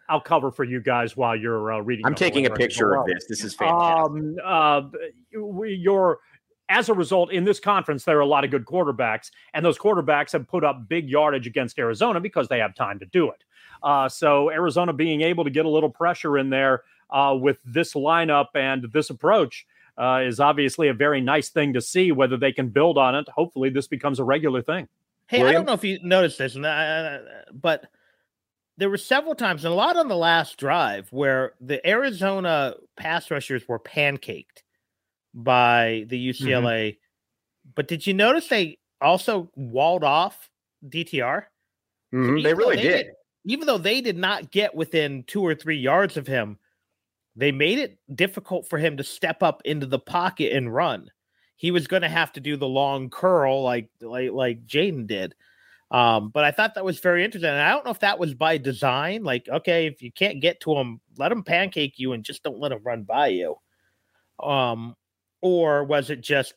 I'll 0.10 0.22
cover 0.22 0.52
for 0.52 0.64
you 0.64 0.80
guys 0.80 1.18
while 1.18 1.36
you're 1.36 1.74
uh, 1.74 1.80
reading. 1.80 2.06
I'm 2.06 2.16
taking 2.16 2.46
a 2.46 2.50
picture 2.50 2.96
of 2.96 3.08
this. 3.08 3.26
This 3.26 3.44
is 3.44 3.54
fantastic. 3.54 4.12
Um, 4.12 4.38
uh, 4.44 4.84
you're 5.32 6.20
as 6.70 6.90
a 6.90 6.94
result 6.94 7.32
in 7.32 7.46
this 7.46 7.60
conference, 7.60 8.04
there 8.04 8.18
are 8.18 8.22
a 8.22 8.26
lot 8.26 8.44
of 8.44 8.52
good 8.52 8.66
quarterbacks, 8.66 9.32
and 9.54 9.66
those 9.66 9.78
quarterbacks 9.78 10.34
have 10.34 10.48
put 10.48 10.64
up 10.64 10.88
big 10.90 11.10
yardage 11.10 11.48
against 11.48 11.80
Arizona 11.80 12.20
because 12.20 12.48
they 12.48 12.60
have 12.60 12.76
time 12.76 13.00
to 13.00 13.06
do 13.06 13.30
it. 13.30 13.44
Uh, 13.84 14.10
so 14.10 14.52
Arizona 14.52 14.92
being 14.92 15.22
able 15.22 15.44
to 15.44 15.50
get 15.50 15.66
a 15.66 15.70
little 15.70 15.90
pressure 15.90 16.38
in 16.38 16.50
there 16.50 16.84
uh, 17.10 17.36
with 17.40 17.60
this 17.66 17.94
lineup 17.94 18.48
and 18.54 18.86
this 18.92 19.10
approach 19.10 19.66
uh, 19.98 20.22
is 20.26 20.40
obviously 20.40 20.90
a 20.90 20.94
very 20.94 21.22
nice 21.22 21.50
thing 21.50 21.74
to 21.74 21.82
see. 21.82 22.12
Whether 22.12 22.38
they 22.38 22.52
can 22.52 22.70
build 22.70 22.98
on 22.98 23.16
it, 23.16 23.28
hopefully 23.30 23.70
this 23.70 23.88
becomes 23.88 24.20
a 24.20 24.24
regular 24.24 24.62
thing. 24.62 24.88
Hey, 25.28 25.40
William? 25.40 25.50
I 25.50 25.54
don't 25.54 25.66
know 25.66 25.74
if 25.74 25.84
you 25.84 26.00
noticed 26.04 26.38
this, 26.38 26.56
but 26.56 27.86
there 28.78 28.90
were 28.90 28.98
several 28.98 29.36
times, 29.36 29.66
and 29.66 29.74
a 29.74 29.76
lot 29.76 29.98
on 29.98 30.08
the 30.08 30.16
last 30.16 30.58
drive, 30.58 31.12
where 31.12 31.54
the 31.60 31.86
Arizona 31.88 32.76
pass 32.96 33.30
rushers 33.32 33.68
were 33.68 33.80
pancaked 33.80 34.64
by 35.34 36.06
the 36.08 36.30
UCLA. 36.30 36.90
Mm-hmm. 36.90 37.70
But 37.76 37.88
did 37.88 38.08
you 38.08 38.14
notice 38.14 38.48
they 38.48 38.78
also 39.02 39.50
walled 39.56 40.04
off 40.04 40.50
DTR? 40.88 41.46
Mm-hmm. 42.14 42.38
So 42.38 42.44
they 42.44 42.54
really 42.54 42.76
they 42.78 42.82
did. 42.84 43.04
did. 43.06 43.14
Even 43.46 43.68
though 43.68 43.78
they 43.78 44.02
did 44.02 44.18
not 44.18 44.52
get 44.52 44.76
within 44.76 45.24
two 45.24 45.42
or 45.42 45.56
three 45.56 45.78
yards 45.78 46.18
of 46.18 46.28
him, 46.28 46.58
they 47.38 47.52
made 47.52 47.78
it 47.78 48.00
difficult 48.14 48.68
for 48.68 48.80
him 48.80 48.98
to 48.98 49.04
step 49.04 49.44
up 49.44 49.62
into 49.64 49.86
the 49.86 50.00
pocket 50.00 50.54
and 50.54 50.74
run. 50.74 51.10
He 51.56 51.72
was 51.72 51.88
going 51.88 52.02
to 52.02 52.10
have 52.10 52.34
to 52.34 52.40
do 52.40 52.58
the 52.58 52.68
long 52.68 53.10
curl 53.10 53.64
like 53.64 53.90
like 54.02 54.32
like 54.32 54.66
Jayden 54.66 55.08
did. 55.08 55.36
Um, 55.90 56.30
but 56.30 56.44
I 56.44 56.52
thought 56.52 56.76
that 56.76 56.84
was 56.84 57.00
very 57.00 57.24
interesting. 57.24 57.50
And 57.50 57.62
I 57.62 57.72
don't 57.72 57.86
know 57.86 57.92
if 57.92 58.02
that 58.02 58.20
was 58.20 58.34
by 58.34 58.58
design. 58.58 59.24
Like, 59.24 59.48
okay, 59.48 59.88
if 59.88 60.02
you 60.02 60.12
can't 60.12 60.42
get 60.42 60.60
to 60.62 60.76
him, 60.76 61.00
let 61.18 61.32
him 61.32 61.44
pancake 61.44 61.94
you 61.98 62.12
and 62.12 62.26
just 62.26 62.44
don't 62.44 62.60
let 62.60 62.74
him 62.74 62.82
run 62.84 63.04
by 63.04 63.28
you. 63.28 63.56
Um, 64.44 64.96
or 65.42 65.86
was 65.86 66.10
it 66.10 66.22
just 66.22 66.56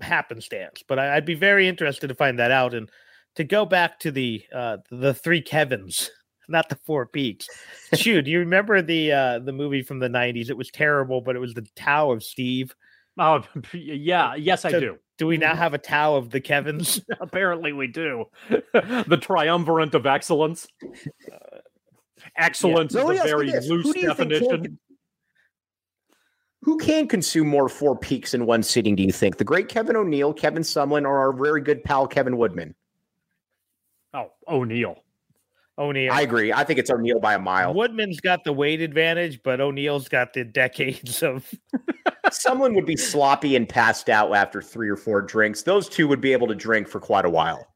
happenstance? 0.00 0.82
But 0.86 0.98
I, 0.98 1.14
would 1.16 1.26
be 1.26 1.34
very 1.34 1.68
interested 1.68 2.08
to 2.08 2.14
find 2.14 2.38
that 2.38 2.50
out. 2.50 2.72
And 2.72 2.90
to 3.34 3.44
go 3.44 3.66
back 3.66 3.98
to 4.00 4.10
the 4.10 4.44
uh, 4.54 4.78
the 4.90 5.12
three 5.12 5.42
Kevins 5.42 6.10
not 6.48 6.68
the 6.68 6.76
Four 6.84 7.06
Peaks. 7.06 7.48
Shoot, 7.94 8.22
do 8.22 8.30
you 8.30 8.40
remember 8.40 8.82
the 8.82 9.12
uh 9.12 9.38
the 9.38 9.52
movie 9.52 9.82
from 9.82 9.98
the 9.98 10.08
'90s? 10.08 10.50
It 10.50 10.56
was 10.56 10.70
terrible, 10.70 11.20
but 11.20 11.36
it 11.36 11.40
was 11.40 11.54
the 11.54 11.66
Tao 11.76 12.10
of 12.10 12.22
Steve. 12.22 12.74
Oh 13.18 13.42
yeah, 13.72 14.34
yes, 14.34 14.62
so 14.62 14.68
I 14.68 14.72
do. 14.72 14.98
Do 15.16 15.28
we 15.28 15.36
now 15.36 15.50
mm-hmm. 15.50 15.58
have 15.58 15.74
a 15.74 15.78
Tao 15.78 16.16
of 16.16 16.30
the 16.30 16.40
Kevins? 16.40 17.00
Apparently, 17.20 17.72
we 17.72 17.86
do. 17.86 18.24
the 18.48 19.18
triumvirate 19.20 19.94
of 19.94 20.06
excellence. 20.06 20.66
Uh, 20.82 21.58
excellence 22.36 22.94
yeah. 22.94 23.08
is 23.10 23.20
a 23.20 23.22
very 23.22 23.52
loose 23.52 23.92
definition. 23.92 24.62
Can, 24.62 24.78
who 26.62 26.78
can 26.78 27.06
consume 27.06 27.46
more 27.46 27.68
Four 27.68 27.96
Peaks 27.96 28.34
in 28.34 28.46
one 28.46 28.62
sitting? 28.62 28.96
Do 28.96 29.02
you 29.02 29.12
think 29.12 29.36
the 29.36 29.44
great 29.44 29.68
Kevin 29.68 29.96
O'Neill, 29.96 30.32
Kevin 30.32 30.62
Sumlin, 30.62 31.04
or 31.04 31.18
our 31.18 31.32
very 31.32 31.60
good 31.60 31.84
pal 31.84 32.08
Kevin 32.08 32.36
Woodman? 32.36 32.74
Oh, 34.14 34.32
O'Neill. 34.48 35.03
O'Neill. 35.78 36.12
I 36.12 36.20
agree. 36.20 36.52
I 36.52 36.64
think 36.64 36.78
it's 36.78 36.90
O'Neill 36.90 37.18
by 37.18 37.34
a 37.34 37.38
mile. 37.38 37.74
Woodman's 37.74 38.20
got 38.20 38.44
the 38.44 38.52
weight 38.52 38.80
advantage, 38.80 39.42
but 39.42 39.60
O'Neill's 39.60 40.08
got 40.08 40.32
the 40.32 40.44
decades 40.44 41.22
of. 41.22 41.52
Someone 42.30 42.74
would 42.74 42.86
be 42.86 42.96
sloppy 42.96 43.56
and 43.56 43.68
passed 43.68 44.08
out 44.08 44.34
after 44.34 44.62
three 44.62 44.88
or 44.88 44.96
four 44.96 45.20
drinks. 45.20 45.62
Those 45.62 45.88
two 45.88 46.08
would 46.08 46.20
be 46.20 46.32
able 46.32 46.46
to 46.48 46.54
drink 46.54 46.88
for 46.88 47.00
quite 47.00 47.24
a 47.24 47.30
while. 47.30 47.66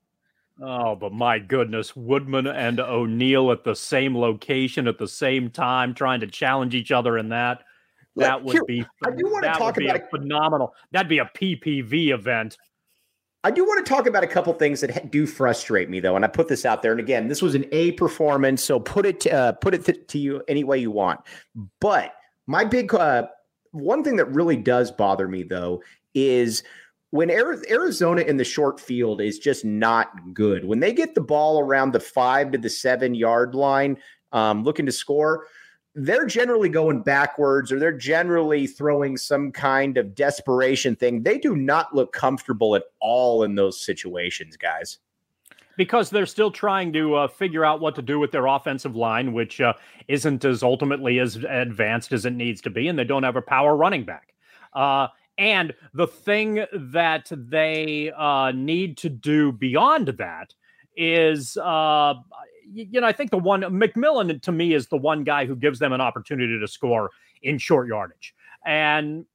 Oh, 0.61 0.97
but 0.97 1.13
my 1.13 1.39
goodness, 1.39 1.95
Woodman 1.95 2.47
and 2.49 2.81
O'Neill 2.81 3.53
at 3.53 3.63
the 3.63 3.77
same 3.77 4.17
location 4.17 4.89
at 4.89 4.99
the 4.99 5.07
same 5.07 5.51
time, 5.51 5.95
trying 5.95 6.21
to 6.21 6.27
challenge 6.27 6.75
each 6.75 6.91
other 6.91 7.19
in 7.19 7.29
that. 7.29 7.63
That 8.17 8.43
would 8.43 8.55
Here, 8.55 8.65
be. 8.65 8.85
I 9.05 9.11
do 9.11 9.27
want 9.27 9.45
to 9.45 9.53
talk 9.53 9.77
about 9.81 9.97
a 9.97 10.07
phenomenal. 10.11 10.75
That'd 10.91 11.09
be 11.09 11.19
a 11.19 11.27
PPV 11.27 12.13
event. 12.13 12.57
I 13.45 13.51
do 13.53 13.65
want 13.65 13.85
to 13.85 13.89
talk 13.89 14.07
about 14.07 14.25
a 14.25 14.29
couple 14.29 14.53
things 14.55 14.81
that 14.81 15.11
do 15.11 15.27
frustrate 15.27 15.89
me, 15.89 16.01
though, 16.01 16.17
and 16.17 16.25
I 16.25 16.29
put 16.29 16.49
this 16.49 16.65
out 16.65 16.83
there. 16.83 16.91
And 16.91 17.01
again, 17.01 17.29
this 17.29 17.41
was 17.41 17.55
an 17.55 17.67
A 17.71 17.93
performance, 17.93 18.63
so 18.63 18.81
put 18.81 19.07
it 19.07 19.21
to, 19.21 19.33
uh, 19.33 19.53
put 19.53 19.75
it 19.75 19.85
to, 19.85 19.93
to 19.93 20.19
you 20.19 20.43
any 20.49 20.65
way 20.65 20.79
you 20.79 20.91
want. 20.91 21.21
But 21.81 22.15
my 22.47 22.65
big 22.65 22.93
uh, 22.95 23.29
one 23.71 24.03
thing 24.03 24.17
that 24.17 24.33
really 24.33 24.57
does 24.57 24.91
bother 24.91 25.29
me, 25.29 25.45
though, 25.45 25.83
is 26.15 26.65
when 27.11 27.31
Arizona 27.31 28.23
in 28.23 28.37
the 28.37 28.45
short 28.45 28.81
field 28.81 29.21
is 29.21 29.39
just 29.39 29.65
not 29.65 30.35
good. 30.35 30.65
When 30.65 30.81
they 30.81 30.93
get 30.93 31.15
the 31.15 31.21
ball 31.21 31.61
around 31.61 31.93
the 31.93 32.01
five 32.01 32.53
to 32.53 32.59
the 32.59 32.69
seven 32.69 33.15
yard 33.15 33.55
line, 33.55 33.99
um, 34.33 34.65
looking 34.65 34.87
to 34.87 34.93
score, 34.93 35.47
they're 35.99 36.27
generally 36.27 36.69
going 36.69 37.03
backwards 37.03 37.73
or 37.73 37.81
they're 37.81 37.91
generally 37.91 38.69
throwing 38.69 39.17
some 39.17 39.51
kind 39.51 39.99
of 39.99 40.15
desperation 40.15 40.95
thing. 40.95 41.25
They 41.25 41.39
do 41.39 41.57
not 41.57 41.95
look 41.95 42.13
comfortable 42.13 42.77
at 42.77 42.85
all 43.01 43.43
in 43.43 43.57
those 43.57 43.85
situations, 43.85 44.57
guys. 44.57 44.99
Because 45.77 46.11
they're 46.11 46.27
still 46.27 46.51
trying 46.51 46.93
to 46.93 47.15
uh, 47.15 47.29
figure 47.29 47.65
out 47.65 47.81
what 47.81 47.97
to 47.97 48.03
do 48.03 48.19
with 48.19 48.31
their 48.31 48.47
offensive 48.47 48.95
line, 48.95 49.33
which 49.33 49.61
uh, 49.61 49.75
isn't 50.07 50.45
as 50.45 50.63
ultimately 50.63 51.19
as 51.19 51.37
advanced 51.49 52.13
as 52.13 52.25
it 52.25 52.33
needs 52.33 52.61
to 52.63 52.71
be, 52.71 52.89
and 52.89 52.99
they 52.99 53.05
don't 53.05 53.23
have 53.23 53.37
a 53.37 53.43
power 53.43 53.77
running 53.77 54.05
back. 54.05 54.35
Uh, 54.75 55.09
and 55.37 55.73
the 55.95 56.07
thing 56.07 56.65
that 56.73 57.31
they 57.31 58.13
uh, 58.17 58.53
need 58.53 58.97
to 58.99 59.09
do 59.09 59.53
beyond 59.53 60.09
that 60.09 60.55
is 60.97 61.57
uh, 61.57 62.15
you 62.73 63.01
know, 63.01 63.07
I 63.07 63.13
think 63.13 63.31
the 63.31 63.39
one 63.39 63.63
McMillan 63.63 64.41
to 64.43 64.53
me 64.53 64.75
is 64.75 64.89
the 64.89 64.97
one 64.97 65.25
guy 65.25 65.47
who 65.47 65.57
gives 65.57 65.79
them 65.79 65.93
an 65.93 66.01
opportunity 66.01 66.59
to 66.59 66.69
score 66.69 67.11
in 67.43 67.59
short 67.59 67.89
yardage. 67.89 68.35
And 68.67 69.27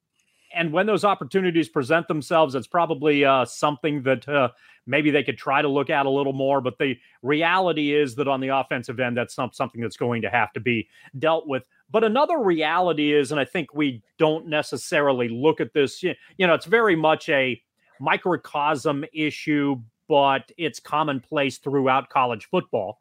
and 0.55 0.71
when 0.71 0.85
those 0.85 1.03
opportunities 1.03 1.67
present 1.67 2.07
themselves, 2.07 2.53
it's 2.53 2.67
probably 2.67 3.25
uh, 3.25 3.43
something 3.45 4.03
that 4.03 4.27
uh, 4.29 4.49
maybe 4.85 5.09
they 5.09 5.23
could 5.23 5.37
try 5.37 5.61
to 5.61 5.67
look 5.67 5.89
at 5.89 6.05
a 6.05 6.09
little 6.09 6.33
more. 6.33 6.61
But 6.61 6.77
the 6.77 6.97
reality 7.23 7.93
is 7.93 8.15
that 8.15 8.27
on 8.27 8.39
the 8.39 8.49
offensive 8.49 8.99
end, 8.99 9.17
that's 9.17 9.37
not 9.37 9.55
something 9.55 9.81
that's 9.81 9.97
going 9.97 10.21
to 10.21 10.29
have 10.29 10.53
to 10.53 10.59
be 10.59 10.87
dealt 11.17 11.47
with. 11.47 11.63
But 11.89 12.03
another 12.03 12.39
reality 12.39 13.13
is, 13.13 13.31
and 13.31 13.39
I 13.39 13.45
think 13.45 13.73
we 13.73 14.03
don't 14.17 14.47
necessarily 14.47 15.27
look 15.27 15.59
at 15.59 15.73
this, 15.73 16.03
you 16.03 16.15
know, 16.39 16.53
it's 16.53 16.65
very 16.65 16.95
much 16.95 17.29
a 17.29 17.61
microcosm 17.99 19.05
issue, 19.13 19.81
but 20.07 20.51
it's 20.57 20.79
commonplace 20.79 21.57
throughout 21.57 22.09
college 22.09 22.45
football. 22.45 22.99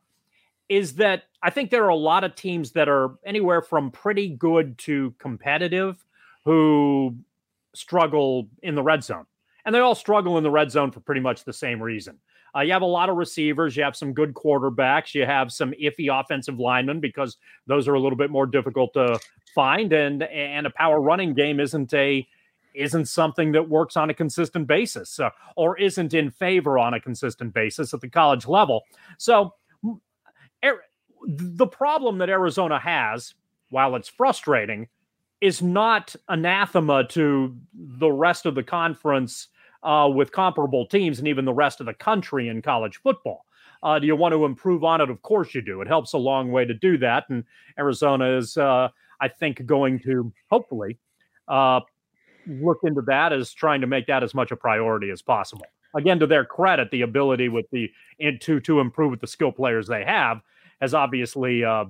Is 0.68 0.94
that 0.94 1.24
I 1.42 1.50
think 1.50 1.70
there 1.70 1.84
are 1.84 1.90
a 1.90 1.96
lot 1.96 2.24
of 2.24 2.34
teams 2.34 2.72
that 2.72 2.88
are 2.88 3.18
anywhere 3.24 3.62
from 3.62 3.90
pretty 3.90 4.28
good 4.28 4.78
to 4.78 5.14
competitive 5.18 6.04
who 6.44 7.16
struggle 7.74 8.48
in 8.62 8.74
the 8.74 8.82
red 8.82 9.02
zone. 9.02 9.26
And 9.64 9.74
they 9.74 9.80
all 9.80 9.94
struggle 9.94 10.38
in 10.38 10.44
the 10.44 10.50
red 10.50 10.70
zone 10.70 10.90
for 10.90 11.00
pretty 11.00 11.20
much 11.20 11.44
the 11.44 11.52
same 11.52 11.82
reason. 11.82 12.18
Uh, 12.54 12.60
you 12.60 12.72
have 12.72 12.82
a 12.82 12.86
lot 12.86 13.08
of 13.08 13.16
receivers, 13.16 13.76
you 13.76 13.82
have 13.82 13.96
some 13.96 14.12
good 14.12 14.34
quarterbacks, 14.34 15.14
you 15.14 15.24
have 15.24 15.50
some 15.50 15.72
iffy 15.82 16.08
offensive 16.12 16.58
linemen 16.58 17.00
because 17.00 17.38
those 17.66 17.88
are 17.88 17.94
a 17.94 18.00
little 18.00 18.18
bit 18.18 18.30
more 18.30 18.46
difficult 18.46 18.92
to 18.92 19.18
find, 19.54 19.92
and 19.92 20.22
and 20.24 20.66
a 20.66 20.70
power 20.70 21.00
running 21.00 21.32
game 21.32 21.60
isn't 21.60 21.94
a 21.94 22.26
isn't 22.74 23.06
something 23.06 23.52
that 23.52 23.68
works 23.68 23.96
on 23.96 24.10
a 24.10 24.14
consistent 24.14 24.66
basis 24.66 25.20
uh, 25.20 25.30
or 25.56 25.78
isn't 25.78 26.14
in 26.14 26.30
favor 26.30 26.78
on 26.78 26.94
a 26.94 27.00
consistent 27.00 27.52
basis 27.52 27.92
at 27.92 28.00
the 28.00 28.08
college 28.08 28.46
level. 28.46 28.82
So 29.18 29.54
the 31.26 31.66
problem 31.66 32.18
that 32.18 32.28
Arizona 32.28 32.78
has, 32.78 33.34
while 33.70 33.96
it's 33.96 34.08
frustrating, 34.08 34.88
is 35.40 35.62
not 35.62 36.14
anathema 36.28 37.04
to 37.08 37.56
the 37.74 38.10
rest 38.10 38.46
of 38.46 38.54
the 38.54 38.62
conference 38.62 39.48
uh, 39.82 40.08
with 40.12 40.30
comparable 40.30 40.86
teams 40.86 41.18
and 41.18 41.26
even 41.26 41.44
the 41.44 41.52
rest 41.52 41.80
of 41.80 41.86
the 41.86 41.94
country 41.94 42.48
in 42.48 42.62
college 42.62 43.00
football. 43.02 43.44
Uh, 43.82 43.98
do 43.98 44.06
you 44.06 44.14
want 44.14 44.32
to 44.32 44.44
improve 44.44 44.84
on 44.84 45.00
it? 45.00 45.10
Of 45.10 45.20
course 45.22 45.54
you 45.54 45.60
do. 45.60 45.80
It 45.80 45.88
helps 45.88 46.12
a 46.12 46.18
long 46.18 46.52
way 46.52 46.64
to 46.64 46.74
do 46.74 46.96
that. 46.98 47.24
And 47.28 47.42
Arizona 47.76 48.36
is, 48.36 48.56
uh, 48.56 48.88
I 49.20 49.28
think, 49.28 49.66
going 49.66 49.98
to 50.00 50.32
hopefully 50.48 50.98
uh, 51.48 51.80
look 52.46 52.78
into 52.84 53.02
that 53.02 53.32
as 53.32 53.52
trying 53.52 53.80
to 53.80 53.88
make 53.88 54.06
that 54.06 54.22
as 54.22 54.34
much 54.34 54.52
a 54.52 54.56
priority 54.56 55.10
as 55.10 55.20
possible. 55.20 55.66
Again, 55.96 56.20
to 56.20 56.26
their 56.28 56.44
credit, 56.44 56.92
the 56.92 57.02
ability 57.02 57.48
with 57.48 57.66
the 57.72 57.90
to 58.40 58.60
to 58.60 58.80
improve 58.80 59.10
with 59.10 59.20
the 59.20 59.26
skill 59.26 59.52
players 59.52 59.88
they 59.88 60.04
have 60.04 60.40
has 60.82 60.92
obviously 60.92 61.64
uh, 61.64 61.86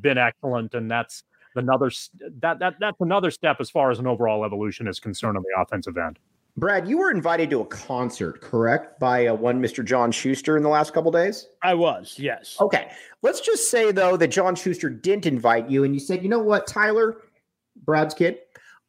been 0.00 0.18
excellent, 0.18 0.74
and 0.74 0.88
that's 0.88 1.24
another 1.56 1.90
that 2.40 2.58
that 2.60 2.74
that's 2.78 3.00
another 3.00 3.30
step 3.32 3.56
as 3.58 3.70
far 3.70 3.90
as 3.90 3.98
an 3.98 4.06
overall 4.06 4.44
evolution 4.44 4.86
is 4.86 5.00
concerned 5.00 5.36
on 5.36 5.42
the 5.42 5.60
offensive 5.60 5.96
end. 5.96 6.18
Brad, 6.58 6.88
you 6.88 6.98
were 6.98 7.10
invited 7.10 7.50
to 7.50 7.60
a 7.60 7.66
concert, 7.66 8.40
correct, 8.40 8.98
by 8.98 9.26
uh, 9.26 9.34
one 9.34 9.60
Mr. 9.60 9.84
John 9.84 10.10
Schuster 10.10 10.56
in 10.56 10.62
the 10.62 10.70
last 10.70 10.94
couple 10.94 11.10
days. 11.10 11.48
I 11.62 11.74
was, 11.74 12.18
yes. 12.18 12.56
Okay, 12.60 12.90
let's 13.22 13.40
just 13.40 13.70
say 13.70 13.90
though 13.90 14.16
that 14.16 14.28
John 14.28 14.54
Schuster 14.54 14.88
didn't 14.88 15.26
invite 15.26 15.68
you, 15.68 15.84
and 15.84 15.92
you 15.92 16.00
said, 16.00 16.22
you 16.22 16.28
know 16.28 16.38
what, 16.38 16.66
Tyler, 16.66 17.22
Brad's 17.84 18.14
kid, 18.14 18.38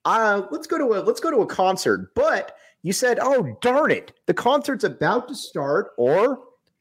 uh, 0.06 0.44
let's 0.52 0.68
go 0.68 0.78
to 0.78 1.00
a 1.00 1.00
let's 1.02 1.20
go 1.22 1.32
to 1.32 1.38
a 1.38 1.48
concert. 1.48 2.14
But 2.16 2.58
you 2.84 2.92
said, 2.92 3.18
oh 3.22 3.58
darn 3.62 3.92
it, 3.92 4.12
the 4.26 4.34
concert's 4.34 4.84
about 4.84 5.30
to 5.30 5.36
start, 5.36 5.92
or 5.98 6.40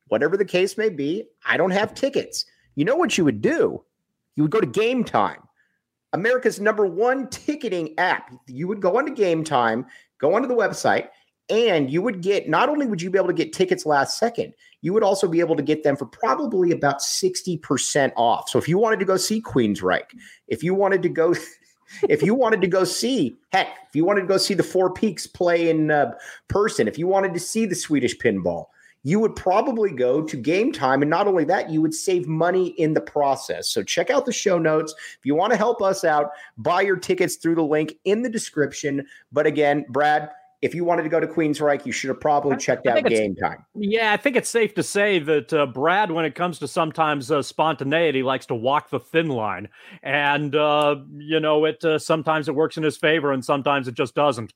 whatever 0.09 0.37
the 0.37 0.45
case 0.45 0.77
may 0.77 0.89
be. 0.89 1.29
I 1.45 1.57
don't 1.57 1.71
have 1.71 1.95
tickets. 1.95 2.45
You 2.77 2.85
know 2.85 2.97
what 2.97 3.19
you 3.19 3.25
would 3.25 3.43
do? 3.43 3.83
You 4.37 4.45
would 4.45 4.53
go 4.53 4.61
to 4.61 4.67
Game 4.67 5.03
Time. 5.03 5.43
America's 6.13 6.61
number 6.61 6.87
one 6.87 7.29
ticketing 7.29 7.99
app. 7.99 8.33
You 8.47 8.69
would 8.69 8.81
go 8.81 8.97
onto 8.99 9.13
Game 9.13 9.43
Time, 9.43 9.87
go 10.19 10.35
onto 10.35 10.47
the 10.47 10.55
website, 10.55 11.09
and 11.49 11.91
you 11.91 12.03
would 12.03 12.23
get 12.23 12.49
not 12.49 12.69
only 12.69 12.87
would 12.87 13.03
you 13.03 13.11
be 13.11 13.19
able 13.19 13.29
to 13.29 13.35
get 13.35 13.53
tickets 13.53 13.87
last 13.87 14.19
second, 14.19 14.53
you 14.83 14.93
would 14.93 15.03
also 15.03 15.27
be 15.27 15.41
able 15.41 15.57
to 15.57 15.63
get 15.63 15.83
them 15.83 15.97
for 15.97 16.07
probably 16.07 16.71
about 16.71 17.01
60% 17.01 18.13
off. 18.17 18.49
So 18.49 18.59
if 18.59 18.69
you 18.69 18.79
wanted 18.79 18.99
to 19.01 19.05
go 19.05 19.17
see 19.17 19.41
Queensryche, 19.41 20.15
if 20.49 20.63
you 20.63 20.75
wanted 20.75 21.03
to 21.03 21.09
go 21.09 21.35
if 22.09 22.23
you 22.23 22.35
wanted 22.35 22.61
to 22.61 22.67
go 22.67 22.85
see, 22.85 23.37
heck, 23.53 23.69
if 23.89 23.95
you 23.95 24.05
wanted 24.05 24.23
to 24.23 24.27
go 24.27 24.39
see 24.39 24.55
the 24.55 24.63
Four 24.63 24.93
Peaks 24.93 25.27
play 25.27 25.71
in 25.71 25.91
uh, 25.91 26.13
person, 26.49 26.89
if 26.89 26.99
you 26.99 27.07
wanted 27.07 27.33
to 27.35 27.41
see 27.41 27.65
the 27.65 27.75
Swedish 27.75 28.17
pinball, 28.19 28.67
you 29.07 29.21
would 29.21 29.37
probably 29.37 29.93
go 29.93 30.21
to 30.21 30.37
game 30.37 30.73
time. 30.73 31.01
And 31.01 31.09
not 31.09 31.29
only 31.29 31.45
that, 31.45 31.71
you 31.71 31.81
would 31.81 31.95
save 31.95 32.27
money 32.27 32.71
in 32.71 32.93
the 32.93 33.01
process. 33.01 33.69
So 33.69 33.85
check 33.85 34.11
out 34.11 34.27
the 34.27 34.33
show 34.33 34.59
notes. 34.59 34.97
If 35.17 35.25
you 35.25 35.37
want 35.37 35.53
to 35.53 35.57
help 35.57 35.81
us 35.81 36.03
out, 36.03 36.31
buy 36.59 36.81
your 36.81 36.97
tickets 36.97 37.37
through 37.37 37.55
the 37.55 37.63
link 37.63 37.95
in 38.05 38.23
the 38.23 38.29
description. 38.29 39.07
But 39.31 39.47
again, 39.47 39.87
Brad, 39.91 40.31
if 40.61 40.75
you 40.75 40.85
wanted 40.85 41.05
to 41.05 41.09
go 41.09 41.21
to 41.21 41.27
Queensryche, 41.29 41.87
you 41.87 41.93
should 41.93 42.09
have 42.09 42.21
probably 42.21 42.57
checked 42.57 42.89
out 42.89 43.05
game 43.05 43.37
time. 43.37 43.65
Yeah, 43.77 44.13
I 44.13 44.17
think 44.17 44.35
it's 44.35 44.51
safe 44.51 44.75
to 44.75 44.83
say 44.83 45.21
that 45.21 45.53
uh, 45.53 45.67
Brad, 45.67 46.11
when 46.11 46.25
it 46.25 46.35
comes 46.35 46.59
to 46.59 46.67
sometimes 46.67 47.31
uh, 47.31 47.43
spontaneity, 47.43 48.25
likes 48.25 48.47
to 48.47 48.57
walk 48.57 48.91
the 48.91 48.99
thin 48.99 49.29
line, 49.29 49.69
and 50.03 50.57
uh, 50.57 50.97
you 51.17 51.39
know 51.39 51.65
it. 51.65 51.85
Uh, 51.85 52.01
sometimes 52.01 52.49
it 52.49 52.57
works 52.57 52.77
in 52.77 52.83
his 52.83 52.97
favor, 52.97 53.31
and 53.31 53.45
sometimes 53.45 53.87
it 53.87 53.95
just 53.95 54.17
doesn't. 54.17 54.53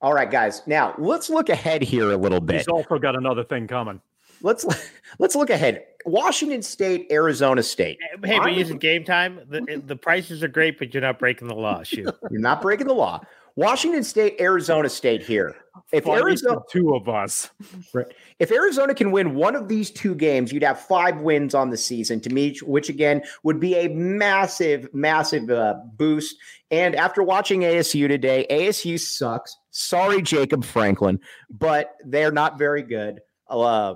All 0.00 0.14
right, 0.14 0.30
guys. 0.30 0.62
Now 0.66 0.94
let's 0.98 1.28
look 1.28 1.48
ahead 1.48 1.82
here 1.82 2.12
a 2.12 2.16
little 2.16 2.40
bit. 2.40 2.56
He's 2.56 2.68
also 2.68 2.98
got 2.98 3.16
another 3.16 3.44
thing 3.44 3.66
coming. 3.66 4.00
Let's 4.42 4.64
let's 5.18 5.34
look 5.34 5.50
ahead. 5.50 5.84
Washington 6.06 6.62
State, 6.62 7.08
Arizona 7.10 7.62
State. 7.62 7.98
Hey, 8.24 8.38
but 8.38 8.54
using 8.54 8.78
game 8.78 9.04
time, 9.04 9.40
the, 9.48 9.82
the 9.86 9.96
prices 9.96 10.42
are 10.42 10.48
great, 10.48 10.78
but 10.78 10.94
you're 10.94 11.00
not 11.00 11.18
breaking 11.18 11.48
the 11.48 11.54
law. 11.54 11.82
Shoot, 11.84 12.14
you're 12.30 12.40
not 12.40 12.62
breaking 12.62 12.86
the 12.86 12.94
law. 12.94 13.20
Washington 13.56 14.04
State, 14.04 14.36
Arizona 14.40 14.88
State 14.88 15.20
here. 15.20 15.56
If 15.90 16.04
Funny 16.04 16.20
Arizona, 16.20 16.60
two 16.70 16.94
of 16.94 17.08
us, 17.08 17.50
right. 17.92 18.06
If 18.38 18.52
Arizona 18.52 18.94
can 18.94 19.10
win 19.10 19.34
one 19.34 19.56
of 19.56 19.66
these 19.66 19.90
two 19.90 20.14
games, 20.14 20.52
you'd 20.52 20.62
have 20.62 20.78
five 20.78 21.18
wins 21.18 21.56
on 21.56 21.70
the 21.70 21.76
season 21.76 22.20
to 22.20 22.30
me, 22.30 22.56
which 22.62 22.88
again 22.88 23.22
would 23.42 23.58
be 23.58 23.74
a 23.74 23.88
massive, 23.88 24.88
massive 24.94 25.50
uh, 25.50 25.74
boost. 25.96 26.36
And 26.70 26.94
after 26.94 27.24
watching 27.24 27.62
ASU 27.62 28.06
today, 28.06 28.46
ASU 28.48 29.00
sucks. 29.00 29.56
Sorry, 29.78 30.22
Jacob 30.22 30.64
Franklin, 30.64 31.20
but 31.50 31.94
they're 32.04 32.32
not 32.32 32.58
very 32.58 32.82
good. 32.82 33.20
Uh, 33.48 33.94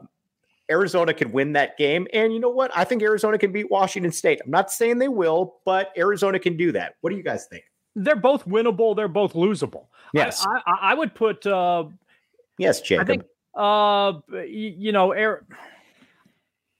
Arizona 0.71 1.13
could 1.13 1.33
win 1.33 1.53
that 1.53 1.77
game. 1.77 2.07
And 2.13 2.33
you 2.33 2.41
know 2.41 2.51
what? 2.51 2.71
I 2.75 2.85
think 2.85 3.03
Arizona 3.03 3.37
can 3.37 3.53
beat 3.53 3.71
Washington 3.71 4.13
State. 4.13 4.41
I'm 4.45 4.51
not 4.51 4.71
saying 4.71 4.99
they 4.99 5.09
will, 5.09 5.57
but 5.65 5.93
Arizona 5.97 6.39
can 6.39 6.57
do 6.57 6.73
that. 6.73 6.95
What 7.01 7.11
do 7.11 7.17
you 7.17 7.23
guys 7.23 7.47
think? 7.47 7.65
they're 7.95 8.17
both 8.17 8.47
winnable. 8.47 8.97
They're 8.97 9.09
both 9.09 9.35
losable. 9.35 9.87
Yes, 10.15 10.45
I, 10.47 10.61
I, 10.67 10.79
I 10.91 10.95
would 10.95 11.15
put. 11.15 11.47
Uh, 11.47 11.85
yes, 12.59 12.81
Jacob. 12.81 13.05
I 13.05 13.07
think. 13.07 13.23
Uh, 13.55 14.13
you 14.47 14.93
know, 14.93 15.13
Air. 15.13 15.45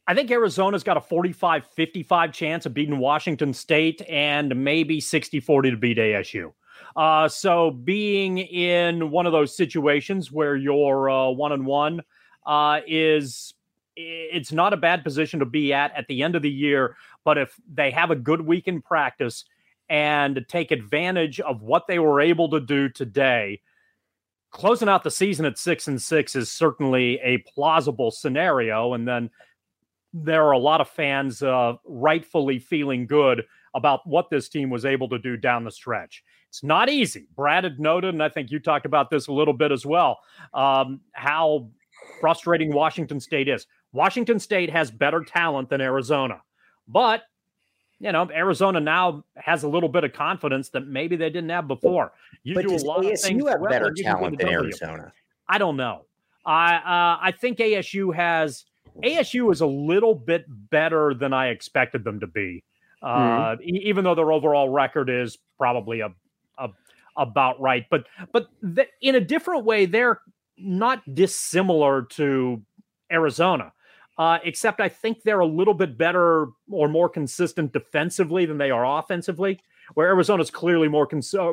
I 0.07 0.15
think 0.15 0.31
Arizona's 0.31 0.83
got 0.83 0.97
a 0.97 1.01
45 1.01 1.65
55 1.77 2.33
chance 2.33 2.67
of 2.67 2.75
beating 2.75 2.99
Washington 2.99 3.55
State 3.55 4.03
and 4.09 4.65
maybe 4.65 5.01
60 5.01 5.39
40 5.41 5.71
to 5.71 5.77
beat 5.77 5.99
ASU. 5.99 6.53
Uh, 6.97 7.29
so 7.29 7.71
being 7.71 8.39
in 8.39 9.11
one 9.11 9.27
of 9.27 9.33
those 9.33 9.57
situations 9.57 10.31
where 10.31 10.57
you're 10.57 11.33
one 11.33 11.53
and 11.53 11.67
one 11.67 12.03
is 12.87 13.55
it's 13.95 14.53
not 14.53 14.73
a 14.73 14.77
bad 14.77 15.05
position 15.05 15.41
to 15.41 15.47
be 15.47 15.73
at 15.73 15.95
at 15.97 16.07
the 16.09 16.23
end 16.23 16.35
of 16.35 16.43
the 16.43 16.51
year. 16.51 16.97
But 17.25 17.39
if 17.39 17.55
they 17.73 17.91
have 17.91 18.11
a 18.11 18.17
good 18.17 18.41
week 18.41 18.69
in 18.69 18.83
practice 18.83 19.45
and 19.93 20.45
take 20.49 20.71
advantage 20.71 21.39
of 21.41 21.61
what 21.61 21.87
they 21.87 21.99
were 21.99 22.19
able 22.19 22.49
to 22.49 22.61
do 22.61 22.89
today. 22.89 23.61
Closing 24.51 24.89
out 24.89 25.05
the 25.05 25.11
season 25.11 25.45
at 25.45 25.59
six 25.59 25.87
and 25.87 26.01
six 26.01 26.35
is 26.35 26.51
certainly 26.51 27.19
a 27.23 27.39
plausible 27.39 28.11
scenario. 28.11 28.95
And 28.95 29.07
then 29.07 29.29
there 30.15 30.45
are 30.45 30.53
a 30.53 30.59
lot 30.59 30.81
of 30.81 30.89
fans 30.89 31.43
uh, 31.43 31.75
rightfully 31.85 32.59
feeling 32.59 33.07
good 33.07 33.45
about 33.75 34.07
what 34.07 34.31
this 34.31 34.49
team 34.49 34.71
was 34.71 34.87
able 34.87 35.11
to 35.11 35.19
do 35.19 35.37
down 35.37 35.65
the 35.65 35.71
stretch. 35.71 36.23
It's 36.53 36.63
not 36.63 36.91
easy. 36.91 37.29
Brad 37.35 37.65
had 37.65 37.81
noted, 37.81 38.13
and 38.13 38.23
I 38.23 38.29
think 38.29 38.51
you 38.51 38.61
talked 38.61 38.85
about 38.85 39.09
this 39.09 39.27
a 39.27 39.33
little 39.33 39.55
bit 39.55 39.73
as 39.73 39.87
well, 39.87 40.19
um, 40.53 41.01
how 41.13 41.71
frustrating 42.21 42.75
Washington 42.75 43.21
State 43.21 43.49
is. 43.49 43.67
Washington 43.93 44.39
State 44.39 44.69
has 44.69 44.91
better 44.91 45.25
talent 45.25 45.71
than 45.71 45.81
Arizona, 45.81 46.43
but 46.87 47.23
you 48.01 48.13
know, 48.13 48.29
Arizona 48.31 48.81
now 48.81 49.25
has 49.37 49.63
a 49.63 49.69
little 49.69 49.89
bit 49.89 50.05
of 50.05 50.13
confidence 50.13 50.69
that 50.71 50.87
maybe 50.87 51.17
they 51.17 51.31
didn't 51.31 51.49
have 51.49 51.67
before. 51.67 52.13
You 52.43 52.55
but 52.55 52.67
do 52.67 52.75
a 52.75 52.85
lot 52.85 52.99
ASU 52.99 53.13
of 53.13 53.21
things. 53.21 53.39
You 53.39 53.47
have 53.47 53.61
well, 53.61 53.71
better 53.71 53.91
talent 53.91 54.39
than 54.39 54.49
Arizona. 54.49 55.11
I 55.49 55.57
don't 55.57 55.79
know. 55.79 56.05
I 56.45 56.75
uh, 56.75 57.19
I 57.23 57.33
think 57.33 57.57
ASU 57.57 58.15
has 58.15 58.67
ASU 59.03 59.51
is 59.51 59.63
a 59.63 59.67
little 59.67 60.15
bit 60.15 60.45
better 60.49 61.15
than 61.15 61.33
I 61.33 61.49
expected 61.49 62.05
them 62.05 62.21
to 62.21 62.27
be. 62.27 62.63
Uh, 63.01 63.57
mm-hmm. 63.57 63.63
e- 63.63 63.83
even 63.85 64.05
though 64.05 64.15
their 64.15 64.33
overall 64.33 64.69
record 64.69 65.09
is 65.09 65.39
probably 65.59 66.01
a, 66.01 66.11
about 67.17 67.61
right, 67.61 67.85
but 67.91 68.07
but 68.33 68.49
in 69.01 69.15
a 69.15 69.21
different 69.21 69.65
way, 69.65 69.87
they're 69.87 70.21
not 70.57 71.03
dissimilar 71.15 72.03
to 72.03 72.63
Arizona. 73.11 73.73
Uh, 74.19 74.39
except 74.45 74.81
I 74.81 74.89
think 74.89 75.23
they're 75.23 75.41
a 75.41 75.47
little 75.47 75.75
bit 75.75 75.97
better 75.97 76.49
or 76.71 76.89
more 76.89 77.09
consistent 77.09 77.73
defensively 77.73 78.45
than 78.47 78.59
they 78.59 78.71
are 78.71 78.99
offensively. 78.99 79.59
where 79.95 80.09
Arizona's 80.09 80.51
clearly 80.51 80.89
more 80.89 81.07
cons- 81.07 81.35
uh, 81.35 81.53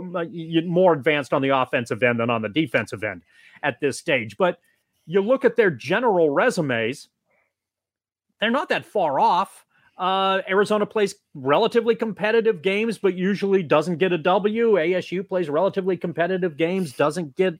more 0.65 0.93
advanced 0.93 1.33
on 1.33 1.41
the 1.41 1.49
offensive 1.49 2.01
end 2.03 2.19
than 2.19 2.29
on 2.29 2.41
the 2.41 2.49
defensive 2.49 3.03
end 3.03 3.23
at 3.63 3.79
this 3.79 3.97
stage. 3.97 4.37
But 4.37 4.59
you 5.05 5.21
look 5.21 5.45
at 5.45 5.55
their 5.55 5.71
general 5.71 6.29
resumes, 6.29 7.09
they're 8.39 8.51
not 8.51 8.69
that 8.69 8.85
far 8.85 9.19
off. 9.19 9.65
Uh, 9.99 10.41
Arizona 10.47 10.85
plays 10.85 11.15
relatively 11.33 11.93
competitive 11.93 12.61
games, 12.61 12.97
but 12.97 13.15
usually 13.15 13.61
doesn't 13.61 13.97
get 13.97 14.13
a 14.13 14.17
W. 14.17 14.71
ASU 14.75 15.27
plays 15.27 15.49
relatively 15.49 15.97
competitive 15.97 16.55
games, 16.55 16.93
doesn't 16.93 17.35
get 17.35 17.55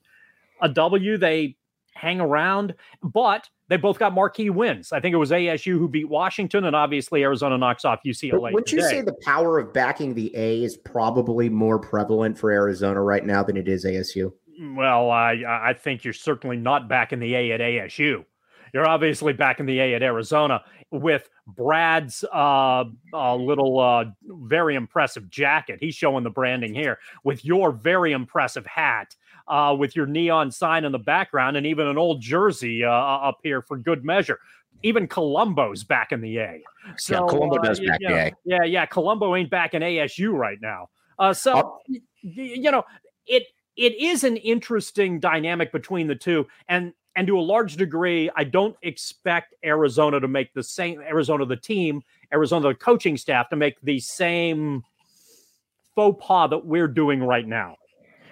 a 0.61 0.69
W. 0.69 1.17
They 1.17 1.57
hang 1.95 2.21
around, 2.21 2.75
but 3.03 3.49
they 3.67 3.75
both 3.75 3.99
got 3.99 4.13
marquee 4.13 4.49
wins. 4.49 4.93
I 4.93 5.01
think 5.01 5.13
it 5.13 5.17
was 5.17 5.31
ASU 5.31 5.77
who 5.77 5.89
beat 5.89 6.07
Washington, 6.07 6.63
and 6.63 6.77
obviously 6.77 7.23
Arizona 7.23 7.57
knocks 7.57 7.83
off 7.83 7.99
UCLA. 8.05 8.53
Wouldn't 8.53 8.71
you 8.71 8.81
say 8.83 9.01
the 9.01 9.17
power 9.25 9.59
of 9.59 9.73
backing 9.73 10.13
the 10.13 10.31
A 10.33 10.63
is 10.63 10.77
probably 10.77 11.49
more 11.49 11.77
prevalent 11.77 12.37
for 12.37 12.51
Arizona 12.51 13.01
right 13.01 13.25
now 13.25 13.43
than 13.43 13.57
it 13.57 13.67
is 13.67 13.83
ASU? 13.83 14.31
Well, 14.61 15.11
I 15.11 15.43
I 15.45 15.73
think 15.73 16.05
you're 16.05 16.13
certainly 16.13 16.55
not 16.55 16.87
backing 16.87 17.19
the 17.19 17.35
A 17.35 17.51
at 17.51 17.59
ASU. 17.59 18.23
You're 18.73 18.87
obviously 18.87 19.33
back 19.33 19.59
in 19.59 19.65
the 19.65 19.79
A 19.79 19.95
at 19.95 20.03
Arizona 20.03 20.63
with 20.91 21.29
Brad's 21.47 22.23
uh, 22.33 22.85
uh, 23.13 23.35
little, 23.35 23.79
uh, 23.79 24.05
very 24.23 24.75
impressive 24.75 25.29
jacket. 25.29 25.79
He's 25.79 25.95
showing 25.95 26.23
the 26.23 26.29
branding 26.29 26.73
here 26.73 26.99
with 27.23 27.43
your 27.45 27.71
very 27.71 28.11
impressive 28.11 28.65
hat, 28.65 29.15
uh, 29.47 29.75
with 29.77 29.95
your 29.95 30.05
neon 30.05 30.51
sign 30.51 30.85
in 30.85 30.91
the 30.91 30.99
background, 30.99 31.57
and 31.57 31.65
even 31.65 31.87
an 31.87 31.97
old 31.97 32.21
jersey 32.21 32.83
uh, 32.83 32.89
up 32.89 33.39
here 33.43 33.61
for 33.61 33.77
good 33.77 34.03
measure. 34.03 34.39
Even 34.81 35.07
Colombo's 35.07 35.83
back 35.83 36.11
in 36.11 36.21
the 36.21 36.37
A. 36.37 36.63
So 36.97 37.13
yeah, 37.13 37.19
Colombo 37.29 37.57
uh, 37.57 37.61
does 37.61 37.79
back 37.79 37.99
the 37.99 38.13
A. 38.13 38.31
Yeah, 38.45 38.63
yeah. 38.63 38.85
Colombo 38.85 39.35
ain't 39.35 39.49
back 39.49 39.73
in 39.73 39.81
ASU 39.81 40.31
right 40.31 40.57
now. 40.61 40.89
so, 41.33 41.79
you 42.21 42.71
know, 42.71 42.83
it 43.27 43.43
it 43.79 43.95
is 43.97 44.25
an 44.25 44.35
interesting 44.37 45.21
dynamic 45.21 45.71
between 45.71 46.07
the 46.07 46.15
two. 46.15 46.45
And 46.67 46.93
and 47.15 47.27
to 47.27 47.39
a 47.39 47.41
large 47.41 47.75
degree, 47.75 48.29
I 48.35 48.43
don't 48.43 48.75
expect 48.81 49.55
Arizona 49.63 50.19
to 50.19 50.27
make 50.27 50.53
the 50.53 50.63
same 50.63 51.01
Arizona 51.01 51.45
the 51.45 51.57
team, 51.57 52.01
Arizona 52.33 52.69
the 52.69 52.75
coaching 52.75 53.17
staff 53.17 53.49
to 53.49 53.55
make 53.55 53.79
the 53.81 53.99
same 53.99 54.83
faux 55.95 56.25
pas 56.25 56.49
that 56.51 56.65
we're 56.65 56.87
doing 56.87 57.21
right 57.21 57.47
now. 57.47 57.75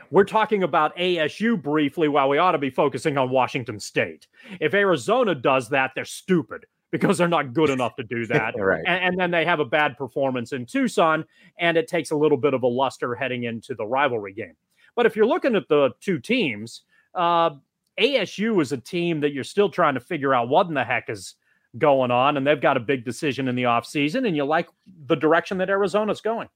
We're 0.09 0.23
talking 0.23 0.63
about 0.63 0.95
ASU 0.95 1.61
briefly 1.61 2.07
while 2.07 2.29
we 2.29 2.37
ought 2.37 2.53
to 2.53 2.57
be 2.57 2.69
focusing 2.69 3.17
on 3.17 3.29
Washington 3.29 3.79
State. 3.79 4.27
If 4.61 4.73
Arizona 4.73 5.35
does 5.35 5.67
that, 5.69 5.91
they're 5.95 6.05
stupid 6.05 6.65
because 6.91 7.17
they're 7.17 7.27
not 7.27 7.53
good 7.53 7.69
enough 7.69 7.95
to 7.97 8.03
do 8.03 8.25
that. 8.27 8.55
right. 8.57 8.83
and, 8.85 9.03
and, 9.03 9.19
then 9.19 9.31
they 9.31 9.43
have 9.43 9.59
a 9.59 9.65
bad 9.65 9.97
performance 9.97 10.53
in 10.53 10.65
Tucson, 10.65 11.25
and 11.59 11.75
it 11.75 11.87
takes 11.87 12.11
a 12.11 12.15
little 12.15 12.37
bit 12.37 12.53
of 12.53 12.63
a 12.63 12.67
luster 12.67 13.15
heading 13.15 13.43
into 13.43 13.75
the 13.75 13.85
rivalry 13.85 14.33
game. 14.33 14.55
But 14.95 15.05
if 15.05 15.15
you're 15.15 15.27
looking 15.27 15.55
at 15.55 15.67
the 15.67 15.91
two 15.99 16.19
teams, 16.19 16.83
uh, 17.13 17.51
ASU 17.99 18.61
is 18.61 18.71
a 18.71 18.77
team 18.77 19.21
that 19.21 19.33
you're 19.33 19.43
still 19.43 19.69
trying 19.69 19.95
to 19.95 19.99
figure 19.99 20.33
out 20.33 20.49
what 20.49 20.67
in 20.67 20.73
the 20.73 20.83
heck 20.83 21.09
is 21.09 21.35
going 21.77 22.11
on, 22.11 22.37
and 22.37 22.45
they've 22.45 22.61
got 22.61 22.77
a 22.77 22.79
big 22.79 23.05
decision 23.05 23.47
in 23.47 23.55
the 23.55 23.63
offseason, 23.63 24.27
and 24.27 24.35
you 24.35 24.45
like 24.45 24.67
the 25.07 25.15
direction 25.15 25.57
that 25.57 25.69
Arizona's 25.69 26.21
going. 26.21 26.49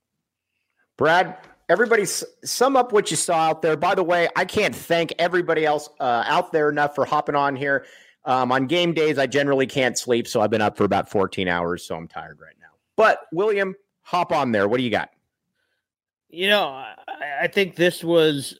Brad, 0.97 1.37
everybody 1.69 2.05
sum 2.05 2.75
up 2.75 2.91
what 2.91 3.11
you 3.11 3.17
saw 3.17 3.49
out 3.49 3.61
there. 3.61 3.75
By 3.75 3.95
the 3.95 4.03
way, 4.03 4.29
I 4.35 4.45
can't 4.45 4.75
thank 4.75 5.13
everybody 5.19 5.65
else 5.65 5.89
uh, 5.99 6.23
out 6.25 6.51
there 6.51 6.69
enough 6.69 6.95
for 6.95 7.05
hopping 7.05 7.35
on 7.35 7.55
here. 7.55 7.85
Um, 8.23 8.51
on 8.51 8.67
game 8.67 8.93
days, 8.93 9.17
I 9.17 9.25
generally 9.25 9.65
can't 9.65 9.97
sleep, 9.97 10.27
so 10.27 10.41
I've 10.41 10.51
been 10.51 10.61
up 10.61 10.77
for 10.77 10.83
about 10.83 11.09
14 11.09 11.47
hours, 11.47 11.83
so 11.83 11.95
I'm 11.95 12.07
tired 12.07 12.39
right 12.39 12.55
now. 12.59 12.67
But 12.95 13.21
William, 13.31 13.75
hop 14.03 14.31
on 14.31 14.51
there. 14.51 14.67
What 14.67 14.77
do 14.77 14.83
you 14.83 14.91
got? 14.91 15.09
You 16.29 16.49
know, 16.49 16.65
I, 16.65 16.95
I 17.41 17.47
think 17.47 17.75
this 17.75 18.03
was 18.03 18.59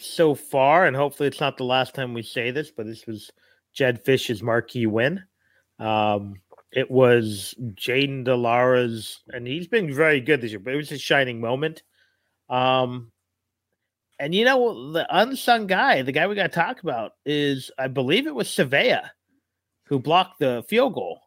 so 0.00 0.34
far, 0.34 0.86
and 0.86 0.96
hopefully 0.96 1.28
it's 1.28 1.40
not 1.40 1.56
the 1.56 1.64
last 1.64 1.94
time 1.94 2.14
we 2.14 2.22
say 2.22 2.50
this, 2.50 2.70
but 2.70 2.86
this 2.86 3.06
was 3.06 3.30
Jedd 3.74 4.04
Fisch's 4.04 4.42
marquee 4.42 4.86
win. 4.86 5.22
Um, 5.78 6.34
it 6.72 6.90
was 6.90 7.54
Jayden 7.74 8.24
de 8.24 8.34
Laura's, 8.34 9.20
and 9.28 9.46
he's 9.46 9.66
been 9.66 9.92
very 9.92 10.20
good 10.20 10.40
this 10.40 10.50
year, 10.50 10.60
but 10.60 10.72
it 10.72 10.76
was 10.76 10.92
a 10.92 10.98
shining 10.98 11.40
moment. 11.40 11.82
Um, 12.48 13.12
and 14.18 14.34
you 14.34 14.44
know, 14.44 14.92
the 14.92 15.06
unsung 15.10 15.66
guy, 15.66 16.02
the 16.02 16.12
guy 16.12 16.26
we 16.26 16.34
got 16.34 16.42
to 16.44 16.48
talk 16.48 16.82
about 16.82 17.12
is, 17.24 17.70
I 17.78 17.88
believe 17.88 18.26
it 18.26 18.34
was 18.34 18.48
Savea 18.48 19.10
who 19.86 19.98
blocked 19.98 20.38
the 20.38 20.64
field 20.68 20.94
goal. 20.94 21.20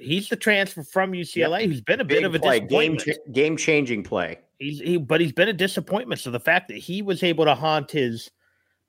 He's 0.00 0.28
the 0.28 0.36
transfer 0.36 0.82
from 0.82 1.12
UCLA 1.12 1.60
yep. 1.60 1.68
who's 1.68 1.80
been 1.80 2.00
a 2.00 2.04
Big 2.04 2.18
bit 2.18 2.24
of 2.24 2.34
a 2.34 2.38
play. 2.38 2.60
game 2.60 2.98
game 3.32 3.56
changing 3.56 4.02
play. 4.02 4.38
He's 4.58 4.80
he, 4.80 4.96
but 4.96 5.20
he's 5.20 5.32
been 5.32 5.48
a 5.48 5.52
disappointment. 5.52 6.20
So 6.20 6.30
the 6.30 6.40
fact 6.40 6.68
that 6.68 6.76
he 6.78 7.02
was 7.02 7.22
able 7.22 7.44
to 7.44 7.54
haunt 7.54 7.90
his 7.90 8.30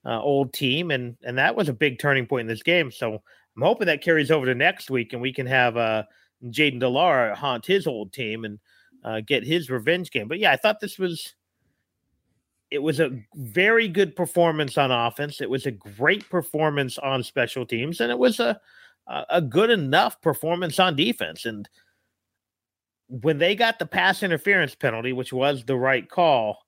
uh, 0.04 0.20
old 0.20 0.52
team 0.52 0.90
and 0.90 1.16
and 1.22 1.38
that 1.38 1.54
was 1.54 1.68
a 1.68 1.72
big 1.72 1.98
turning 1.98 2.26
point 2.26 2.42
in 2.42 2.46
this 2.46 2.62
game. 2.62 2.90
So 2.90 3.14
I'm 3.14 3.62
hoping 3.62 3.86
that 3.86 4.02
carries 4.02 4.30
over 4.30 4.46
to 4.46 4.54
next 4.54 4.90
week 4.90 5.12
and 5.12 5.22
we 5.22 5.32
can 5.32 5.46
have 5.46 5.76
uh, 5.76 6.04
Jayden 6.46 6.80
de 6.80 7.34
haunt 7.34 7.66
his 7.66 7.86
old 7.86 8.12
team 8.12 8.44
and 8.44 8.58
uh, 9.04 9.20
get 9.20 9.44
his 9.44 9.70
revenge 9.70 10.10
game. 10.10 10.28
But 10.28 10.38
yeah, 10.38 10.52
I 10.52 10.56
thought 10.56 10.80
this 10.80 10.98
was 10.98 11.34
it 12.70 12.82
was 12.82 13.00
a 13.00 13.10
very 13.34 13.88
good 13.88 14.14
performance 14.14 14.78
on 14.78 14.92
offense. 14.92 15.40
It 15.40 15.50
was 15.50 15.66
a 15.66 15.72
great 15.72 16.28
performance 16.30 16.98
on 16.98 17.22
special 17.22 17.66
teams, 17.66 18.00
and 18.00 18.10
it 18.10 18.18
was 18.18 18.38
a 18.38 18.60
a 19.28 19.42
good 19.42 19.70
enough 19.70 20.20
performance 20.20 20.78
on 20.78 20.96
defense. 20.96 21.44
And 21.44 21.68
when 23.08 23.38
they 23.38 23.54
got 23.54 23.78
the 23.78 23.86
pass 23.86 24.22
interference 24.22 24.74
penalty, 24.74 25.12
which 25.12 25.32
was 25.32 25.64
the 25.64 25.76
right 25.76 26.08
call, 26.08 26.58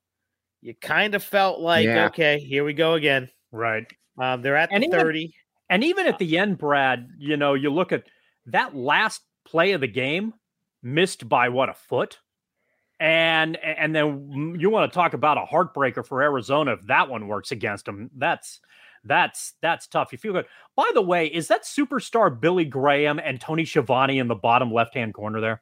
you 0.61 0.73
kind 0.75 1.15
of 1.15 1.23
felt 1.23 1.59
like, 1.59 1.85
yeah. 1.85 2.05
okay, 2.07 2.39
here 2.39 2.63
we 2.63 2.73
go 2.73 2.93
again. 2.93 3.29
Right. 3.51 3.85
Um, 4.17 4.41
they're 4.41 4.57
at 4.57 4.71
and 4.71 4.83
the 4.83 4.87
even, 4.87 4.99
30. 4.99 5.33
And 5.69 5.83
even 5.83 6.07
at 6.07 6.19
the 6.19 6.37
end, 6.37 6.57
Brad, 6.57 7.09
you 7.17 7.37
know, 7.37 7.53
you 7.53 7.69
look 7.69 7.91
at 7.91 8.03
that 8.47 8.75
last 8.75 9.21
play 9.45 9.71
of 9.71 9.81
the 9.81 9.87
game 9.87 10.33
missed 10.81 11.27
by 11.27 11.49
what 11.49 11.69
a 11.69 11.73
foot. 11.73 12.19
And 12.99 13.57
and 13.57 13.93
then 13.93 14.55
you 14.59 14.69
want 14.69 14.89
to 14.89 14.95
talk 14.95 15.13
about 15.13 15.37
a 15.37 15.41
heartbreaker 15.41 16.05
for 16.05 16.21
Arizona 16.21 16.73
if 16.73 16.87
that 16.87 17.09
one 17.09 17.27
works 17.27 17.51
against 17.51 17.85
them. 17.85 18.09
That's 18.15 18.61
that's 19.03 19.53
that's 19.61 19.87
tough. 19.87 20.11
You 20.11 20.17
feel 20.17 20.33
good. 20.33 20.45
By 20.75 20.89
the 20.93 21.01
way, 21.01 21.27
is 21.27 21.47
that 21.49 21.63
superstar 21.63 22.39
Billy 22.39 22.65
Graham 22.65 23.19
and 23.19 23.39
Tony 23.39 23.65
Schiavone 23.65 24.19
in 24.19 24.27
the 24.27 24.35
bottom 24.35 24.71
left 24.71 24.93
hand 24.93 25.13
corner 25.13 25.41
there? 25.41 25.61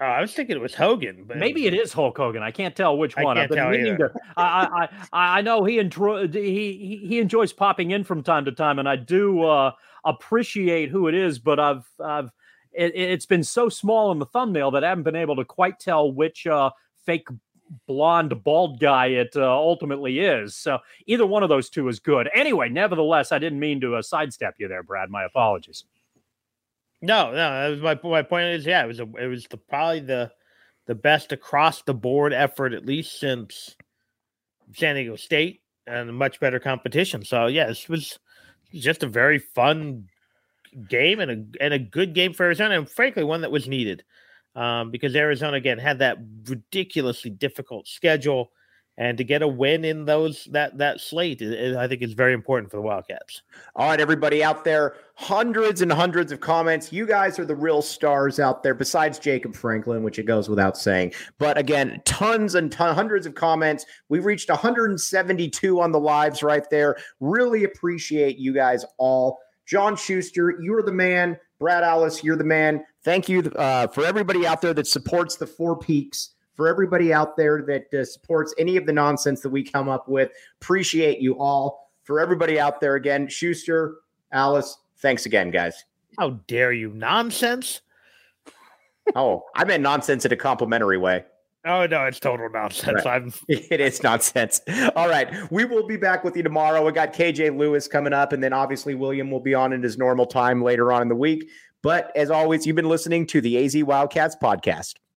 Uh, 0.00 0.04
I 0.04 0.20
was 0.22 0.32
thinking 0.32 0.56
it 0.56 0.62
was 0.62 0.74
Hogan, 0.74 1.24
but 1.26 1.36
maybe 1.36 1.66
it 1.66 1.74
is 1.74 1.92
Hulk 1.92 2.16
Hogan. 2.16 2.42
I 2.42 2.50
can't 2.50 2.74
tell 2.74 2.96
which 2.96 3.14
one. 3.16 3.36
I 3.36 3.46
can't 3.46 3.52
tell 3.52 3.74
either. 3.74 4.08
To, 4.08 4.20
I, 4.34 4.88
I 5.12 5.38
I 5.38 5.40
know 5.42 5.62
he, 5.64 5.78
enjoy, 5.78 6.26
he 6.28 7.02
he 7.06 7.18
enjoys 7.18 7.52
popping 7.52 7.90
in 7.90 8.04
from 8.04 8.22
time 8.22 8.46
to 8.46 8.52
time, 8.52 8.78
and 8.78 8.88
I 8.88 8.96
do 8.96 9.42
uh, 9.42 9.72
appreciate 10.06 10.88
who 10.88 11.08
it 11.08 11.14
is. 11.14 11.38
But 11.38 11.60
I've 11.60 11.86
I've 12.02 12.30
it, 12.72 13.10
has 13.10 13.26
been 13.26 13.44
so 13.44 13.68
small 13.68 14.10
in 14.10 14.18
the 14.18 14.26
thumbnail 14.26 14.70
that 14.70 14.84
I 14.84 14.88
haven't 14.88 15.04
been 15.04 15.16
able 15.16 15.36
to 15.36 15.44
quite 15.44 15.78
tell 15.78 16.10
which 16.10 16.46
uh, 16.46 16.70
fake 17.04 17.28
blonde 17.86 18.42
bald 18.42 18.80
guy 18.80 19.06
it 19.06 19.30
uh, 19.36 19.52
ultimately 19.52 20.20
is. 20.20 20.56
So 20.56 20.78
either 21.06 21.26
one 21.26 21.42
of 21.42 21.48
those 21.48 21.70
two 21.70 21.88
is 21.88 22.00
good. 22.00 22.28
Anyway, 22.34 22.68
nevertheless, 22.68 23.32
I 23.32 23.38
didn't 23.38 23.60
mean 23.60 23.80
to 23.82 23.96
uh, 23.96 24.02
sidestep 24.02 24.56
you 24.58 24.68
there, 24.68 24.82
Brad. 24.82 25.10
My 25.10 25.24
apologies. 25.24 25.84
No, 27.02 27.30
no, 27.30 27.34
that 27.34 27.68
was 27.68 27.80
my 27.80 27.98
my 28.02 28.22
point 28.22 28.46
is 28.48 28.66
yeah, 28.66 28.84
it 28.84 28.88
was 28.88 29.00
a, 29.00 29.08
it 29.18 29.26
was 29.26 29.46
the 29.46 29.56
probably 29.56 30.00
the 30.00 30.30
the 30.86 30.94
best 30.94 31.32
across 31.32 31.82
the 31.82 31.94
board 31.94 32.32
effort 32.32 32.72
at 32.72 32.84
least 32.84 33.18
since 33.18 33.76
San 34.74 34.96
Diego 34.96 35.16
State 35.16 35.62
and 35.86 36.14
much 36.14 36.40
better 36.40 36.60
competition. 36.60 37.24
So 37.24 37.46
yeah, 37.46 37.66
this 37.66 37.88
was 37.88 38.18
just 38.74 39.02
a 39.02 39.08
very 39.08 39.38
fun 39.38 40.08
game 40.88 41.20
and 41.20 41.30
a 41.30 41.64
and 41.64 41.74
a 41.74 41.78
good 41.78 42.14
game 42.14 42.34
for 42.34 42.44
Arizona, 42.44 42.76
and 42.76 42.90
frankly 42.90 43.24
one 43.24 43.40
that 43.42 43.50
was 43.50 43.66
needed 43.66 44.04
um, 44.54 44.90
because 44.90 45.14
Arizona 45.14 45.56
again 45.56 45.78
had 45.78 45.98
that 46.00 46.18
ridiculously 46.46 47.30
difficult 47.30 47.86
schedule 47.86 48.50
and 49.00 49.16
to 49.16 49.24
get 49.24 49.40
a 49.40 49.48
win 49.48 49.84
in 49.84 50.04
those 50.04 50.44
that 50.52 50.76
that 50.78 51.00
slate 51.00 51.40
is, 51.40 51.74
i 51.74 51.88
think 51.88 52.02
is 52.02 52.12
very 52.12 52.34
important 52.34 52.70
for 52.70 52.76
the 52.76 52.82
wildcats. 52.82 53.42
All 53.74 53.88
right 53.88 53.98
everybody 53.98 54.44
out 54.44 54.64
there 54.64 54.96
hundreds 55.14 55.80
and 55.80 55.90
hundreds 55.90 56.32
of 56.32 56.40
comments. 56.40 56.92
You 56.92 57.06
guys 57.06 57.38
are 57.38 57.44
the 57.44 57.56
real 57.56 57.82
stars 57.82 58.38
out 58.38 58.62
there 58.62 58.74
besides 58.74 59.18
jacob 59.18 59.54
franklin 59.54 60.02
which 60.02 60.18
it 60.18 60.24
goes 60.24 60.48
without 60.48 60.76
saying. 60.76 61.14
But 61.38 61.56
again 61.56 62.00
tons 62.04 62.54
and 62.54 62.70
ton, 62.70 62.94
hundreds 62.94 63.26
of 63.26 63.34
comments. 63.34 63.86
We've 64.08 64.24
reached 64.24 64.50
172 64.50 65.80
on 65.80 65.92
the 65.92 66.00
lives 66.00 66.42
right 66.42 66.68
there. 66.70 66.96
Really 67.20 67.64
appreciate 67.64 68.38
you 68.38 68.52
guys 68.52 68.84
all. 68.98 69.38
John 69.66 69.96
schuster 69.96 70.60
you're 70.60 70.82
the 70.82 70.92
man. 70.92 71.38
Brad 71.58 71.84
Allis 71.84 72.22
you're 72.22 72.36
the 72.36 72.44
man 72.44 72.84
Thank 73.02 73.28
you 73.28 73.42
uh, 73.56 73.86
for 73.88 74.04
everybody 74.04 74.46
out 74.46 74.60
there 74.60 74.74
that 74.74 74.86
supports 74.86 75.36
the 75.36 75.46
Four 75.46 75.78
Peaks. 75.78 76.30
For 76.56 76.68
everybody 76.68 77.10
out 77.10 77.38
there 77.38 77.62
that 77.62 77.94
uh, 77.98 78.04
supports 78.04 78.54
any 78.58 78.76
of 78.76 78.84
the 78.84 78.92
nonsense 78.92 79.40
that 79.40 79.48
we 79.48 79.62
come 79.62 79.88
up 79.88 80.08
with, 80.08 80.30
appreciate 80.60 81.18
you 81.20 81.38
all. 81.38 81.90
For 82.04 82.20
everybody 82.20 82.60
out 82.60 82.80
there 82.80 82.96
again, 82.96 83.28
Schuster, 83.28 83.96
Allis, 84.30 84.76
thanks 84.98 85.24
again, 85.24 85.50
guys. 85.50 85.84
How 86.18 86.30
dare 86.48 86.72
you? 86.72 86.90
Nonsense? 86.90 87.80
oh, 89.14 89.44
I 89.54 89.64
meant 89.64 89.82
nonsense 89.82 90.26
in 90.26 90.32
a 90.32 90.36
complimentary 90.36 90.98
way. 90.98 91.24
Oh 91.64 91.86
no, 91.86 92.06
it's 92.06 92.18
total 92.18 92.48
nonsense. 92.48 93.04
Right. 93.04 93.22
I'm 93.22 93.32
it 93.48 93.80
is 93.80 94.02
nonsense. 94.02 94.62
All 94.96 95.08
right. 95.08 95.28
We 95.50 95.66
will 95.66 95.86
be 95.86 95.96
back 95.96 96.24
with 96.24 96.36
you 96.36 96.42
tomorrow. 96.42 96.84
We 96.84 96.92
got 96.92 97.12
KJ 97.12 97.56
Lewis 97.56 97.86
coming 97.86 98.14
up, 98.14 98.32
and 98.32 98.42
then 98.42 98.52
obviously 98.52 98.94
William 98.94 99.30
will 99.30 99.40
be 99.40 99.54
on 99.54 99.72
in 99.72 99.82
his 99.82 99.98
normal 99.98 100.26
time 100.26 100.62
later 100.62 100.90
on 100.90 101.02
in 101.02 101.08
the 101.08 101.16
week. 101.16 101.50
But 101.82 102.14
as 102.14 102.30
always, 102.30 102.66
you've 102.66 102.76
been 102.76 102.88
listening 102.88 103.26
to 103.28 103.40
the 103.40 103.64
AZ 103.64 103.82
Wildcats 103.82 104.36
podcast. 104.42 104.94